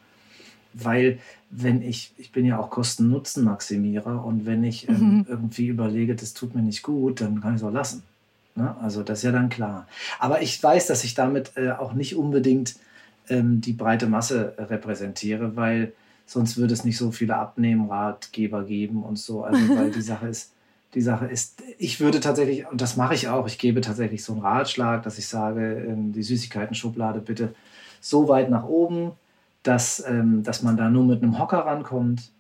weil 0.85 1.19
wenn 1.51 1.83
ich, 1.83 2.13
ich 2.19 2.33
bin 2.33 2.45
ja 2.45 2.59
auch 2.59 2.71
Kosten-Nutzen-Maximierer 2.71 4.25
und 4.25 4.47
wenn 4.47 4.65
ich 4.65 4.89
ähm, 4.89 5.19
mhm. 5.19 5.27
irgendwie 5.29 5.67
überlege, 5.67 6.15
das 6.15 6.35
tut 6.35 6.55
mir 6.55 6.63
nicht 6.63 6.83
gut, 6.83 7.21
dann 7.21 7.41
kann 7.41 7.55
ich 7.55 7.63
es 7.63 7.67
auch 7.67 7.73
lassen. 7.73 8.03
Ne? 8.55 8.77
Also 8.81 9.03
das 9.03 9.21
ist 9.21 9.25
ja 9.25 9.33
dann 9.33 9.49
klar. 9.49 9.87
Aber 10.19 10.43
ich 10.43 10.63
weiß, 10.63 10.87
dass 10.87 11.05
ich 11.05 11.15
damit 11.15 11.53
äh, 11.57 11.71
auch 11.71 11.95
nicht 11.95 12.17
unbedingt 12.17 12.77
ähm, 13.29 13.61
die 13.61 13.73
breite 13.73 14.07
Masse 14.07 14.55
repräsentiere, 14.59 15.57
weil 15.57 15.93
sonst 16.27 16.57
würde 16.59 16.75
es 16.75 16.85
nicht 16.85 16.99
so 16.99 17.11
viele 17.11 17.37
Abnehmratgeber 17.37 18.65
geben 18.65 19.03
und 19.03 19.19
so. 19.19 19.45
Also 19.45 19.61
weil 19.77 19.91
die 19.91 20.03
Sache 20.03 20.29
ist, 20.29 20.53
die 20.95 21.01
Sache 21.01 21.27
ist, 21.27 21.63
ich 21.79 22.01
würde 22.01 22.21
tatsächlich, 22.21 22.67
und 22.67 22.81
das 22.81 22.97
mache 22.97 23.15
ich 23.15 23.29
auch, 23.29 23.47
ich 23.47 23.59
gebe 23.59 23.81
tatsächlich 23.81 24.25
so 24.25 24.33
einen 24.33 24.43
Ratschlag, 24.43 25.03
dass 25.03 25.19
ich 25.19 25.29
sage, 25.29 25.87
ähm, 25.89 26.13
die 26.13 26.23
Süßigkeiten-Schublade 26.23 27.21
bitte 27.21 27.55
so 28.01 28.29
weit 28.29 28.51
nach 28.51 28.65
oben, 28.65 29.13
dass, 29.69 30.03
ähm, 30.09 30.43
dass 30.43 30.63
man 30.63 30.79
da 30.79 30.89
nur 30.89 31.05
mit 31.05 31.23
einem 31.23 31.39
Hocker 31.39 31.59
rankommt, 31.59 32.33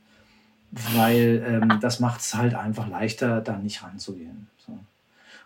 weil 0.71 1.45
ähm, 1.47 1.79
das 1.81 2.01
macht 2.01 2.21
es 2.21 2.35
halt 2.35 2.55
einfach 2.55 2.89
leichter, 2.89 3.43
da 3.43 3.59
nicht 3.59 3.83
ranzugehen. 3.83 4.49
So. 4.57 4.73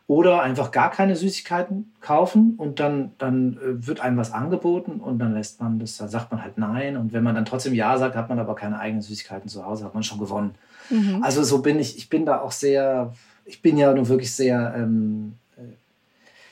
Oder 0.06 0.42
einfach 0.42 0.70
gar 0.70 0.92
keine 0.92 1.16
Süßigkeiten 1.16 1.92
kaufen 2.00 2.54
und 2.56 2.78
dann, 2.78 3.10
dann 3.18 3.56
äh, 3.56 3.86
wird 3.86 4.00
einem 4.00 4.16
was 4.16 4.32
angeboten 4.32 5.00
und 5.00 5.18
dann 5.18 5.34
lässt 5.34 5.60
man 5.60 5.80
das, 5.80 5.96
da 5.96 6.06
sagt 6.06 6.30
man 6.30 6.42
halt 6.42 6.56
nein. 6.56 6.96
Und 6.96 7.12
wenn 7.12 7.24
man 7.24 7.34
dann 7.34 7.46
trotzdem 7.46 7.74
Ja 7.74 7.98
sagt, 7.98 8.14
hat 8.14 8.28
man 8.28 8.38
aber 8.38 8.54
keine 8.54 8.78
eigenen 8.78 9.02
Süßigkeiten 9.02 9.48
zu 9.48 9.66
Hause, 9.66 9.84
hat 9.84 9.94
man 9.94 10.04
schon 10.04 10.20
gewonnen. 10.20 10.54
Mhm. 10.88 11.20
Also 11.22 11.42
so 11.42 11.62
bin 11.62 11.80
ich, 11.80 11.96
ich 11.96 12.08
bin 12.08 12.26
da 12.26 12.40
auch 12.40 12.52
sehr, 12.52 13.12
ich 13.44 13.60
bin 13.60 13.76
ja 13.76 13.92
nun 13.92 14.06
wirklich 14.06 14.32
sehr 14.32 14.74
ähm, 14.76 15.34
äh, 15.56 15.62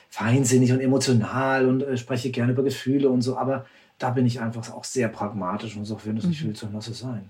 feinsinnig 0.09 0.73
und 0.73 0.81
emotional 0.81 1.69
und 1.69 1.83
äh, 1.83 1.95
spreche 1.95 2.31
gerne 2.31 2.51
über 2.51 2.63
Gefühle 2.63 3.09
und 3.09 3.21
so, 3.21 3.37
aber 3.37 3.65
da 4.01 4.09
bin 4.09 4.25
ich 4.25 4.41
einfach 4.41 4.71
auch 4.73 4.83
sehr 4.83 5.07
pragmatisch 5.07 5.75
und 5.75 5.85
sage, 5.85 6.01
wenn 6.05 6.15
du 6.15 6.21
es 6.21 6.27
nicht 6.27 6.43
mhm. 6.43 6.49
willst, 6.49 6.63
dann 6.63 6.73
lass 6.73 6.87
es 6.87 6.99
sein. 6.99 7.29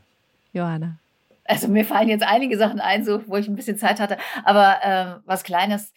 Johanna. 0.53 0.97
Also 1.45 1.67
mir 1.67 1.85
fallen 1.85 2.07
jetzt 2.07 2.25
einige 2.25 2.57
Sachen 2.57 2.79
ein, 2.79 3.03
so, 3.03 3.27
wo 3.27 3.35
ich 3.35 3.47
ein 3.47 3.55
bisschen 3.55 3.77
Zeit 3.77 3.99
hatte. 3.99 4.17
Aber 4.43 4.83
äh, 4.83 5.21
was 5.25 5.43
Kleines, 5.43 5.93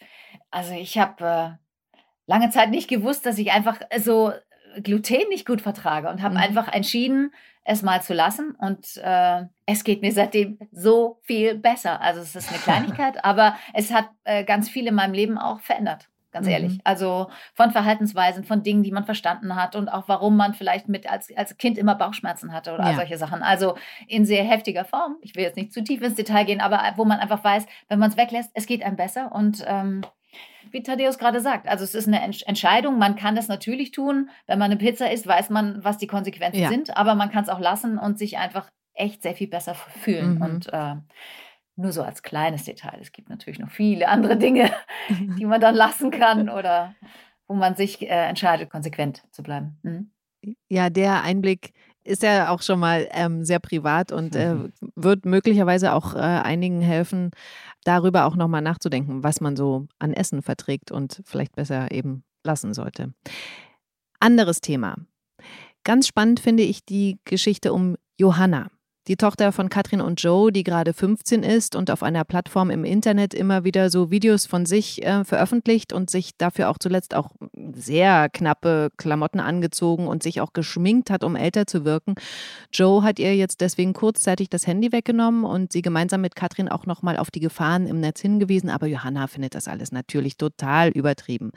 also 0.51 0.73
ich 0.73 0.97
habe 0.97 1.23
äh, 1.23 1.99
lange 2.25 2.49
Zeit 2.49 2.71
nicht 2.71 2.89
gewusst, 2.89 3.25
dass 3.25 3.37
ich 3.37 3.51
einfach 3.51 3.79
so 3.97 4.33
Gluten 4.81 5.29
nicht 5.29 5.45
gut 5.45 5.61
vertrage 5.61 6.09
und 6.09 6.21
habe 6.21 6.35
mhm. 6.35 6.41
einfach 6.41 6.67
entschieden, 6.67 7.33
es 7.63 7.81
mal 7.81 8.01
zu 8.01 8.13
lassen. 8.13 8.51
Und 8.51 8.97
äh, 8.97 9.43
es 9.65 9.83
geht 9.83 10.01
mir 10.01 10.11
seitdem 10.11 10.59
so 10.71 11.19
viel 11.23 11.55
besser. 11.55 12.01
Also 12.01 12.21
es 12.21 12.35
ist 12.35 12.49
eine 12.49 12.59
Kleinigkeit, 12.59 13.23
aber 13.23 13.55
es 13.73 13.93
hat 13.93 14.09
äh, 14.25 14.43
ganz 14.43 14.67
viel 14.67 14.87
in 14.87 14.95
meinem 14.95 15.13
Leben 15.13 15.37
auch 15.37 15.61
verändert 15.61 16.09
ganz 16.35 16.47
mhm. 16.47 16.51
ehrlich. 16.51 16.79
Also 16.83 17.29
von 17.53 17.71
Verhaltensweisen, 17.71 18.43
von 18.43 18.61
Dingen, 18.61 18.83
die 18.83 18.91
man 18.91 19.05
verstanden 19.05 19.55
hat 19.55 19.77
und 19.77 19.87
auch 19.87 20.03
warum 20.07 20.35
man 20.35 20.53
vielleicht 20.53 20.89
mit 20.89 21.09
als, 21.09 21.29
als 21.35 21.57
Kind 21.57 21.77
immer 21.77 21.95
Bauchschmerzen 21.95 22.51
hatte 22.51 22.73
oder 22.73 22.91
ja. 22.91 22.95
solche 22.95 23.17
Sachen. 23.17 23.41
Also 23.41 23.75
in 24.07 24.25
sehr 24.25 24.43
heftiger 24.43 24.83
Form. 24.83 25.15
Ich 25.21 25.33
will 25.35 25.43
jetzt 25.43 25.55
nicht 25.55 25.71
zu 25.71 25.81
tief 25.81 26.01
ins 26.01 26.15
Detail 26.15 26.43
gehen, 26.43 26.59
aber 26.59 26.83
wo 26.97 27.05
man 27.05 27.19
einfach 27.19 27.41
weiß, 27.41 27.65
wenn 27.87 27.99
man 27.99 28.09
es 28.09 28.17
weglässt, 28.17 28.51
es 28.53 28.65
geht 28.65 28.83
einem 28.83 28.97
besser 28.97 29.31
und 29.31 29.63
ähm, 29.65 30.01
wie 30.71 30.83
Thaddeus 30.83 31.17
gerade 31.17 31.39
sagt, 31.39 31.69
also 31.69 31.85
es 31.85 31.95
ist 31.95 32.07
eine 32.09 32.21
Entscheidung. 32.21 32.97
Man 32.97 33.15
kann 33.15 33.37
das 33.37 33.47
natürlich 33.47 33.91
tun. 33.91 34.29
Wenn 34.45 34.59
man 34.59 34.71
eine 34.71 34.77
Pizza 34.77 35.09
isst, 35.09 35.25
weiß 35.25 35.49
man, 35.51 35.81
was 35.85 35.97
die 35.97 36.07
Konsequenzen 36.07 36.59
ja. 36.59 36.67
sind, 36.67 36.97
aber 36.97 37.15
man 37.15 37.31
kann 37.31 37.43
es 37.43 37.49
auch 37.49 37.61
lassen 37.61 37.97
und 37.97 38.19
sich 38.19 38.37
einfach 38.37 38.69
echt 38.93 39.21
sehr 39.21 39.35
viel 39.35 39.47
besser 39.47 39.75
fühlen. 39.75 40.35
Mhm. 40.35 40.41
Und 40.41 40.73
äh, 40.73 40.95
nur 41.75 41.91
so 41.91 42.03
als 42.03 42.23
kleines 42.23 42.63
Detail. 42.63 42.97
Es 43.01 43.11
gibt 43.11 43.29
natürlich 43.29 43.59
noch 43.59 43.71
viele 43.71 44.07
andere 44.07 44.37
Dinge, 44.37 44.71
die 45.09 45.45
man 45.45 45.61
dann 45.61 45.75
lassen 45.75 46.11
kann 46.11 46.49
oder 46.49 46.95
wo 47.47 47.53
man 47.53 47.75
sich 47.75 48.01
äh, 48.01 48.27
entscheidet, 48.27 48.69
konsequent 48.69 49.23
zu 49.31 49.43
bleiben. 49.43 49.77
Mhm. 49.83 50.11
Ja, 50.69 50.89
der 50.89 51.23
Einblick 51.23 51.73
ist 52.03 52.21
ja 52.21 52.49
auch 52.49 52.61
schon 52.61 52.79
mal 52.79 53.07
ähm, 53.11 53.43
sehr 53.43 53.59
privat 53.59 54.11
und 54.11 54.35
äh, 54.35 54.53
mhm. 54.53 54.73
wird 54.95 55.25
möglicherweise 55.25 55.93
auch 55.93 56.13
äh, 56.13 56.19
einigen 56.19 56.81
helfen, 56.81 57.31
darüber 57.83 58.25
auch 58.25 58.35
nochmal 58.35 58.61
nachzudenken, 58.61 59.23
was 59.23 59.41
man 59.41 59.55
so 59.55 59.87
an 59.99 60.13
Essen 60.13 60.41
verträgt 60.41 60.91
und 60.91 61.21
vielleicht 61.25 61.55
besser 61.55 61.91
eben 61.91 62.23
lassen 62.43 62.73
sollte. 62.73 63.13
Anderes 64.19 64.61
Thema. 64.61 64.95
Ganz 65.83 66.07
spannend 66.07 66.39
finde 66.39 66.63
ich 66.63 66.85
die 66.85 67.19
Geschichte 67.25 67.73
um 67.73 67.95
Johanna. 68.17 68.69
Die 69.07 69.17
Tochter 69.17 69.51
von 69.51 69.69
Katrin 69.69 70.01
und 70.01 70.21
Joe, 70.21 70.51
die 70.51 70.63
gerade 70.63 70.91
15 70.91 71.43
ist 71.43 71.75
und 71.75 71.91
auf 71.91 72.01
einer 72.01 72.23
Plattform 72.23 72.71
im 72.71 72.83
Internet 72.83 73.35
immer 73.35 73.63
wieder 73.63 73.91
so 73.91 74.09
Videos 74.09 74.47
von 74.47 74.65
sich 74.65 75.05
äh, 75.05 75.23
veröffentlicht 75.23 75.93
und 75.93 76.09
sich 76.09 76.35
dafür 76.37 76.69
auch 76.69 76.79
zuletzt 76.79 77.13
auch 77.13 77.29
sehr 77.73 78.29
knappe 78.29 78.89
Klamotten 78.97 79.39
angezogen 79.39 80.07
und 80.07 80.23
sich 80.23 80.41
auch 80.41 80.53
geschminkt 80.53 81.11
hat, 81.11 81.23
um 81.23 81.35
älter 81.35 81.67
zu 81.67 81.85
wirken. 81.85 82.15
Joe 82.73 83.03
hat 83.03 83.19
ihr 83.19 83.35
jetzt 83.35 83.61
deswegen 83.61 83.93
kurzzeitig 83.93 84.49
das 84.49 84.65
Handy 84.65 84.91
weggenommen 84.91 85.45
und 85.45 85.71
sie 85.71 85.83
gemeinsam 85.83 86.21
mit 86.21 86.35
Katrin 86.35 86.67
auch 86.67 86.87
nochmal 86.87 87.17
auf 87.17 87.29
die 87.29 87.41
Gefahren 87.41 87.85
im 87.85 87.99
Netz 87.99 88.21
hingewiesen. 88.21 88.71
Aber 88.71 88.87
Johanna 88.87 89.27
findet 89.27 89.53
das 89.53 89.67
alles 89.67 89.91
natürlich 89.91 90.37
total 90.37 90.89
übertrieben. 90.89 91.51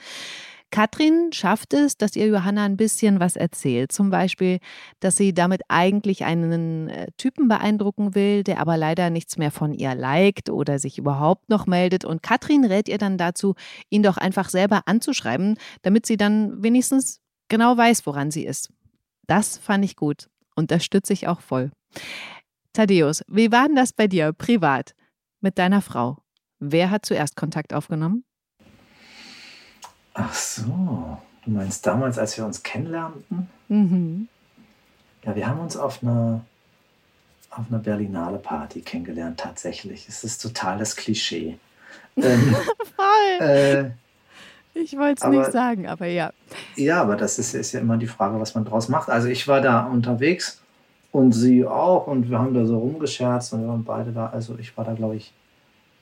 Katrin 0.70 1.32
schafft 1.32 1.72
es, 1.72 1.96
dass 1.96 2.14
ihr 2.14 2.26
Johanna 2.26 2.64
ein 2.64 2.76
bisschen 2.76 3.20
was 3.20 3.36
erzählt. 3.36 3.90
Zum 3.90 4.10
Beispiel, 4.10 4.58
dass 5.00 5.16
sie 5.16 5.32
damit 5.32 5.62
eigentlich 5.68 6.24
einen 6.24 6.88
äh, 6.88 7.06
Typen 7.16 7.48
beeindrucken 7.48 8.14
will, 8.14 8.44
der 8.44 8.60
aber 8.60 8.76
leider 8.76 9.08
nichts 9.08 9.38
mehr 9.38 9.50
von 9.50 9.72
ihr 9.72 9.94
liked 9.94 10.50
oder 10.50 10.78
sich 10.78 10.98
überhaupt 10.98 11.48
noch 11.48 11.66
meldet. 11.66 12.04
Und 12.04 12.22
Katrin 12.22 12.64
rät 12.64 12.88
ihr 12.88 12.98
dann 12.98 13.16
dazu, 13.16 13.54
ihn 13.88 14.02
doch 14.02 14.18
einfach 14.18 14.50
selber 14.50 14.82
anzuschreiben, 14.86 15.58
damit 15.82 16.04
sie 16.04 16.18
dann 16.18 16.62
wenigstens 16.62 17.20
genau 17.48 17.76
weiß, 17.76 18.04
woran 18.06 18.30
sie 18.30 18.44
ist. 18.44 18.70
Das 19.26 19.58
fand 19.58 19.84
ich 19.84 19.96
gut. 19.96 20.28
Unterstütze 20.54 21.12
ich 21.12 21.28
auch 21.28 21.40
voll. 21.40 21.70
Thaddeus, 22.74 23.22
wie 23.28 23.50
war 23.50 23.66
denn 23.66 23.76
das 23.76 23.92
bei 23.92 24.06
dir 24.06 24.32
privat 24.32 24.94
mit 25.40 25.58
deiner 25.58 25.80
Frau? 25.80 26.18
Wer 26.58 26.90
hat 26.90 27.06
zuerst 27.06 27.36
Kontakt 27.36 27.72
aufgenommen? 27.72 28.24
Ach 30.20 30.34
so, 30.34 31.16
du 31.44 31.50
meinst 31.50 31.86
damals, 31.86 32.18
als 32.18 32.36
wir 32.36 32.44
uns 32.44 32.62
kennenlernten? 32.64 33.48
Mhm. 33.68 34.28
Ja, 35.24 35.36
wir 35.36 35.46
haben 35.46 35.60
uns 35.60 35.76
auf 35.76 36.02
einer, 36.02 36.40
auf 37.50 37.66
einer 37.70 37.78
Berlinale 37.78 38.38
Party 38.38 38.80
kennengelernt, 38.80 39.38
tatsächlich. 39.38 40.08
Es 40.08 40.24
ist 40.24 40.42
total 40.42 40.78
das 40.78 40.96
Klischee. 40.96 41.58
Ähm, 42.20 42.56
Voll. 42.96 43.46
Äh, 43.46 43.90
ich 44.74 44.98
wollte 44.98 45.24
es 45.24 45.30
nicht 45.30 45.52
sagen, 45.52 45.86
aber 45.86 46.06
ja. 46.06 46.32
Ja, 46.74 47.00
aber 47.00 47.14
das 47.14 47.38
ist, 47.38 47.54
ist 47.54 47.70
ja 47.70 47.78
immer 47.78 47.96
die 47.96 48.08
Frage, 48.08 48.40
was 48.40 48.56
man 48.56 48.64
draus 48.64 48.88
macht. 48.88 49.08
Also 49.08 49.28
ich 49.28 49.46
war 49.46 49.60
da 49.60 49.84
unterwegs 49.86 50.60
und 51.12 51.30
sie 51.30 51.64
auch 51.64 52.08
und 52.08 52.28
wir 52.28 52.40
haben 52.40 52.54
da 52.54 52.64
so 52.64 52.76
rumgescherzt 52.76 53.52
und 53.52 53.60
wir 53.60 53.68
waren 53.68 53.84
beide 53.84 54.10
da. 54.10 54.30
Also 54.30 54.58
ich 54.58 54.76
war 54.76 54.84
da, 54.84 54.94
glaube 54.94 55.14
ich, 55.14 55.32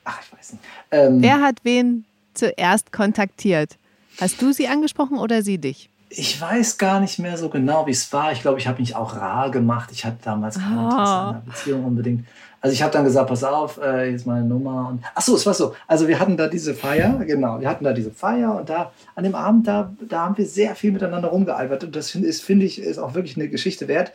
ach, 0.04 0.22
ich 0.22 0.32
weiß 0.32 0.52
nicht. 0.52 0.64
Ähm, 0.90 1.20
Wer 1.20 1.42
hat 1.42 1.56
wen 1.64 2.06
zuerst 2.32 2.92
kontaktiert? 2.92 3.76
Hast 4.20 4.40
du 4.40 4.52
sie 4.52 4.68
angesprochen 4.68 5.18
oder 5.18 5.42
sie 5.42 5.58
dich? 5.58 5.90
Ich 6.08 6.40
weiß 6.40 6.78
gar 6.78 7.00
nicht 7.00 7.18
mehr 7.18 7.36
so 7.36 7.48
genau, 7.48 7.86
wie 7.86 7.90
es 7.90 8.12
war. 8.12 8.32
Ich 8.32 8.40
glaube, 8.40 8.58
ich 8.58 8.68
habe 8.68 8.80
mich 8.80 8.94
auch 8.94 9.16
rar 9.16 9.50
gemacht. 9.50 9.90
Ich 9.92 10.04
hatte 10.04 10.18
damals 10.22 10.58
keine 10.58 10.80
oh. 10.80 10.84
Interesse 10.84 11.12
an 11.12 11.28
einer 11.28 11.42
Beziehung 11.44 11.84
unbedingt. 11.84 12.26
Also 12.60 12.72
ich 12.72 12.82
habe 12.82 12.92
dann 12.92 13.04
gesagt, 13.04 13.28
pass 13.28 13.44
auf, 13.44 13.78
äh, 13.78 14.10
jetzt 14.10 14.26
meine 14.26 14.44
Nummer. 14.44 14.88
Und 14.88 15.04
ach 15.14 15.22
so, 15.22 15.36
es 15.36 15.44
war 15.46 15.54
so. 15.54 15.74
Also 15.86 16.08
wir 16.08 16.18
hatten 16.18 16.36
da 16.36 16.48
diese 16.48 16.74
Feier, 16.74 17.12
genau, 17.24 17.60
wir 17.60 17.68
hatten 17.68 17.84
da 17.84 17.92
diese 17.92 18.10
Feier 18.10 18.56
und 18.56 18.68
da 18.68 18.92
an 19.14 19.24
dem 19.24 19.34
Abend 19.34 19.68
da, 19.68 19.92
da 20.08 20.22
haben 20.22 20.38
wir 20.38 20.46
sehr 20.46 20.74
viel 20.74 20.92
miteinander 20.92 21.28
rumgealbert 21.28 21.84
und 21.84 21.94
das 21.94 22.10
finde 22.10 22.32
find 22.32 22.62
ich 22.62 22.80
ist 22.80 22.98
auch 22.98 23.14
wirklich 23.14 23.36
eine 23.36 23.48
Geschichte 23.48 23.88
wert. 23.88 24.12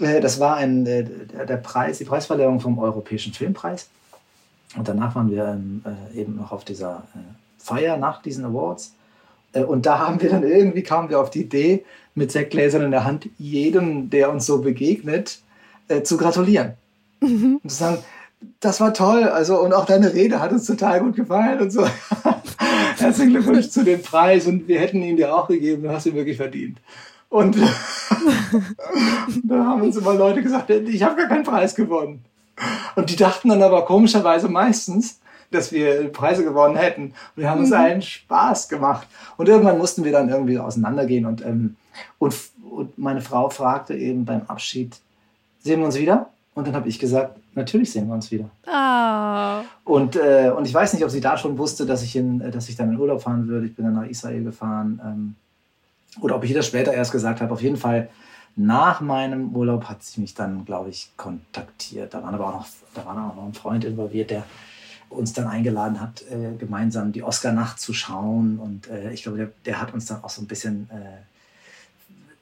Äh, 0.00 0.20
das 0.20 0.40
war 0.40 0.56
ein 0.56 0.86
äh, 0.86 1.04
der 1.46 1.56
Preis, 1.58 1.98
die 1.98 2.04
Preisverleihung 2.04 2.60
vom 2.60 2.78
Europäischen 2.78 3.32
Filmpreis. 3.32 3.88
Und 4.76 4.88
danach 4.88 5.14
waren 5.14 5.30
wir 5.30 5.44
ähm, 5.46 5.84
äh, 5.84 6.18
eben 6.18 6.36
noch 6.36 6.52
auf 6.52 6.64
dieser 6.64 7.04
äh, 7.14 7.18
Feier 7.58 7.96
nach 7.96 8.22
diesen 8.22 8.44
Awards. 8.44 8.92
Äh, 9.54 9.64
und 9.64 9.86
da 9.86 9.98
haben 9.98 10.20
wir 10.20 10.30
dann 10.30 10.42
irgendwie 10.42 10.82
kamen 10.82 11.08
wir 11.08 11.20
auf 11.20 11.30
die 11.30 11.42
Idee, 11.42 11.84
mit 12.14 12.30
Sektgläsern 12.30 12.82
in 12.82 12.90
der 12.92 13.04
Hand 13.04 13.28
jedem, 13.38 14.08
der 14.10 14.30
uns 14.30 14.46
so 14.46 14.60
begegnet, 14.60 15.40
zu 16.04 16.16
gratulieren. 16.16 16.74
Mhm. 17.20 17.60
Und 17.62 17.70
zu 17.70 17.76
sagen, 17.76 17.98
das 18.60 18.80
war 18.80 18.94
toll. 18.94 19.24
Also, 19.24 19.60
und 19.60 19.72
auch 19.72 19.86
deine 19.86 20.12
Rede 20.14 20.40
hat 20.40 20.52
uns 20.52 20.66
total 20.66 21.00
gut 21.00 21.16
gefallen 21.16 21.60
und 21.60 21.70
so. 21.70 21.86
Herzlichen 22.98 23.32
Glückwunsch 23.32 23.70
zu 23.70 23.84
dem 23.84 24.02
Preis 24.02 24.46
und 24.46 24.68
wir 24.68 24.80
hätten 24.80 25.02
ihn 25.02 25.16
dir 25.16 25.34
auch 25.34 25.48
gegeben, 25.48 25.82
du 25.82 25.90
hast 25.90 26.06
ihn 26.06 26.14
wirklich 26.14 26.36
verdient. 26.36 26.78
Und 27.28 27.56
da 29.42 29.64
haben 29.64 29.82
uns 29.82 29.96
immer 29.96 30.14
Leute 30.14 30.42
gesagt, 30.42 30.70
ich 30.70 31.02
habe 31.02 31.16
gar 31.16 31.28
keinen 31.28 31.44
Preis 31.44 31.74
gewonnen. 31.74 32.24
Und 32.94 33.10
die 33.10 33.16
dachten 33.16 33.48
dann 33.48 33.62
aber 33.62 33.84
komischerweise 33.84 34.48
meistens, 34.48 35.18
dass 35.50 35.72
wir 35.72 36.12
Preise 36.12 36.44
gewonnen 36.44 36.76
hätten. 36.76 37.02
Und 37.02 37.14
wir 37.36 37.50
haben 37.50 37.60
uns 37.60 37.70
mhm. 37.70 37.76
einen 37.76 38.02
Spaß 38.02 38.68
gemacht. 38.68 39.06
Und 39.36 39.48
irgendwann 39.48 39.78
mussten 39.78 40.04
wir 40.04 40.12
dann 40.12 40.28
irgendwie 40.28 40.58
auseinandergehen. 40.58 41.26
Und, 41.26 41.44
ähm, 41.44 41.76
und, 42.18 42.34
und 42.70 42.98
meine 42.98 43.20
Frau 43.20 43.48
fragte 43.50 43.94
eben 43.94 44.24
beim 44.24 44.42
Abschied, 44.42 44.96
sehen 45.60 45.80
wir 45.80 45.86
uns 45.86 45.98
wieder? 45.98 46.30
Und 46.54 46.68
dann 46.68 46.74
habe 46.74 46.88
ich 46.88 46.98
gesagt, 46.98 47.36
natürlich 47.54 47.90
sehen 47.90 48.06
wir 48.06 48.14
uns 48.14 48.30
wieder. 48.30 48.48
Oh. 48.66 49.92
Und, 49.92 50.16
äh, 50.16 50.52
und 50.56 50.66
ich 50.66 50.74
weiß 50.74 50.92
nicht, 50.94 51.04
ob 51.04 51.10
sie 51.10 51.20
da 51.20 51.36
schon 51.36 51.58
wusste, 51.58 51.84
dass 51.84 52.02
ich, 52.02 52.14
in, 52.14 52.38
dass 52.52 52.68
ich 52.68 52.76
dann 52.76 52.90
in 52.92 52.98
Urlaub 52.98 53.22
fahren 53.22 53.48
würde. 53.48 53.66
Ich 53.66 53.74
bin 53.74 53.84
dann 53.84 53.94
nach 53.94 54.06
Israel 54.06 54.44
gefahren. 54.44 55.00
Ähm, 55.04 55.34
oder 56.20 56.36
ob 56.36 56.44
ich 56.44 56.52
das 56.52 56.66
später 56.66 56.92
erst 56.92 57.12
gesagt 57.12 57.40
habe. 57.40 57.52
Auf 57.52 57.62
jeden 57.62 57.76
Fall 57.76 58.08
nach 58.56 59.00
meinem 59.00 59.54
Urlaub 59.54 59.84
hat 59.84 60.02
sie 60.02 60.20
mich 60.20 60.34
dann, 60.34 60.64
glaube 60.64 60.90
ich, 60.90 61.10
kontaktiert. 61.16 62.14
Da, 62.14 62.22
waren 62.22 62.34
aber 62.34 62.48
auch 62.48 62.54
noch, 62.54 62.66
da 62.94 63.04
war 63.04 63.12
auch 63.12 63.34
noch 63.34 63.46
ein 63.46 63.54
Freund 63.54 63.84
involviert, 63.84 64.30
der 64.30 64.44
uns 65.08 65.32
dann 65.32 65.46
eingeladen 65.46 66.00
hat, 66.00 66.22
äh, 66.30 66.56
gemeinsam 66.58 67.12
die 67.12 67.22
Oscar-Nacht 67.22 67.80
zu 67.80 67.92
schauen. 67.92 68.58
Und 68.58 68.88
äh, 68.88 69.12
ich 69.12 69.22
glaube, 69.22 69.38
der, 69.38 69.50
der, 69.64 69.80
hat 69.80 69.94
uns 69.94 70.06
dann 70.06 70.22
auch 70.22 70.30
so 70.30 70.42
ein 70.42 70.46
bisschen 70.46 70.88
äh, 70.90 71.22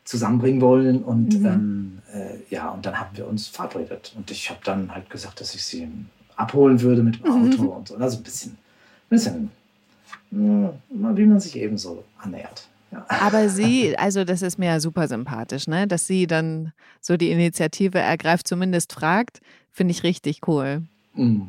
zusammenbringen 0.05 0.61
wollen. 0.61 1.03
Und 1.03 1.39
mhm. 1.39 1.47
ähm, 1.47 1.99
äh, 2.15 2.55
ja, 2.55 2.71
und 2.71 2.87
dann 2.87 2.99
haben 2.99 3.17
wir 3.17 3.27
uns 3.27 3.49
verabredet. 3.49 4.13
Und 4.17 4.31
ich 4.31 4.51
habe 4.51 4.61
dann 4.65 4.93
halt 4.93 5.11
gesagt, 5.11 5.41
dass 5.41 5.55
ich 5.55 5.65
sie 5.65 5.89
abholen 6.37 6.81
würde 6.81 7.03
mit 7.03 7.25
dem 7.25 7.31
mhm. 7.31 7.53
Auto 7.53 7.63
mhm. 7.63 7.69
und 7.69 7.89
so. 7.89 7.97
Also 7.97 8.19
ein 8.19 8.23
bisschen, 8.23 8.53
ein 8.53 9.09
bisschen, 9.09 9.51
wie 10.31 11.27
man 11.27 11.41
sich 11.41 11.57
eben 11.57 11.79
so 11.79 12.05
annähert. 12.19 12.67
Aber 13.09 13.49
sie, 13.49 13.97
also 13.99 14.25
das 14.25 14.43
ist 14.43 14.59
mir 14.59 14.67
ja 14.67 14.81
super 14.81 15.09
sympathisch, 15.09 15.67
ne? 15.67 15.87
dass 15.87 16.07
sie 16.07 16.27
dann 16.27 16.73
so 17.01 17.17
die 17.17 17.31
Initiative 17.31 17.99
ergreift, 17.99 18.47
zumindest 18.47 18.93
fragt, 18.93 19.41
finde 19.71 19.93
ich 19.93 20.03
richtig 20.03 20.41
cool. 20.47 20.83
Mm. 21.15 21.43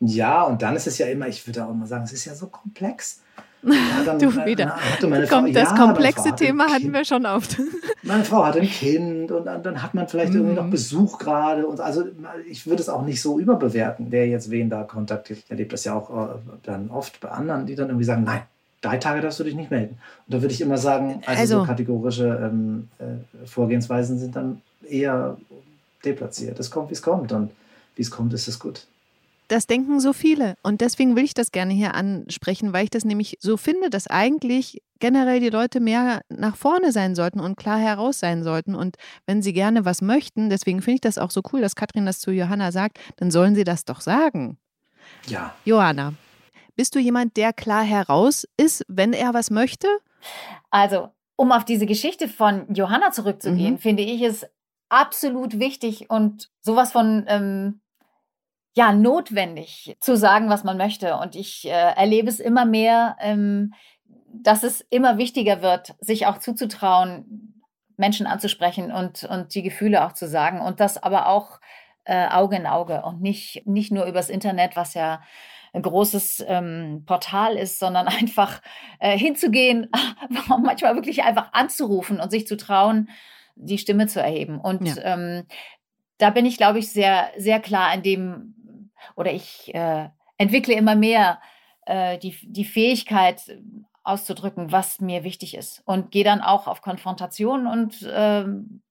Ja, 0.00 0.44
und 0.44 0.62
dann 0.62 0.76
ist 0.76 0.86
es 0.86 0.96
ja 0.98 1.06
immer, 1.06 1.28
ich 1.28 1.46
würde 1.46 1.64
auch 1.64 1.74
mal 1.74 1.86
sagen, 1.86 2.04
es 2.04 2.12
ist 2.12 2.24
ja 2.24 2.34
so 2.34 2.46
komplex. 2.48 3.20
Ja, 3.62 4.04
dann, 4.06 4.18
du 4.18 4.34
wieder. 4.46 4.78
Frau, 4.98 5.26
Kommt, 5.28 5.54
das 5.54 5.68
ja, 5.68 5.76
komplexe 5.76 6.34
Thema 6.34 6.68
hatten 6.72 6.94
wir 6.94 7.04
schon 7.04 7.26
oft. 7.26 7.58
Meine 8.02 8.24
Frau 8.24 8.46
hat 8.46 8.56
ein 8.56 8.66
Kind 8.66 9.30
und 9.30 9.44
dann 9.44 9.82
hat 9.82 9.92
man 9.92 10.08
vielleicht 10.08 10.32
irgendwie 10.32 10.54
noch 10.54 10.64
mhm. 10.64 10.70
Besuch 10.70 11.18
gerade. 11.18 11.66
Und 11.66 11.78
also 11.78 12.04
ich 12.48 12.66
würde 12.66 12.80
es 12.80 12.88
auch 12.88 13.04
nicht 13.04 13.20
so 13.20 13.38
überbewerten, 13.38 14.06
wer 14.08 14.26
jetzt 14.26 14.50
wen 14.50 14.70
da 14.70 14.84
kontaktiert. 14.84 15.40
Ich 15.40 15.50
erlebe 15.50 15.68
das 15.72 15.84
ja 15.84 15.94
auch 15.94 16.08
äh, 16.08 16.38
dann 16.62 16.88
oft 16.88 17.20
bei 17.20 17.28
anderen, 17.28 17.66
die 17.66 17.74
dann 17.74 17.88
irgendwie 17.88 18.06
sagen, 18.06 18.24
nein, 18.24 18.40
drei 18.80 18.96
Tage 18.96 19.20
darfst 19.20 19.40
du 19.40 19.44
dich 19.44 19.54
nicht 19.54 19.70
melden. 19.70 19.98
Und 20.26 20.34
da 20.34 20.40
würde 20.40 20.54
ich 20.54 20.62
immer 20.62 20.78
sagen, 20.78 21.22
also, 21.26 21.40
also 21.40 21.60
so 21.60 21.66
kategorische 21.66 22.40
ähm, 22.42 22.88
äh, 22.98 23.46
Vorgehensweisen 23.46 24.18
sind 24.18 24.36
dann 24.36 24.62
eher 24.88 25.36
deplatziert. 26.02 26.58
Es 26.58 26.70
kommt, 26.70 26.88
wie 26.88 26.94
es 26.94 27.02
kommt. 27.02 27.30
Und 27.32 27.50
wie 27.94 28.02
es 28.02 28.10
kommt, 28.10 28.32
ist 28.32 28.48
es 28.48 28.58
gut. 28.58 28.86
Das 29.50 29.66
denken 29.66 29.98
so 29.98 30.12
viele. 30.12 30.54
Und 30.62 30.80
deswegen 30.80 31.16
will 31.16 31.24
ich 31.24 31.34
das 31.34 31.50
gerne 31.50 31.74
hier 31.74 31.94
ansprechen, 31.94 32.72
weil 32.72 32.84
ich 32.84 32.90
das 32.90 33.04
nämlich 33.04 33.36
so 33.40 33.56
finde, 33.56 33.90
dass 33.90 34.06
eigentlich 34.06 34.80
generell 35.00 35.40
die 35.40 35.50
Leute 35.50 35.80
mehr 35.80 36.20
nach 36.28 36.54
vorne 36.54 36.92
sein 36.92 37.16
sollten 37.16 37.40
und 37.40 37.56
klar 37.56 37.76
heraus 37.76 38.20
sein 38.20 38.44
sollten. 38.44 38.76
Und 38.76 38.94
wenn 39.26 39.42
sie 39.42 39.52
gerne 39.52 39.84
was 39.84 40.02
möchten, 40.02 40.50
deswegen 40.50 40.82
finde 40.82 40.94
ich 40.94 41.00
das 41.00 41.18
auch 41.18 41.32
so 41.32 41.42
cool, 41.52 41.60
dass 41.60 41.74
Katrin 41.74 42.06
das 42.06 42.20
zu 42.20 42.30
Johanna 42.30 42.70
sagt, 42.70 43.00
dann 43.16 43.32
sollen 43.32 43.56
sie 43.56 43.64
das 43.64 43.84
doch 43.84 44.00
sagen. 44.00 44.56
Ja. 45.26 45.52
Johanna, 45.64 46.14
bist 46.76 46.94
du 46.94 47.00
jemand, 47.00 47.36
der 47.36 47.52
klar 47.52 47.82
heraus 47.82 48.46
ist, 48.56 48.84
wenn 48.86 49.12
er 49.12 49.34
was 49.34 49.50
möchte? 49.50 49.88
Also, 50.70 51.08
um 51.34 51.50
auf 51.50 51.64
diese 51.64 51.86
Geschichte 51.86 52.28
von 52.28 52.72
Johanna 52.72 53.10
zurückzugehen, 53.10 53.74
mhm. 53.74 53.78
finde 53.78 54.04
ich 54.04 54.22
es 54.22 54.46
absolut 54.88 55.58
wichtig 55.58 56.08
und 56.08 56.52
sowas 56.60 56.92
von 56.92 57.24
ähm, 57.26 57.80
ja 58.74 58.92
notwendig 58.92 59.96
zu 60.00 60.16
sagen, 60.16 60.48
was 60.48 60.64
man 60.64 60.76
möchte. 60.76 61.16
Und 61.16 61.34
ich 61.34 61.66
äh, 61.66 61.70
erlebe 61.70 62.28
es 62.28 62.40
immer 62.40 62.64
mehr, 62.64 63.16
ähm, 63.20 63.74
dass 64.32 64.62
es 64.62 64.80
immer 64.90 65.18
wichtiger 65.18 65.62
wird, 65.62 65.94
sich 66.00 66.26
auch 66.26 66.38
zuzutrauen, 66.38 67.62
Menschen 67.96 68.26
anzusprechen 68.26 68.92
und, 68.92 69.24
und 69.24 69.54
die 69.54 69.62
Gefühle 69.62 70.04
auch 70.04 70.12
zu 70.12 70.28
sagen. 70.28 70.60
Und 70.60 70.80
das 70.80 71.02
aber 71.02 71.28
auch 71.28 71.60
äh, 72.04 72.28
Auge 72.28 72.56
in 72.56 72.66
Auge 72.66 73.02
und 73.02 73.20
nicht, 73.20 73.66
nicht 73.66 73.92
nur 73.92 74.06
übers 74.06 74.30
Internet, 74.30 74.76
was 74.76 74.94
ja 74.94 75.20
ein 75.72 75.82
großes 75.82 76.44
ähm, 76.48 77.04
Portal 77.06 77.56
ist, 77.56 77.78
sondern 77.78 78.08
einfach 78.08 78.60
äh, 78.98 79.16
hinzugehen, 79.18 79.90
manchmal 80.48 80.94
wirklich 80.94 81.22
einfach 81.22 81.52
anzurufen 81.52 82.20
und 82.20 82.30
sich 82.30 82.46
zu 82.46 82.56
trauen, 82.56 83.08
die 83.54 83.78
Stimme 83.78 84.06
zu 84.06 84.20
erheben. 84.20 84.58
Und 84.58 84.96
ja. 84.96 85.14
ähm, 85.14 85.44
da 86.18 86.30
bin 86.30 86.46
ich, 86.46 86.56
glaube 86.56 86.78
ich, 86.78 86.90
sehr, 86.90 87.30
sehr 87.36 87.60
klar 87.60 87.92
in 87.94 88.02
dem, 88.02 88.54
oder 89.16 89.32
ich 89.32 89.74
äh, 89.74 90.08
entwickle 90.38 90.74
immer 90.74 90.94
mehr 90.94 91.40
äh, 91.86 92.18
die, 92.18 92.36
die 92.42 92.64
Fähigkeit 92.64 93.42
auszudrücken, 94.02 94.72
was 94.72 95.00
mir 95.00 95.24
wichtig 95.24 95.54
ist. 95.54 95.82
Und 95.84 96.10
gehe 96.10 96.24
dann 96.24 96.40
auch 96.40 96.66
auf 96.66 96.82
Konfrontation 96.82 97.66
und 97.66 98.02
äh, 98.02 98.44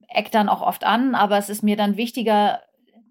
eck 0.08 0.32
dann 0.32 0.50
auch 0.50 0.62
oft 0.62 0.84
an, 0.84 1.16
aber 1.16 1.38
es 1.38 1.50
ist 1.50 1.64
mir 1.64 1.76
dann 1.76 1.98
wichtiger, 1.98 2.62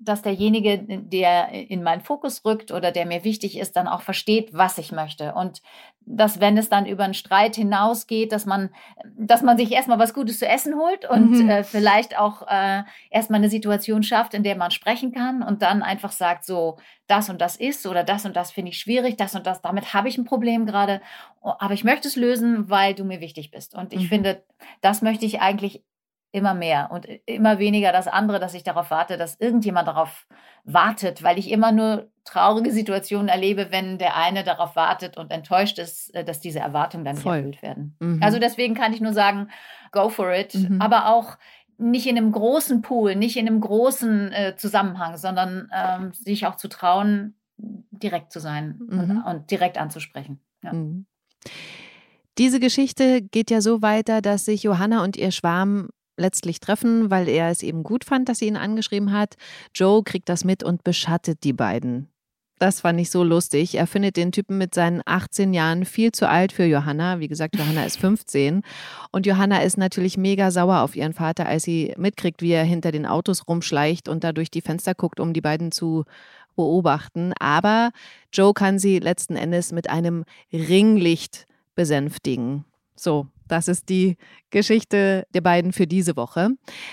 dass 0.00 0.22
derjenige, 0.22 0.78
der 0.78 1.50
in 1.50 1.82
meinen 1.82 2.00
Fokus 2.00 2.44
rückt 2.44 2.70
oder 2.70 2.92
der 2.92 3.06
mir 3.06 3.24
wichtig 3.24 3.58
ist, 3.58 3.76
dann 3.76 3.88
auch 3.88 4.02
versteht, 4.02 4.50
was 4.52 4.78
ich 4.78 4.92
möchte. 4.92 5.34
Und 5.34 5.62
dass, 6.00 6.40
wenn 6.40 6.56
es 6.56 6.68
dann 6.68 6.86
über 6.86 7.04
einen 7.04 7.14
Streit 7.14 7.56
hinausgeht, 7.56 8.32
dass 8.32 8.46
man, 8.46 8.70
dass 9.16 9.42
man 9.42 9.58
sich 9.58 9.72
erstmal 9.72 9.98
was 9.98 10.14
Gutes 10.14 10.38
zu 10.38 10.46
essen 10.46 10.76
holt 10.76 11.08
und 11.08 11.42
mhm. 11.42 11.50
äh, 11.50 11.64
vielleicht 11.64 12.18
auch 12.18 12.46
äh, 12.48 12.82
erstmal 13.10 13.38
eine 13.38 13.50
Situation 13.50 14.02
schafft, 14.02 14.34
in 14.34 14.42
der 14.42 14.56
man 14.56 14.70
sprechen 14.70 15.12
kann 15.12 15.42
und 15.42 15.62
dann 15.62 15.82
einfach 15.82 16.12
sagt, 16.12 16.44
so, 16.44 16.78
das 17.06 17.28
und 17.28 17.40
das 17.40 17.56
ist 17.56 17.86
oder 17.86 18.04
das 18.04 18.24
und 18.24 18.36
das 18.36 18.50
finde 18.50 18.70
ich 18.70 18.78
schwierig, 18.78 19.16
das 19.16 19.34
und 19.34 19.46
das, 19.46 19.60
damit 19.60 19.94
habe 19.94 20.08
ich 20.08 20.16
ein 20.16 20.24
Problem 20.24 20.66
gerade, 20.66 21.00
aber 21.42 21.74
ich 21.74 21.84
möchte 21.84 22.08
es 22.08 22.16
lösen, 22.16 22.70
weil 22.70 22.94
du 22.94 23.04
mir 23.04 23.20
wichtig 23.20 23.50
bist. 23.50 23.74
Und 23.74 23.92
ich 23.92 24.04
mhm. 24.04 24.08
finde, 24.08 24.44
das 24.80 25.02
möchte 25.02 25.26
ich 25.26 25.40
eigentlich 25.40 25.82
immer 26.30 26.54
mehr 26.54 26.90
und 26.90 27.06
immer 27.26 27.58
weniger 27.58 27.92
das 27.92 28.06
andere, 28.06 28.38
dass 28.38 28.54
ich 28.54 28.62
darauf 28.62 28.90
warte, 28.90 29.16
dass 29.16 29.40
irgendjemand 29.40 29.88
darauf 29.88 30.26
wartet, 30.64 31.22
weil 31.22 31.38
ich 31.38 31.50
immer 31.50 31.72
nur 31.72 32.08
traurige 32.24 32.70
Situationen 32.70 33.28
erlebe, 33.28 33.68
wenn 33.70 33.96
der 33.96 34.16
eine 34.16 34.44
darauf 34.44 34.76
wartet 34.76 35.16
und 35.16 35.30
enttäuscht 35.30 35.78
ist, 35.78 36.14
äh, 36.14 36.24
dass 36.24 36.40
diese 36.40 36.60
Erwartungen 36.60 37.04
dann 37.04 37.16
Voll. 37.16 37.36
erfüllt 37.36 37.62
werden. 37.62 37.96
Mhm. 38.00 38.22
Also 38.22 38.38
deswegen 38.38 38.74
kann 38.74 38.92
ich 38.92 39.00
nur 39.00 39.14
sagen, 39.14 39.48
go 39.92 40.10
for 40.10 40.34
it, 40.34 40.54
mhm. 40.54 40.80
aber 40.80 41.08
auch 41.08 41.38
nicht 41.78 42.06
in 42.06 42.16
einem 42.16 42.32
großen 42.32 42.82
Pool, 42.82 43.14
nicht 43.14 43.36
in 43.36 43.46
einem 43.46 43.60
großen 43.60 44.32
äh, 44.32 44.56
Zusammenhang, 44.56 45.16
sondern 45.16 45.70
ähm, 45.72 46.12
sich 46.12 46.46
auch 46.46 46.56
zu 46.56 46.68
trauen, 46.68 47.36
direkt 47.56 48.32
zu 48.32 48.40
sein 48.40 48.80
mhm. 48.88 48.98
und, 48.98 49.22
und, 49.22 49.50
direkt 49.50 49.78
anzusprechen. 49.78 50.40
Ja. 50.62 50.72
Mhm. 50.72 51.06
Diese 52.36 52.60
Geschichte 52.60 53.22
geht 53.22 53.50
ja 53.50 53.60
so 53.60 53.82
weiter, 53.82 54.20
dass 54.20 54.44
sich 54.44 54.62
Johanna 54.62 55.02
und 55.02 55.16
ihr 55.16 55.32
Schwarm 55.32 55.88
letztlich 56.18 56.60
treffen, 56.60 57.10
weil 57.10 57.28
er 57.28 57.50
es 57.50 57.62
eben 57.62 57.82
gut 57.82 58.04
fand, 58.04 58.28
dass 58.28 58.40
sie 58.40 58.46
ihn 58.46 58.56
angeschrieben 58.56 59.12
hat. 59.12 59.36
Joe 59.74 60.02
kriegt 60.02 60.28
das 60.28 60.44
mit 60.44 60.62
und 60.62 60.84
beschattet 60.84 61.44
die 61.44 61.52
beiden. 61.52 62.08
Das 62.58 62.80
fand 62.80 63.00
ich 63.00 63.10
so 63.10 63.22
lustig. 63.22 63.76
Er 63.76 63.86
findet 63.86 64.16
den 64.16 64.32
Typen 64.32 64.58
mit 64.58 64.74
seinen 64.74 65.00
18 65.04 65.54
Jahren 65.54 65.84
viel 65.84 66.10
zu 66.10 66.28
alt 66.28 66.50
für 66.50 66.64
Johanna. 66.64 67.20
Wie 67.20 67.28
gesagt, 67.28 67.56
Johanna 67.56 67.84
ist 67.84 68.00
15. 68.00 68.62
Und 69.12 69.26
Johanna 69.26 69.62
ist 69.62 69.78
natürlich 69.78 70.16
mega 70.16 70.50
sauer 70.50 70.80
auf 70.80 70.96
ihren 70.96 71.12
Vater, 71.12 71.46
als 71.46 71.62
sie 71.62 71.94
mitkriegt, 71.96 72.42
wie 72.42 72.50
er 72.50 72.64
hinter 72.64 72.90
den 72.90 73.06
Autos 73.06 73.46
rumschleicht 73.46 74.08
und 74.08 74.24
da 74.24 74.32
durch 74.32 74.50
die 74.50 74.60
Fenster 74.60 74.94
guckt, 74.94 75.20
um 75.20 75.32
die 75.32 75.40
beiden 75.40 75.70
zu 75.70 76.04
beobachten. 76.56 77.32
Aber 77.38 77.90
Joe 78.32 78.52
kann 78.52 78.80
sie 78.80 78.98
letzten 78.98 79.36
Endes 79.36 79.70
mit 79.70 79.88
einem 79.88 80.24
Ringlicht 80.52 81.46
besänftigen. 81.76 82.64
So, 82.96 83.28
Das 83.48 83.68
ist 83.68 83.88
die 83.88 84.16
Geschichte 84.50 85.26
der 85.34 85.40
beiden 85.40 85.72
für 85.72 85.86
diese 85.86 86.16
Woche. 86.16 86.50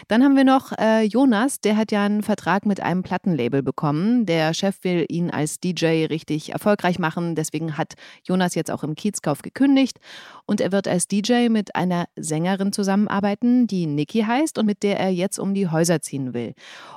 Dann 0.08 0.24
haben 0.24 0.36
wir 0.36 0.43
noch 0.43 0.72
äh, 0.78 1.03
Jonas, 1.03 1.60
der 1.60 1.78
hat 1.78 1.91
ja 1.91 2.06
einen 2.06 2.24
Vertrag 2.24 2.66
mit 2.66 2.82
einem 2.82 3.03
Plattenlabel 3.03 3.64
bekommen. 3.64 4.26
Der 4.26 4.53
Chef 4.53 4.78
will 4.84 5.06
ihn 5.10 5.30
als 5.30 5.60
DJ 5.60 6.06
richtig 6.06 6.53
erfolgreich 6.53 6.99
machen. 6.99 7.36
Deswegen 7.36 7.78
hat 7.78 7.93
Jonas 8.24 8.56
jetzt 8.56 8.72
auch 8.72 8.84
im 8.84 8.95
Kiezkauf 8.95 9.41
gekündigt. 9.41 9.99
Und 10.45 10.62
er 10.62 10.72
wird 10.72 10.88
als 10.88 11.08
DJ 11.08 11.49
mit 11.49 11.76
einer 11.76 12.06
Sängerin 12.16 12.72
zusammenarbeiten, 12.74 13.68
die 13.68 13.88
Niki 13.88 14.22
heißt 14.22 14.58
und 14.58 14.66
mit 14.66 14.84
der 14.84 14.99
er 14.99 15.10
jetzt 15.10 15.39
um 15.39 15.53
die 15.53 15.68
Häuser 15.68 16.01
ziehen 16.01 16.34
will. 16.34 16.53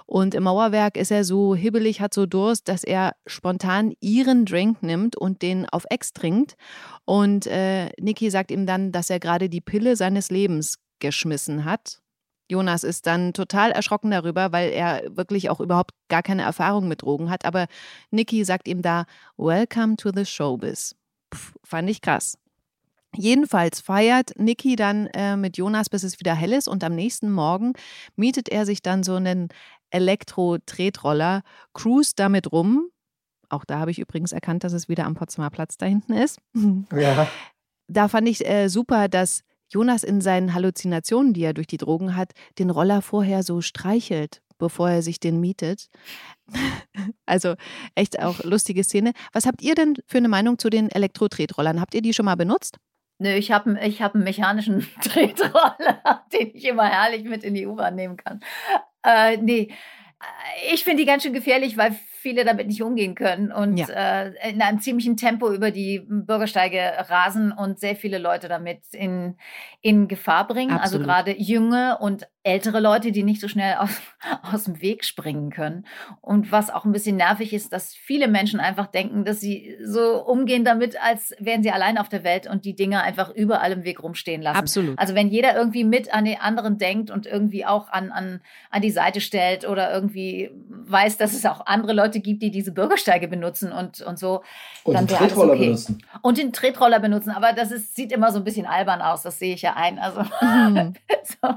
Und 0.06 0.34
im 0.34 0.44
Mauerwerk 0.44 0.96
ist 0.96 1.10
er 1.10 1.24
so 1.24 1.54
hibbelig, 1.54 2.00
hat 2.00 2.14
so 2.14 2.26
Durst, 2.26 2.68
dass 2.68 2.84
er 2.84 3.14
spontan 3.26 3.92
ihren 4.00 4.44
Drink 4.44 4.82
nimmt 4.82 5.16
und 5.16 5.42
den 5.42 5.68
auf 5.68 5.84
Ex 5.90 6.12
trinkt. 6.12 6.56
Und 7.08 7.46
äh, 7.46 7.88
Niki 7.98 8.28
sagt 8.30 8.50
ihm 8.50 8.66
dann, 8.66 8.92
dass 8.92 9.08
er 9.08 9.18
gerade 9.18 9.48
die 9.48 9.62
Pille 9.62 9.96
seines 9.96 10.28
Lebens 10.30 10.78
geschmissen 10.98 11.64
hat. 11.64 12.02
Jonas 12.50 12.84
ist 12.84 13.06
dann 13.06 13.32
total 13.32 13.70
erschrocken 13.70 14.10
darüber, 14.10 14.52
weil 14.52 14.72
er 14.72 15.16
wirklich 15.16 15.48
auch 15.48 15.60
überhaupt 15.60 15.92
gar 16.10 16.22
keine 16.22 16.42
Erfahrung 16.42 16.86
mit 16.86 17.00
Drogen 17.00 17.30
hat. 17.30 17.46
Aber 17.46 17.66
Niki 18.10 18.44
sagt 18.44 18.68
ihm 18.68 18.82
da, 18.82 19.06
Welcome 19.38 19.96
to 19.96 20.10
the 20.14 20.26
Showbiz. 20.26 20.96
Pff, 21.34 21.54
fand 21.64 21.88
ich 21.88 22.02
krass. 22.02 22.36
Jedenfalls 23.16 23.80
feiert 23.80 24.32
Niki 24.36 24.76
dann 24.76 25.06
äh, 25.14 25.38
mit 25.38 25.56
Jonas, 25.56 25.88
bis 25.88 26.02
es 26.02 26.20
wieder 26.20 26.34
hell 26.34 26.52
ist. 26.52 26.68
Und 26.68 26.84
am 26.84 26.94
nächsten 26.94 27.32
Morgen 27.32 27.72
mietet 28.16 28.50
er 28.50 28.66
sich 28.66 28.82
dann 28.82 29.02
so 29.02 29.14
einen 29.14 29.48
Elektro-Tretroller, 29.88 31.40
cruist 31.72 32.18
damit 32.18 32.52
rum. 32.52 32.90
Auch 33.48 33.64
da 33.64 33.78
habe 33.78 33.90
ich 33.90 33.98
übrigens 33.98 34.32
erkannt, 34.32 34.64
dass 34.64 34.72
es 34.72 34.88
wieder 34.88 35.06
am 35.06 35.14
Potsdamer 35.14 35.50
Platz 35.50 35.76
da 35.76 35.86
hinten 35.86 36.12
ist. 36.12 36.40
Ja. 36.92 37.28
Da 37.90 38.08
fand 38.08 38.28
ich 38.28 38.46
äh, 38.46 38.68
super, 38.68 39.08
dass 39.08 39.42
Jonas 39.70 40.04
in 40.04 40.20
seinen 40.20 40.52
Halluzinationen, 40.52 41.32
die 41.32 41.42
er 41.42 41.54
durch 41.54 41.66
die 41.66 41.78
Drogen 41.78 42.16
hat, 42.16 42.32
den 42.58 42.68
Roller 42.68 43.00
vorher 43.00 43.42
so 43.42 43.62
streichelt, 43.62 44.42
bevor 44.58 44.90
er 44.90 45.02
sich 45.02 45.20
den 45.20 45.40
mietet. 45.40 45.88
also 47.26 47.54
echt 47.94 48.20
auch 48.20 48.42
lustige 48.44 48.84
Szene. 48.84 49.12
Was 49.32 49.46
habt 49.46 49.62
ihr 49.62 49.74
denn 49.74 49.94
für 50.06 50.18
eine 50.18 50.28
Meinung 50.28 50.58
zu 50.58 50.68
den 50.68 50.90
Elektro-Tretrollern? 50.90 51.80
Habt 51.80 51.94
ihr 51.94 52.02
die 52.02 52.12
schon 52.12 52.26
mal 52.26 52.36
benutzt? 52.36 52.76
Nö, 53.18 53.30
ich 53.30 53.50
habe 53.50 53.78
ich 53.82 54.02
hab 54.02 54.14
einen 54.14 54.24
mechanischen 54.24 54.86
Tretroller, 55.02 56.24
den 56.32 56.50
ich 56.54 56.64
immer 56.64 56.86
herrlich 56.86 57.24
mit 57.24 57.42
in 57.42 57.54
die 57.54 57.66
U-Bahn 57.66 57.94
nehmen 57.94 58.16
kann. 58.16 58.40
Äh, 59.02 59.38
nee, 59.38 59.72
ich 60.72 60.84
finde 60.84 61.02
die 61.02 61.06
ganz 61.06 61.22
schön 61.22 61.32
gefährlich, 61.32 61.76
weil 61.76 61.96
viele 62.28 62.44
damit 62.44 62.66
nicht 62.66 62.82
umgehen 62.82 63.14
können 63.14 63.50
und 63.50 63.78
ja. 63.78 63.86
äh, 63.88 64.50
in 64.50 64.60
einem 64.60 64.80
ziemlichen 64.80 65.16
Tempo 65.16 65.50
über 65.50 65.70
die 65.70 66.02
Bürgersteige 66.06 66.78
rasen 67.08 67.52
und 67.52 67.80
sehr 67.80 67.96
viele 67.96 68.18
Leute 68.18 68.48
damit 68.48 68.80
in, 68.92 69.36
in 69.80 70.08
Gefahr 70.08 70.46
bringen. 70.46 70.72
Also 70.72 70.98
Absolut. 70.98 71.08
Also 71.08 71.24
gerade 71.24 71.40
junge 71.40 71.96
und 71.98 72.28
ältere 72.42 72.80
Leute, 72.80 73.12
die 73.12 73.22
nicht 73.22 73.40
so 73.40 73.48
schnell 73.48 73.76
aus, 73.76 73.90
aus 74.42 74.64
dem 74.64 74.82
Weg 74.82 75.04
springen 75.04 75.50
können. 75.50 75.86
Und 76.20 76.52
was 76.52 76.70
auch 76.70 76.84
ein 76.84 76.92
bisschen 76.92 77.16
nervig 77.16 77.54
ist, 77.54 77.72
dass 77.72 77.94
viele 77.94 78.28
Menschen 78.28 78.60
einfach 78.60 78.86
denken, 78.86 79.24
dass 79.24 79.40
sie 79.40 79.76
so 79.82 80.22
umgehen 80.24 80.64
damit, 80.64 81.02
als 81.02 81.34
wären 81.38 81.62
sie 81.62 81.70
allein 81.70 81.96
auf 81.96 82.08
der 82.08 82.24
Welt 82.24 82.46
und 82.46 82.64
die 82.64 82.74
Dinge 82.74 83.02
einfach 83.02 83.30
überall 83.30 83.72
im 83.72 83.84
Weg 83.84 84.02
rumstehen 84.02 84.42
lassen. 84.42 84.58
Absolut. 84.58 84.98
Also 84.98 85.14
wenn 85.14 85.28
jeder 85.28 85.56
irgendwie 85.56 85.84
mit 85.84 86.12
an 86.12 86.24
den 86.24 86.40
anderen 86.40 86.76
denkt 86.76 87.10
und 87.10 87.26
irgendwie 87.26 87.64
auch 87.64 87.88
an, 87.88 88.10
an, 88.10 88.40
an 88.70 88.82
die 88.82 88.90
Seite 88.90 89.20
stellt 89.20 89.66
oder 89.66 89.92
irgendwie 89.92 90.50
weiß, 90.68 91.16
dass 91.18 91.34
es 91.34 91.46
auch 91.46 91.66
andere 91.66 91.92
Leute 91.92 92.17
gibt, 92.20 92.42
die 92.42 92.50
diese 92.50 92.72
Bürgersteige 92.72 93.28
benutzen 93.28 93.72
und, 93.72 94.00
und 94.00 94.18
so. 94.18 94.42
Und 94.84 94.94
dann 94.94 95.06
den 95.06 95.16
Tretroller 95.16 95.52
okay. 95.52 95.66
benutzen. 95.66 96.02
Und 96.22 96.38
den 96.38 96.52
Tretroller 96.52 97.00
benutzen. 97.00 97.30
Aber 97.30 97.52
das 97.52 97.70
ist, 97.70 97.94
sieht 97.96 98.12
immer 98.12 98.32
so 98.32 98.38
ein 98.38 98.44
bisschen 98.44 98.66
albern 98.66 99.02
aus, 99.02 99.22
das 99.22 99.38
sehe 99.38 99.54
ich 99.54 99.62
ja 99.62 99.74
ein. 99.74 99.98
Also 99.98 100.22
mhm. 100.40 100.94
so. 101.24 101.54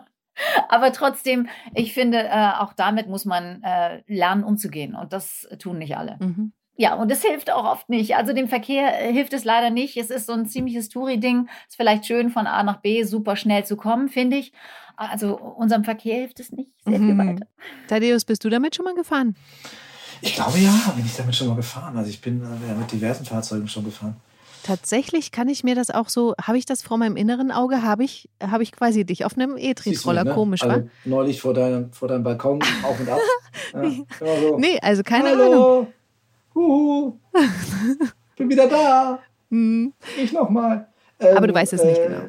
Aber 0.69 0.91
trotzdem, 0.91 1.47
ich 1.73 1.93
finde, 1.93 2.19
äh, 2.19 2.51
auch 2.59 2.73
damit 2.73 3.07
muss 3.07 3.25
man 3.25 3.61
äh, 3.63 4.01
lernen, 4.07 4.43
umzugehen. 4.43 4.95
Und 4.95 5.13
das 5.13 5.47
tun 5.59 5.77
nicht 5.77 5.97
alle. 5.97 6.17
Mhm. 6.19 6.53
Ja, 6.77 6.95
und 6.95 7.11
es 7.11 7.23
hilft 7.23 7.51
auch 7.51 7.65
oft 7.65 7.89
nicht. 7.89 8.15
Also 8.15 8.33
dem 8.33 8.47
Verkehr 8.47 9.01
äh, 9.01 9.13
hilft 9.13 9.33
es 9.33 9.43
leider 9.43 9.69
nicht. 9.69 9.97
Es 9.97 10.09
ist 10.09 10.25
so 10.25 10.33
ein 10.33 10.47
ziemliches 10.47 10.89
Touri-Ding. 10.89 11.47
Ist 11.67 11.75
vielleicht 11.75 12.05
schön, 12.05 12.29
von 12.29 12.47
A 12.47 12.63
nach 12.63 12.77
B 12.77 13.03
super 13.03 13.35
schnell 13.35 13.65
zu 13.65 13.77
kommen, 13.77 14.09
finde 14.09 14.37
ich. 14.37 14.51
Also 14.95 15.37
unserem 15.37 15.83
Verkehr 15.83 16.15
hilft 16.15 16.39
es 16.39 16.51
nicht 16.51 16.71
sehr 16.85 16.97
viel 16.97 17.13
mhm. 17.13 17.17
weiter. 17.17 17.47
Thaddeus, 17.87 18.25
bist 18.25 18.43
du 18.43 18.49
damit 18.49 18.75
schon 18.75 18.85
mal 18.85 18.95
gefahren? 18.95 19.35
Ich 20.21 20.35
glaube 20.35 20.57
ja, 20.59 20.93
bin 20.95 21.05
ich 21.05 21.15
damit 21.15 21.35
schon 21.35 21.47
mal 21.47 21.55
gefahren. 21.55 21.97
Also 21.97 22.09
ich 22.09 22.21
bin 22.21 22.41
äh, 22.41 22.75
mit 22.75 22.91
diversen 22.91 23.25
Fahrzeugen 23.25 23.67
schon 23.67 23.85
gefahren. 23.85 24.15
Tatsächlich 24.63 25.31
kann 25.31 25.49
ich 25.49 25.63
mir 25.63 25.73
das 25.73 25.89
auch 25.89 26.07
so, 26.07 26.35
habe 26.39 26.55
ich 26.57 26.67
das 26.67 26.83
vor 26.83 26.99
meinem 26.99 27.15
inneren 27.15 27.51
Auge, 27.51 27.81
habe 27.81 28.03
ich, 28.03 28.29
habe 28.39 28.61
ich 28.61 28.71
quasi 28.71 29.05
dich 29.05 29.25
auf 29.25 29.35
einem 29.35 29.57
E-Tretroller, 29.57 30.23
ne? 30.23 30.35
komisch, 30.35 30.61
also, 30.61 30.83
wa? 30.83 30.89
Neulich 31.03 31.41
vor 31.41 31.55
deinem, 31.55 31.91
vor 31.91 32.07
deinem 32.07 32.23
Balkon 32.23 32.59
auf 32.83 32.99
und 32.99 33.09
ab. 33.09 33.19
Ja, 33.73 33.91
so. 34.19 34.57
Nee, 34.57 34.79
also 34.81 35.03
keine 35.03 35.29
Hallo. 35.29 35.79
Ahnung. 35.79 35.87
Huhu. 36.55 37.13
Bin 38.37 38.49
wieder 38.49 38.67
da. 38.67 39.19
Hm. 39.49 39.91
Ich 40.17 40.31
nochmal. 40.31 40.87
Ähm, 41.19 41.35
Aber 41.35 41.45
du 41.45 41.53
weißt 41.53 41.73
es 41.73 41.83
nicht 41.83 41.99
äh, 41.99 42.07
genau. 42.07 42.21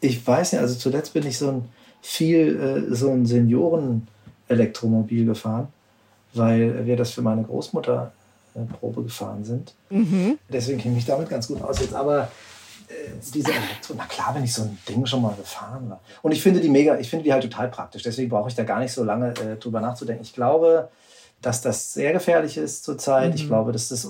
Ich 0.00 0.26
weiß 0.26 0.52
nicht, 0.52 0.62
also 0.62 0.74
zuletzt 0.76 1.12
bin 1.12 1.26
ich 1.26 1.36
so 1.36 1.50
ein 1.50 1.68
viel 2.00 2.86
äh, 2.90 2.94
so 2.94 3.10
ein 3.10 3.26
Senioren-Elektromobil 3.26 5.26
gefahren, 5.26 5.68
weil 6.36 6.86
wir 6.86 6.96
das 6.96 7.10
für 7.10 7.22
meine 7.22 7.42
Großmutter 7.42 8.12
Probe 8.80 9.02
gefahren 9.02 9.44
sind. 9.44 9.74
Mhm. 9.90 10.38
Deswegen 10.48 10.78
kenne 10.78 10.92
ich 10.92 10.98
mich 10.98 11.06
damit 11.06 11.28
ganz 11.28 11.48
gut 11.48 11.60
aus 11.62 11.80
jetzt. 11.80 11.94
Aber 11.94 12.28
äh, 12.88 13.10
diese 13.32 13.50
Elektro, 13.50 13.94
na 13.96 14.04
klar 14.04 14.32
bin 14.34 14.44
ich 14.44 14.52
so 14.52 14.62
ein 14.62 14.78
Ding 14.88 15.04
schon 15.06 15.22
mal 15.22 15.34
gefahren. 15.34 15.90
War. 15.90 16.00
Und 16.22 16.32
ich 16.32 16.42
finde 16.42 16.60
die 16.60 16.68
mega, 16.68 16.96
ich 16.98 17.10
finde 17.10 17.24
die 17.24 17.32
halt 17.32 17.42
total 17.42 17.68
praktisch. 17.68 18.02
Deswegen 18.02 18.28
brauche 18.28 18.48
ich 18.48 18.54
da 18.54 18.62
gar 18.62 18.78
nicht 18.78 18.92
so 18.92 19.02
lange 19.02 19.30
äh, 19.30 19.56
drüber 19.56 19.80
nachzudenken. 19.80 20.22
Ich 20.22 20.34
glaube, 20.34 20.88
dass 21.42 21.60
das 21.60 21.92
sehr 21.92 22.12
gefährlich 22.12 22.56
ist 22.56 22.84
zurzeit. 22.84 23.30
Mhm. 23.30 23.34
Ich 23.34 23.46
glaube, 23.46 23.72
dass 23.72 23.88
das 23.88 24.08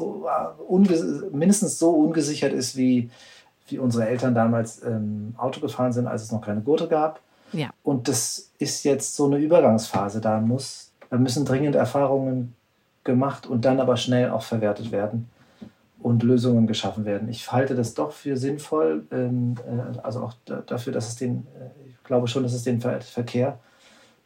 mindestens 1.33 1.79
so 1.79 1.91
ungesichert 1.91 2.53
ist, 2.53 2.77
wie, 2.77 3.11
wie 3.69 3.79
unsere 3.79 4.07
Eltern 4.07 4.35
damals 4.35 4.83
ähm, 4.83 5.35
Auto 5.39 5.61
gefahren 5.61 5.93
sind, 5.93 6.07
als 6.07 6.23
es 6.23 6.33
noch 6.33 6.43
keine 6.43 6.61
Gurte 6.61 6.87
gab. 6.87 7.21
Ja. 7.53 7.71
Und 7.83 8.09
das 8.09 8.51
ist 8.59 8.85
jetzt 8.85 9.15
so 9.15 9.27
eine 9.27 9.39
Übergangsphase. 9.39 10.21
Da 10.21 10.41
muss, 10.41 10.91
da 11.15 11.21
müssen 11.21 11.45
dringend 11.45 11.77
Erfahrungen 11.77 12.57
gemacht 13.05 13.47
und 13.47 13.65
dann 13.65 13.79
aber 13.79 13.97
schnell 13.97 14.31
auch 14.31 14.43
verwertet 14.43 14.91
werden 14.91 15.29
und 16.01 16.25
Lösungen 16.25 16.67
geschaffen 16.67 17.05
werden. 17.05 17.29
Ich 17.29 17.53
halte 17.53 17.77
das 17.77 17.95
doch 17.95 18.11
für 18.11 18.37
sinnvoll, 18.37 19.07
ähm, 19.13 19.55
äh, 19.65 20.01
also 20.01 20.25
auch 20.25 20.33
dafür, 20.67 20.93
dass 20.93 21.07
es 21.07 21.15
den, 21.15 21.47
äh, 21.55 21.89
ich 21.89 22.03
glaube 22.03 22.27
schon, 22.27 22.43
dass 22.43 22.53
es 22.53 22.65
den 22.65 22.81
Verkehr 22.81 23.61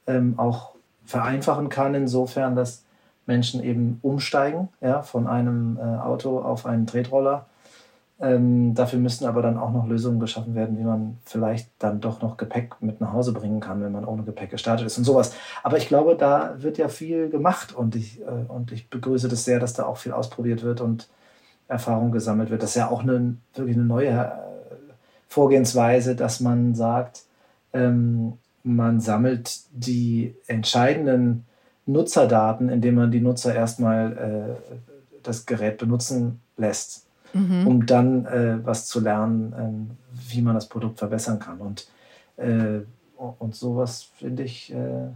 ähm, 0.06 0.38
auch 0.38 0.76
vereinfachen 1.04 1.68
kann, 1.68 1.94
insofern, 1.94 2.56
dass 2.56 2.84
Menschen 3.26 3.62
eben 3.62 3.98
umsteigen 4.00 4.70
ja, 4.80 5.02
von 5.02 5.26
einem 5.26 5.76
äh, 5.76 5.82
Auto 5.82 6.38
auf 6.38 6.64
einen 6.64 6.86
Tretroller 6.86 7.44
ähm, 8.20 8.74
dafür 8.74 8.98
müssten 8.98 9.26
aber 9.26 9.42
dann 9.42 9.58
auch 9.58 9.70
noch 9.70 9.86
Lösungen 9.86 10.18
geschaffen 10.18 10.56
werden, 10.56 10.76
wie 10.76 10.82
man 10.82 11.18
vielleicht 11.24 11.70
dann 11.78 12.00
doch 12.00 12.20
noch 12.20 12.36
Gepäck 12.36 12.74
mit 12.80 13.00
nach 13.00 13.12
Hause 13.12 13.32
bringen 13.32 13.60
kann, 13.60 13.80
wenn 13.80 13.92
man 13.92 14.04
ohne 14.04 14.24
Gepäck 14.24 14.50
gestartet 14.50 14.86
ist 14.86 14.98
und 14.98 15.04
sowas. 15.04 15.34
Aber 15.62 15.76
ich 15.76 15.86
glaube, 15.86 16.16
da 16.16 16.54
wird 16.58 16.78
ja 16.78 16.88
viel 16.88 17.30
gemacht 17.30 17.72
und 17.74 17.94
ich, 17.94 18.20
äh, 18.20 18.24
und 18.48 18.72
ich 18.72 18.90
begrüße 18.90 19.28
das 19.28 19.44
sehr, 19.44 19.60
dass 19.60 19.74
da 19.74 19.84
auch 19.84 19.98
viel 19.98 20.12
ausprobiert 20.12 20.64
wird 20.64 20.80
und 20.80 21.08
Erfahrung 21.68 22.10
gesammelt 22.10 22.50
wird. 22.50 22.62
Das 22.62 22.70
ist 22.70 22.76
ja 22.76 22.90
auch 22.90 23.02
eine, 23.02 23.36
wirklich 23.54 23.76
eine 23.76 23.84
neue 23.84 24.08
äh, 24.08 24.30
Vorgehensweise, 25.28 26.16
dass 26.16 26.40
man 26.40 26.74
sagt, 26.74 27.22
ähm, 27.72 28.32
man 28.64 29.00
sammelt 29.00 29.60
die 29.70 30.34
entscheidenden 30.48 31.46
Nutzerdaten, 31.86 32.68
indem 32.68 32.96
man 32.96 33.12
die 33.12 33.20
Nutzer 33.20 33.54
erstmal 33.54 34.58
äh, 34.66 34.76
das 35.22 35.46
Gerät 35.46 35.78
benutzen 35.78 36.40
lässt 36.56 37.07
mhm. 37.32 37.66
um 37.66 37.86
dann 37.86 38.26
äh, 38.26 38.58
was 38.64 38.86
zu 38.86 39.00
lernen, 39.00 39.52
äh, 39.52 40.32
wie 40.32 40.42
man 40.42 40.54
das 40.54 40.68
Produkt 40.68 40.98
verbessern 40.98 41.38
kann. 41.38 41.60
Und, 41.60 41.88
äh, 42.36 42.80
und 43.16 43.54
sowas 43.54 44.08
finde 44.18 44.44
ich, 44.44 44.72
äh, 44.72 45.08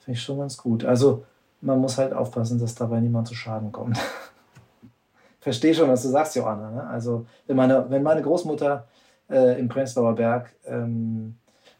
find 0.00 0.16
ich 0.16 0.22
schon 0.22 0.38
ganz 0.38 0.56
gut. 0.56 0.84
Also 0.84 1.24
man 1.60 1.80
muss 1.80 1.98
halt 1.98 2.12
aufpassen, 2.12 2.58
dass 2.58 2.74
dabei 2.74 3.00
niemand 3.00 3.28
zu 3.28 3.34
Schaden 3.34 3.72
kommt. 3.72 3.98
Verstehe 5.40 5.74
schon, 5.74 5.88
was 5.88 6.02
du 6.02 6.08
sagst, 6.08 6.36
Johanna. 6.36 6.70
Ne? 6.70 6.84
Also 6.84 7.26
wenn 7.46 7.56
meine, 7.56 7.86
wenn 7.88 8.02
meine 8.02 8.22
Großmutter 8.22 8.86
äh, 9.30 9.58
im 9.58 9.68
Prenzlauer 9.68 10.14
Berg 10.14 10.52
ähm, 10.66 11.36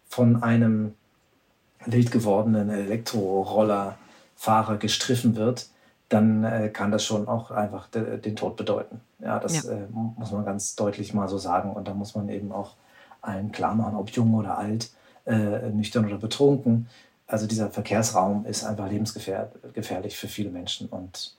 von 0.06 0.42
einem 0.42 0.94
wild 1.86 2.10
gewordenen 2.10 2.70
Elektrorollerfahrer 2.70 4.78
gestriffen 4.78 5.36
wird, 5.36 5.68
dann 6.08 6.44
äh, 6.44 6.70
kann 6.70 6.90
das 6.90 7.04
schon 7.04 7.28
auch 7.28 7.50
einfach 7.50 7.88
de, 7.88 8.18
den 8.18 8.34
Tod 8.36 8.56
bedeuten. 8.56 9.00
Ja, 9.18 9.38
das 9.38 9.64
ja. 9.64 9.72
Äh, 9.72 9.86
muss 9.90 10.32
man 10.32 10.44
ganz 10.44 10.74
deutlich 10.74 11.12
mal 11.12 11.28
so 11.28 11.38
sagen. 11.38 11.72
Und 11.72 11.86
da 11.88 11.94
muss 11.94 12.14
man 12.14 12.28
eben 12.28 12.50
auch 12.52 12.76
allen 13.20 13.52
klar 13.52 13.74
machen, 13.74 13.96
ob 13.96 14.10
jung 14.10 14.34
oder 14.34 14.56
alt, 14.56 14.90
äh, 15.26 15.68
nüchtern 15.70 16.06
oder 16.06 16.18
betrunken. 16.18 16.88
Also 17.26 17.46
dieser 17.46 17.70
Verkehrsraum 17.70 18.46
ist 18.46 18.64
einfach 18.64 18.88
lebensgefährlich 18.88 20.16
für 20.16 20.28
viele 20.28 20.50
Menschen. 20.50 20.88
Und 20.88 21.34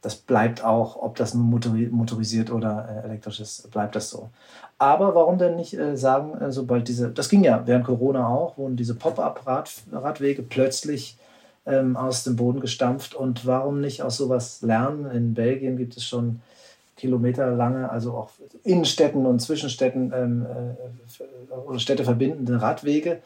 Das 0.00 0.14
bleibt 0.14 0.62
auch, 0.64 0.96
ob 0.96 1.16
das 1.16 1.34
nun 1.34 1.50
motorisiert 1.90 2.50
oder 2.52 2.88
äh, 2.88 3.06
elektrisch 3.06 3.40
ist, 3.40 3.70
bleibt 3.70 3.96
das 3.96 4.10
so. 4.10 4.30
Aber 4.78 5.14
warum 5.14 5.38
denn 5.38 5.56
nicht 5.56 5.74
äh, 5.76 5.96
sagen, 5.96 6.40
äh, 6.40 6.52
sobald 6.52 6.86
diese, 6.86 7.10
das 7.10 7.28
ging 7.28 7.42
ja 7.42 7.66
während 7.66 7.84
Corona 7.84 8.28
auch, 8.28 8.56
wurden 8.58 8.76
diese 8.76 8.94
Pop-up-Radwege 8.94 10.42
plötzlich 10.42 11.18
ähm, 11.68 11.96
aus 11.96 12.24
dem 12.24 12.36
Boden 12.36 12.60
gestampft 12.60 13.14
und 13.14 13.46
warum 13.46 13.80
nicht 13.80 14.02
aus 14.02 14.16
sowas 14.16 14.62
lernen? 14.62 15.10
In 15.10 15.34
Belgien 15.34 15.76
gibt 15.76 15.96
es 15.96 16.04
schon 16.04 16.40
kilometerlange, 16.96 17.90
also 17.90 18.12
auch 18.12 18.30
Innenstädten 18.64 19.24
und 19.24 19.40
Zwischenstädten 19.40 20.12
ähm, 20.14 20.46
äh, 20.46 21.54
oder 21.54 21.78
Städte 21.78 22.04
verbindende 22.04 22.60
Radwege. 22.60 23.20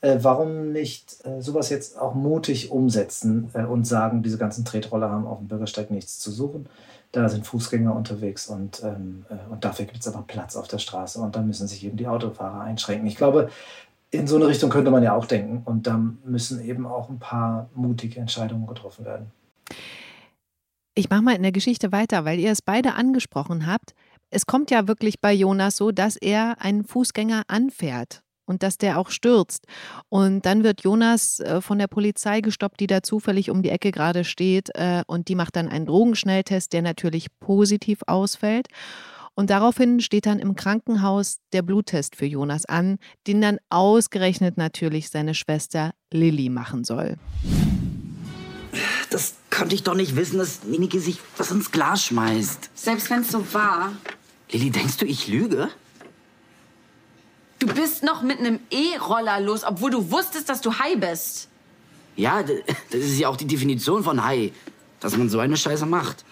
Äh, 0.00 0.18
warum 0.20 0.72
nicht 0.72 1.24
äh, 1.24 1.40
sowas 1.40 1.70
jetzt 1.70 1.98
auch 1.98 2.14
mutig 2.14 2.70
umsetzen 2.70 3.50
äh, 3.54 3.64
und 3.64 3.86
sagen, 3.86 4.22
diese 4.22 4.38
ganzen 4.38 4.64
Tretroller 4.64 5.10
haben 5.10 5.26
auf 5.26 5.38
dem 5.38 5.48
Bürgersteig 5.48 5.90
nichts 5.90 6.18
zu 6.18 6.30
suchen? 6.30 6.66
Da 7.12 7.28
sind 7.28 7.46
Fußgänger 7.46 7.94
unterwegs 7.94 8.46
und, 8.48 8.82
ähm, 8.84 9.24
äh, 9.30 9.50
und 9.50 9.64
dafür 9.64 9.86
gibt 9.86 10.00
es 10.00 10.08
aber 10.08 10.24
Platz 10.26 10.54
auf 10.54 10.68
der 10.68 10.78
Straße 10.78 11.18
und 11.18 11.34
dann 11.34 11.46
müssen 11.46 11.66
sich 11.66 11.84
eben 11.84 11.96
die 11.96 12.08
Autofahrer 12.08 12.60
einschränken. 12.60 13.06
Ich 13.06 13.16
glaube, 13.16 13.48
in 14.16 14.26
so 14.26 14.36
eine 14.36 14.46
Richtung 14.46 14.70
könnte 14.70 14.90
man 14.90 15.02
ja 15.02 15.14
auch 15.14 15.26
denken 15.26 15.62
und 15.64 15.86
da 15.86 16.00
müssen 16.24 16.62
eben 16.64 16.86
auch 16.86 17.08
ein 17.08 17.18
paar 17.18 17.68
mutige 17.74 18.20
Entscheidungen 18.20 18.66
getroffen 18.66 19.04
werden. 19.04 19.30
Ich 20.94 21.10
mache 21.10 21.22
mal 21.22 21.36
in 21.36 21.42
der 21.42 21.52
Geschichte 21.52 21.92
weiter, 21.92 22.24
weil 22.24 22.38
ihr 22.38 22.50
es 22.50 22.62
beide 22.62 22.94
angesprochen 22.94 23.66
habt. 23.66 23.94
Es 24.30 24.46
kommt 24.46 24.70
ja 24.70 24.88
wirklich 24.88 25.20
bei 25.20 25.32
Jonas 25.32 25.76
so, 25.76 25.92
dass 25.92 26.16
er 26.16 26.56
einen 26.58 26.84
Fußgänger 26.84 27.42
anfährt 27.48 28.22
und 28.46 28.62
dass 28.62 28.78
der 28.78 28.98
auch 28.98 29.10
stürzt. 29.10 29.66
Und 30.08 30.46
dann 30.46 30.64
wird 30.64 30.82
Jonas 30.82 31.40
äh, 31.40 31.60
von 31.60 31.78
der 31.78 31.88
Polizei 31.88 32.40
gestoppt, 32.40 32.80
die 32.80 32.86
da 32.86 33.02
zufällig 33.02 33.50
um 33.50 33.62
die 33.62 33.70
Ecke 33.70 33.90
gerade 33.90 34.24
steht. 34.24 34.70
Äh, 34.74 35.02
und 35.06 35.28
die 35.28 35.34
macht 35.34 35.56
dann 35.56 35.68
einen 35.68 35.86
Drogenschnelltest, 35.86 36.72
der 36.72 36.82
natürlich 36.82 37.26
positiv 37.40 38.00
ausfällt. 38.06 38.68
Und 39.36 39.50
daraufhin 39.50 40.00
steht 40.00 40.24
dann 40.24 40.38
im 40.38 40.56
Krankenhaus 40.56 41.40
der 41.52 41.60
Bluttest 41.60 42.16
für 42.16 42.24
Jonas 42.24 42.64
an, 42.64 42.98
den 43.26 43.42
dann 43.42 43.58
ausgerechnet 43.68 44.56
natürlich 44.56 45.10
seine 45.10 45.34
Schwester 45.34 45.92
Lilly 46.10 46.48
machen 46.48 46.84
soll. 46.84 47.16
Das 49.10 49.34
konnte 49.50 49.74
ich 49.74 49.82
doch 49.82 49.94
nicht 49.94 50.16
wissen, 50.16 50.38
dass 50.38 50.64
Nike 50.64 50.98
sich 50.98 51.18
was 51.36 51.50
ins 51.50 51.70
Glas 51.70 52.02
schmeißt. 52.04 52.70
Selbst 52.74 53.10
wenn 53.10 53.20
es 53.20 53.30
so 53.30 53.52
war. 53.52 53.92
Lilly, 54.50 54.70
denkst 54.70 54.96
du, 54.96 55.04
ich 55.04 55.28
lüge? 55.28 55.68
Du 57.58 57.66
bist 57.66 58.02
noch 58.04 58.22
mit 58.22 58.38
einem 58.38 58.58
E-Roller 58.70 59.40
los, 59.40 59.64
obwohl 59.64 59.90
du 59.90 60.10
wusstest, 60.10 60.48
dass 60.48 60.62
du 60.62 60.78
high 60.78 60.98
bist. 60.98 61.48
Ja, 62.16 62.42
das 62.42 62.54
ist 63.00 63.18
ja 63.18 63.28
auch 63.28 63.36
die 63.36 63.46
Definition 63.46 64.02
von 64.02 64.24
high, 64.24 64.52
dass 65.00 65.14
man 65.14 65.28
so 65.28 65.40
eine 65.40 65.58
Scheiße 65.58 65.84
macht. 65.84 66.24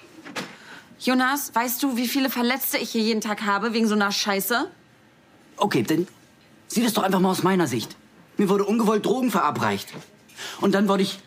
Jonas, 1.04 1.54
weißt 1.54 1.82
du, 1.82 1.98
wie 1.98 2.08
viele 2.08 2.30
Verletzte 2.30 2.78
ich 2.78 2.90
hier 2.90 3.02
jeden 3.02 3.20
Tag 3.20 3.42
habe 3.42 3.74
wegen 3.74 3.86
so 3.86 3.94
einer 3.94 4.10
Scheiße? 4.10 4.70
Okay, 5.58 5.82
dann 5.82 6.08
sieh 6.66 6.82
das 6.82 6.94
doch 6.94 7.02
einfach 7.02 7.20
mal 7.20 7.30
aus 7.30 7.42
meiner 7.42 7.66
Sicht. 7.66 7.94
Mir 8.38 8.48
wurde 8.48 8.64
ungewollt 8.64 9.04
Drogen 9.04 9.30
verabreicht. 9.30 9.92
Und 10.62 10.72
dann 10.72 10.88
wurde 10.88 11.02
ich 11.02 11.18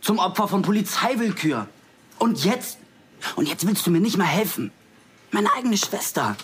zum 0.00 0.20
Opfer 0.20 0.46
von 0.46 0.62
Polizeiwillkür. 0.62 1.66
Und 2.20 2.44
jetzt? 2.44 2.78
Und 3.34 3.48
jetzt 3.48 3.66
willst 3.66 3.84
du 3.84 3.90
mir 3.90 4.00
nicht 4.00 4.16
mal 4.16 4.24
helfen. 4.26 4.70
Meine 5.32 5.52
eigene 5.54 5.76
Schwester. 5.76 6.36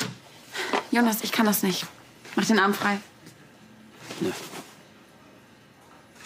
Jonas, 0.90 1.22
ich 1.22 1.30
kann 1.30 1.46
das 1.46 1.62
nicht. 1.62 1.86
Mach 2.34 2.44
den 2.46 2.58
Arm 2.58 2.74
frei. 2.74 2.98
Nö. 4.20 4.30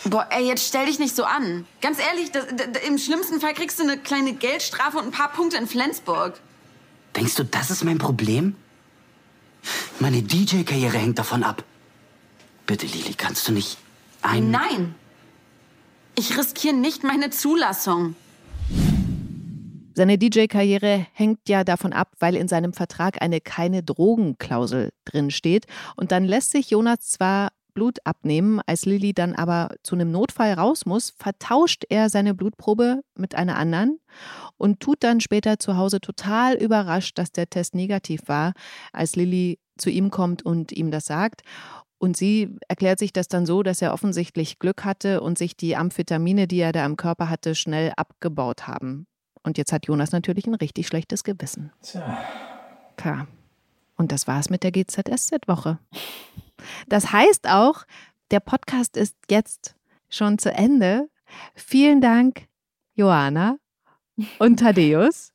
Boah, 0.05 0.27
ey, 0.31 0.47
jetzt 0.47 0.67
stell 0.67 0.87
dich 0.87 0.99
nicht 0.99 1.15
so 1.15 1.25
an. 1.25 1.67
Ganz 1.83 1.99
ehrlich, 1.99 2.33
das, 2.33 2.47
das, 2.47 2.83
im 2.87 2.97
schlimmsten 2.97 3.41
Fall 3.41 3.53
kriegst 3.53 3.79
du 3.79 3.83
eine 3.83 3.99
kleine 3.99 4.33
Geldstrafe 4.33 4.99
und 4.99 5.07
ein 5.07 5.11
paar 5.11 5.31
Punkte 5.31 5.59
in 5.59 5.67
Flensburg. 5.67 6.41
Denkst 7.15 7.35
du, 7.35 7.45
das 7.45 7.71
ist 7.71 7.85
mein 7.85 7.99
Problem? 7.99 8.55
Meine 9.99 10.23
DJ-Karriere 10.23 10.97
hängt 10.97 11.19
davon 11.19 11.43
ab. 11.43 11.65
Bitte, 12.67 12.87
Lili, 12.87 13.15
kannst 13.15 13.47
du 13.49 13.53
nicht 13.53 13.77
ein... 14.23 14.51
Nein! 14.51 14.95
Ich 16.17 16.37
riskiere 16.37 16.75
nicht 16.75 17.05
meine 17.05 17.31
Zulassung. 17.31 18.15
Seine 19.95 20.17
DJ-Karriere 20.19 21.07
hängt 21.13 21.49
ja 21.49 21.63
davon 21.65 21.93
ab, 21.93 22.13
weil 22.21 22.37
in 22.37 22.49
seinem 22.49 22.73
Vertrag 22.73 23.21
eine 23.21 23.41
keine 23.41 23.83
Drogenklausel 23.83 24.91
drin 25.05 25.31
steht. 25.31 25.67
Und 25.97 26.13
dann 26.13 26.25
lässt 26.25 26.53
sich 26.53 26.71
Jonas 26.71 27.01
zwar 27.01 27.51
Blut 27.81 27.99
abnehmen, 28.05 28.61
als 28.67 28.85
Lilly 28.85 29.15
dann 29.15 29.35
aber 29.35 29.71
zu 29.83 29.95
einem 29.95 30.11
Notfall 30.11 30.53
raus 30.53 30.85
muss, 30.85 31.15
vertauscht 31.17 31.85
er 31.89 32.11
seine 32.11 32.35
Blutprobe 32.35 33.01
mit 33.15 33.35
einer 33.35 33.57
anderen 33.57 34.01
und 34.59 34.81
tut 34.81 35.03
dann 35.03 35.21
später 35.21 35.59
zu 35.59 35.79
Hause 35.79 36.03
total 36.03 36.57
überrascht, 36.57 37.17
dass 37.17 37.33
der 37.33 37.49
Test 37.49 37.75
negativ 37.75 38.21
war, 38.27 38.53
als 38.93 39.17
Lilly 39.17 39.59
zu 39.79 39.89
ihm 39.89 40.11
kommt 40.11 40.45
und 40.45 40.73
ihm 40.73 40.91
das 40.91 41.07
sagt. 41.07 41.41
Und 41.97 42.19
sie 42.19 42.55
erklärt 42.69 42.99
sich 42.99 43.15
das 43.15 43.29
dann 43.29 43.47
so, 43.47 43.63
dass 43.63 43.81
er 43.81 43.95
offensichtlich 43.95 44.59
Glück 44.59 44.85
hatte 44.85 45.23
und 45.23 45.39
sich 45.39 45.57
die 45.57 45.75
Amphetamine, 45.75 46.47
die 46.47 46.61
er 46.61 46.73
da 46.73 46.85
im 46.85 46.99
Körper 46.99 47.31
hatte, 47.31 47.55
schnell 47.55 47.95
abgebaut 47.97 48.67
haben. 48.67 49.07
Und 49.43 49.57
jetzt 49.57 49.73
hat 49.73 49.87
Jonas 49.87 50.13
natürlich 50.13 50.47
ein 50.47 50.55
richtig 50.55 50.87
schlechtes 50.87 51.25
Gewissen. 51.25 51.73
Tja. 51.81 52.23
Klar. 52.99 53.27
Und 54.01 54.13
das 54.13 54.27
war's 54.27 54.49
mit 54.49 54.63
der 54.63 54.73
GZSZ-Woche. 54.73 55.79
Das 56.89 57.13
heißt 57.13 57.51
auch, 57.51 57.85
der 58.31 58.41
Podcast 58.41 58.97
ist 58.97 59.15
jetzt 59.31 59.77
schon 60.09 60.39
zu 60.39 60.51
Ende. 60.51 61.11
Vielen 61.55 62.01
Dank, 62.01 62.49
Johanna 62.95 63.59
und 64.39 64.59
Thaddeus, 64.59 65.35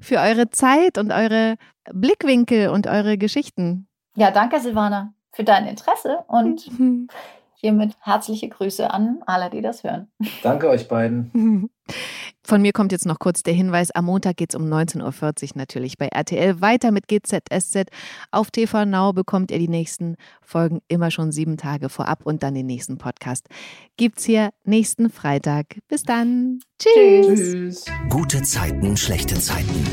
für 0.00 0.16
eure 0.16 0.48
Zeit 0.48 0.96
und 0.96 1.12
eure 1.12 1.56
Blickwinkel 1.92 2.70
und 2.70 2.86
eure 2.86 3.18
Geschichten. 3.18 3.86
Ja, 4.16 4.30
danke, 4.30 4.60
Silvana, 4.60 5.12
für 5.32 5.44
dein 5.44 5.66
Interesse 5.66 6.24
und 6.26 6.70
hiermit 7.56 7.98
herzliche 8.00 8.48
Grüße 8.48 8.90
an 8.90 9.22
alle, 9.26 9.50
die 9.50 9.60
das 9.60 9.84
hören. 9.84 10.10
Danke 10.42 10.70
euch 10.70 10.88
beiden. 10.88 11.68
Von 12.46 12.60
mir 12.60 12.72
kommt 12.72 12.92
jetzt 12.92 13.06
noch 13.06 13.18
kurz 13.18 13.42
der 13.42 13.54
Hinweis, 13.54 13.90
am 13.90 14.04
Montag 14.04 14.36
geht 14.36 14.50
es 14.52 14.54
um 14.54 14.64
19.40 14.70 15.42
Uhr 15.42 15.50
natürlich 15.54 15.96
bei 15.96 16.08
RTL 16.08 16.60
weiter 16.60 16.90
mit 16.90 17.08
GZSZ. 17.08 17.88
Auf 18.30 18.50
TV 18.50 18.84
Now 18.84 19.14
bekommt 19.14 19.50
ihr 19.50 19.58
die 19.58 19.68
nächsten 19.68 20.16
Folgen 20.42 20.80
immer 20.88 21.10
schon 21.10 21.32
sieben 21.32 21.56
Tage 21.56 21.88
vorab 21.88 22.26
und 22.26 22.42
dann 22.42 22.54
den 22.54 22.66
nächsten 22.66 22.98
Podcast. 22.98 23.48
Gibt's 23.96 24.24
hier 24.24 24.50
nächsten 24.64 25.08
Freitag. 25.08 25.78
Bis 25.88 26.02
dann. 26.02 26.60
Tschüss. 26.78 27.26
Tschüss. 27.26 27.84
Gute 28.10 28.42
Zeiten, 28.42 28.96
schlechte 28.98 29.40
Zeiten. 29.40 29.86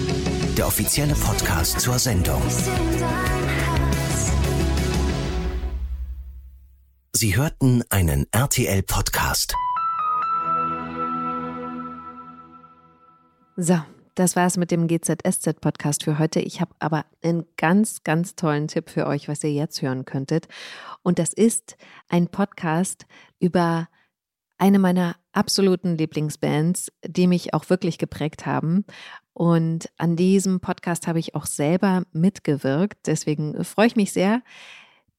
Der 0.58 0.68
offizielle 0.68 1.14
Podcast 1.14 1.80
zur 1.80 1.98
Sendung. 2.00 2.42
Sie 7.14 7.38
hörten 7.38 7.84
einen 7.90 8.26
RTL-Podcast. 8.32 9.56
So, 13.58 13.78
das 14.16 14.36
war 14.38 14.48
es 14.48 14.56
mit 14.56 14.72
dem 14.72 14.88
GZSZ-Podcast 14.88 16.06
für 16.06 16.20
heute. 16.20 16.40
Ich 16.40 16.62
habe 16.62 16.74
aber 16.80 17.06
einen 17.22 17.46
ganz, 17.58 18.04
ganz 18.04 18.36
tollen 18.36 18.68
Tipp 18.70 18.90
für 18.90 19.08
euch, 19.08 19.28
was 19.28 19.44
ihr 19.44 19.52
jetzt 19.52 19.82
hören 19.82 20.06
könntet. 20.06 20.48
Und 21.04 21.20
das 21.20 21.34
ist 21.34 21.76
ein 22.08 22.28
Podcast 22.28 23.06
über 23.40 23.90
eine 24.58 24.80
meiner 24.80 25.18
absoluten 25.34 25.98
Lieblingsbands, 25.98 26.92
die 27.06 27.28
mich 27.28 27.54
auch 27.54 27.70
wirklich 27.70 27.98
geprägt 27.98 28.46
haben. 28.46 28.86
Und 29.34 29.90
an 29.98 30.16
diesem 30.16 30.62
Podcast 30.62 31.08
habe 31.08 31.20
ich 31.20 31.36
auch 31.36 31.46
selber 31.46 32.04
mitgewirkt. 32.14 33.06
Deswegen 33.06 33.64
freue 33.66 33.88
ich 33.88 33.96
mich 33.98 34.14
sehr, 34.14 34.44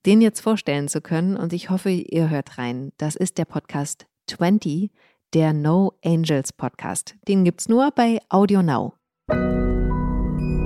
den 0.07 0.23
jetzt 0.23 0.41
vorstellen 0.41 0.89
zu 0.89 1.03
können. 1.03 1.37
Und 1.37 1.53
ich 1.53 1.69
hoffe, 1.69 1.91
ihr 1.91 2.31
hört 2.31 2.57
rein. 2.57 2.93
Das 2.97 3.15
ist 3.15 3.37
der 3.37 3.45
Podcast 3.45 4.07
20 4.29 4.91
der 5.35 5.53
No 5.53 5.93
Angels 6.05 6.53
Podcast. 6.53 7.15
Den 7.27 7.45
gibt's 7.45 7.69
nur 7.69 7.91
bei 7.91 8.21
Audio 8.29 8.63
Now. 8.63 8.95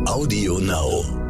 Audio 0.06 0.58
Now. 0.58 1.25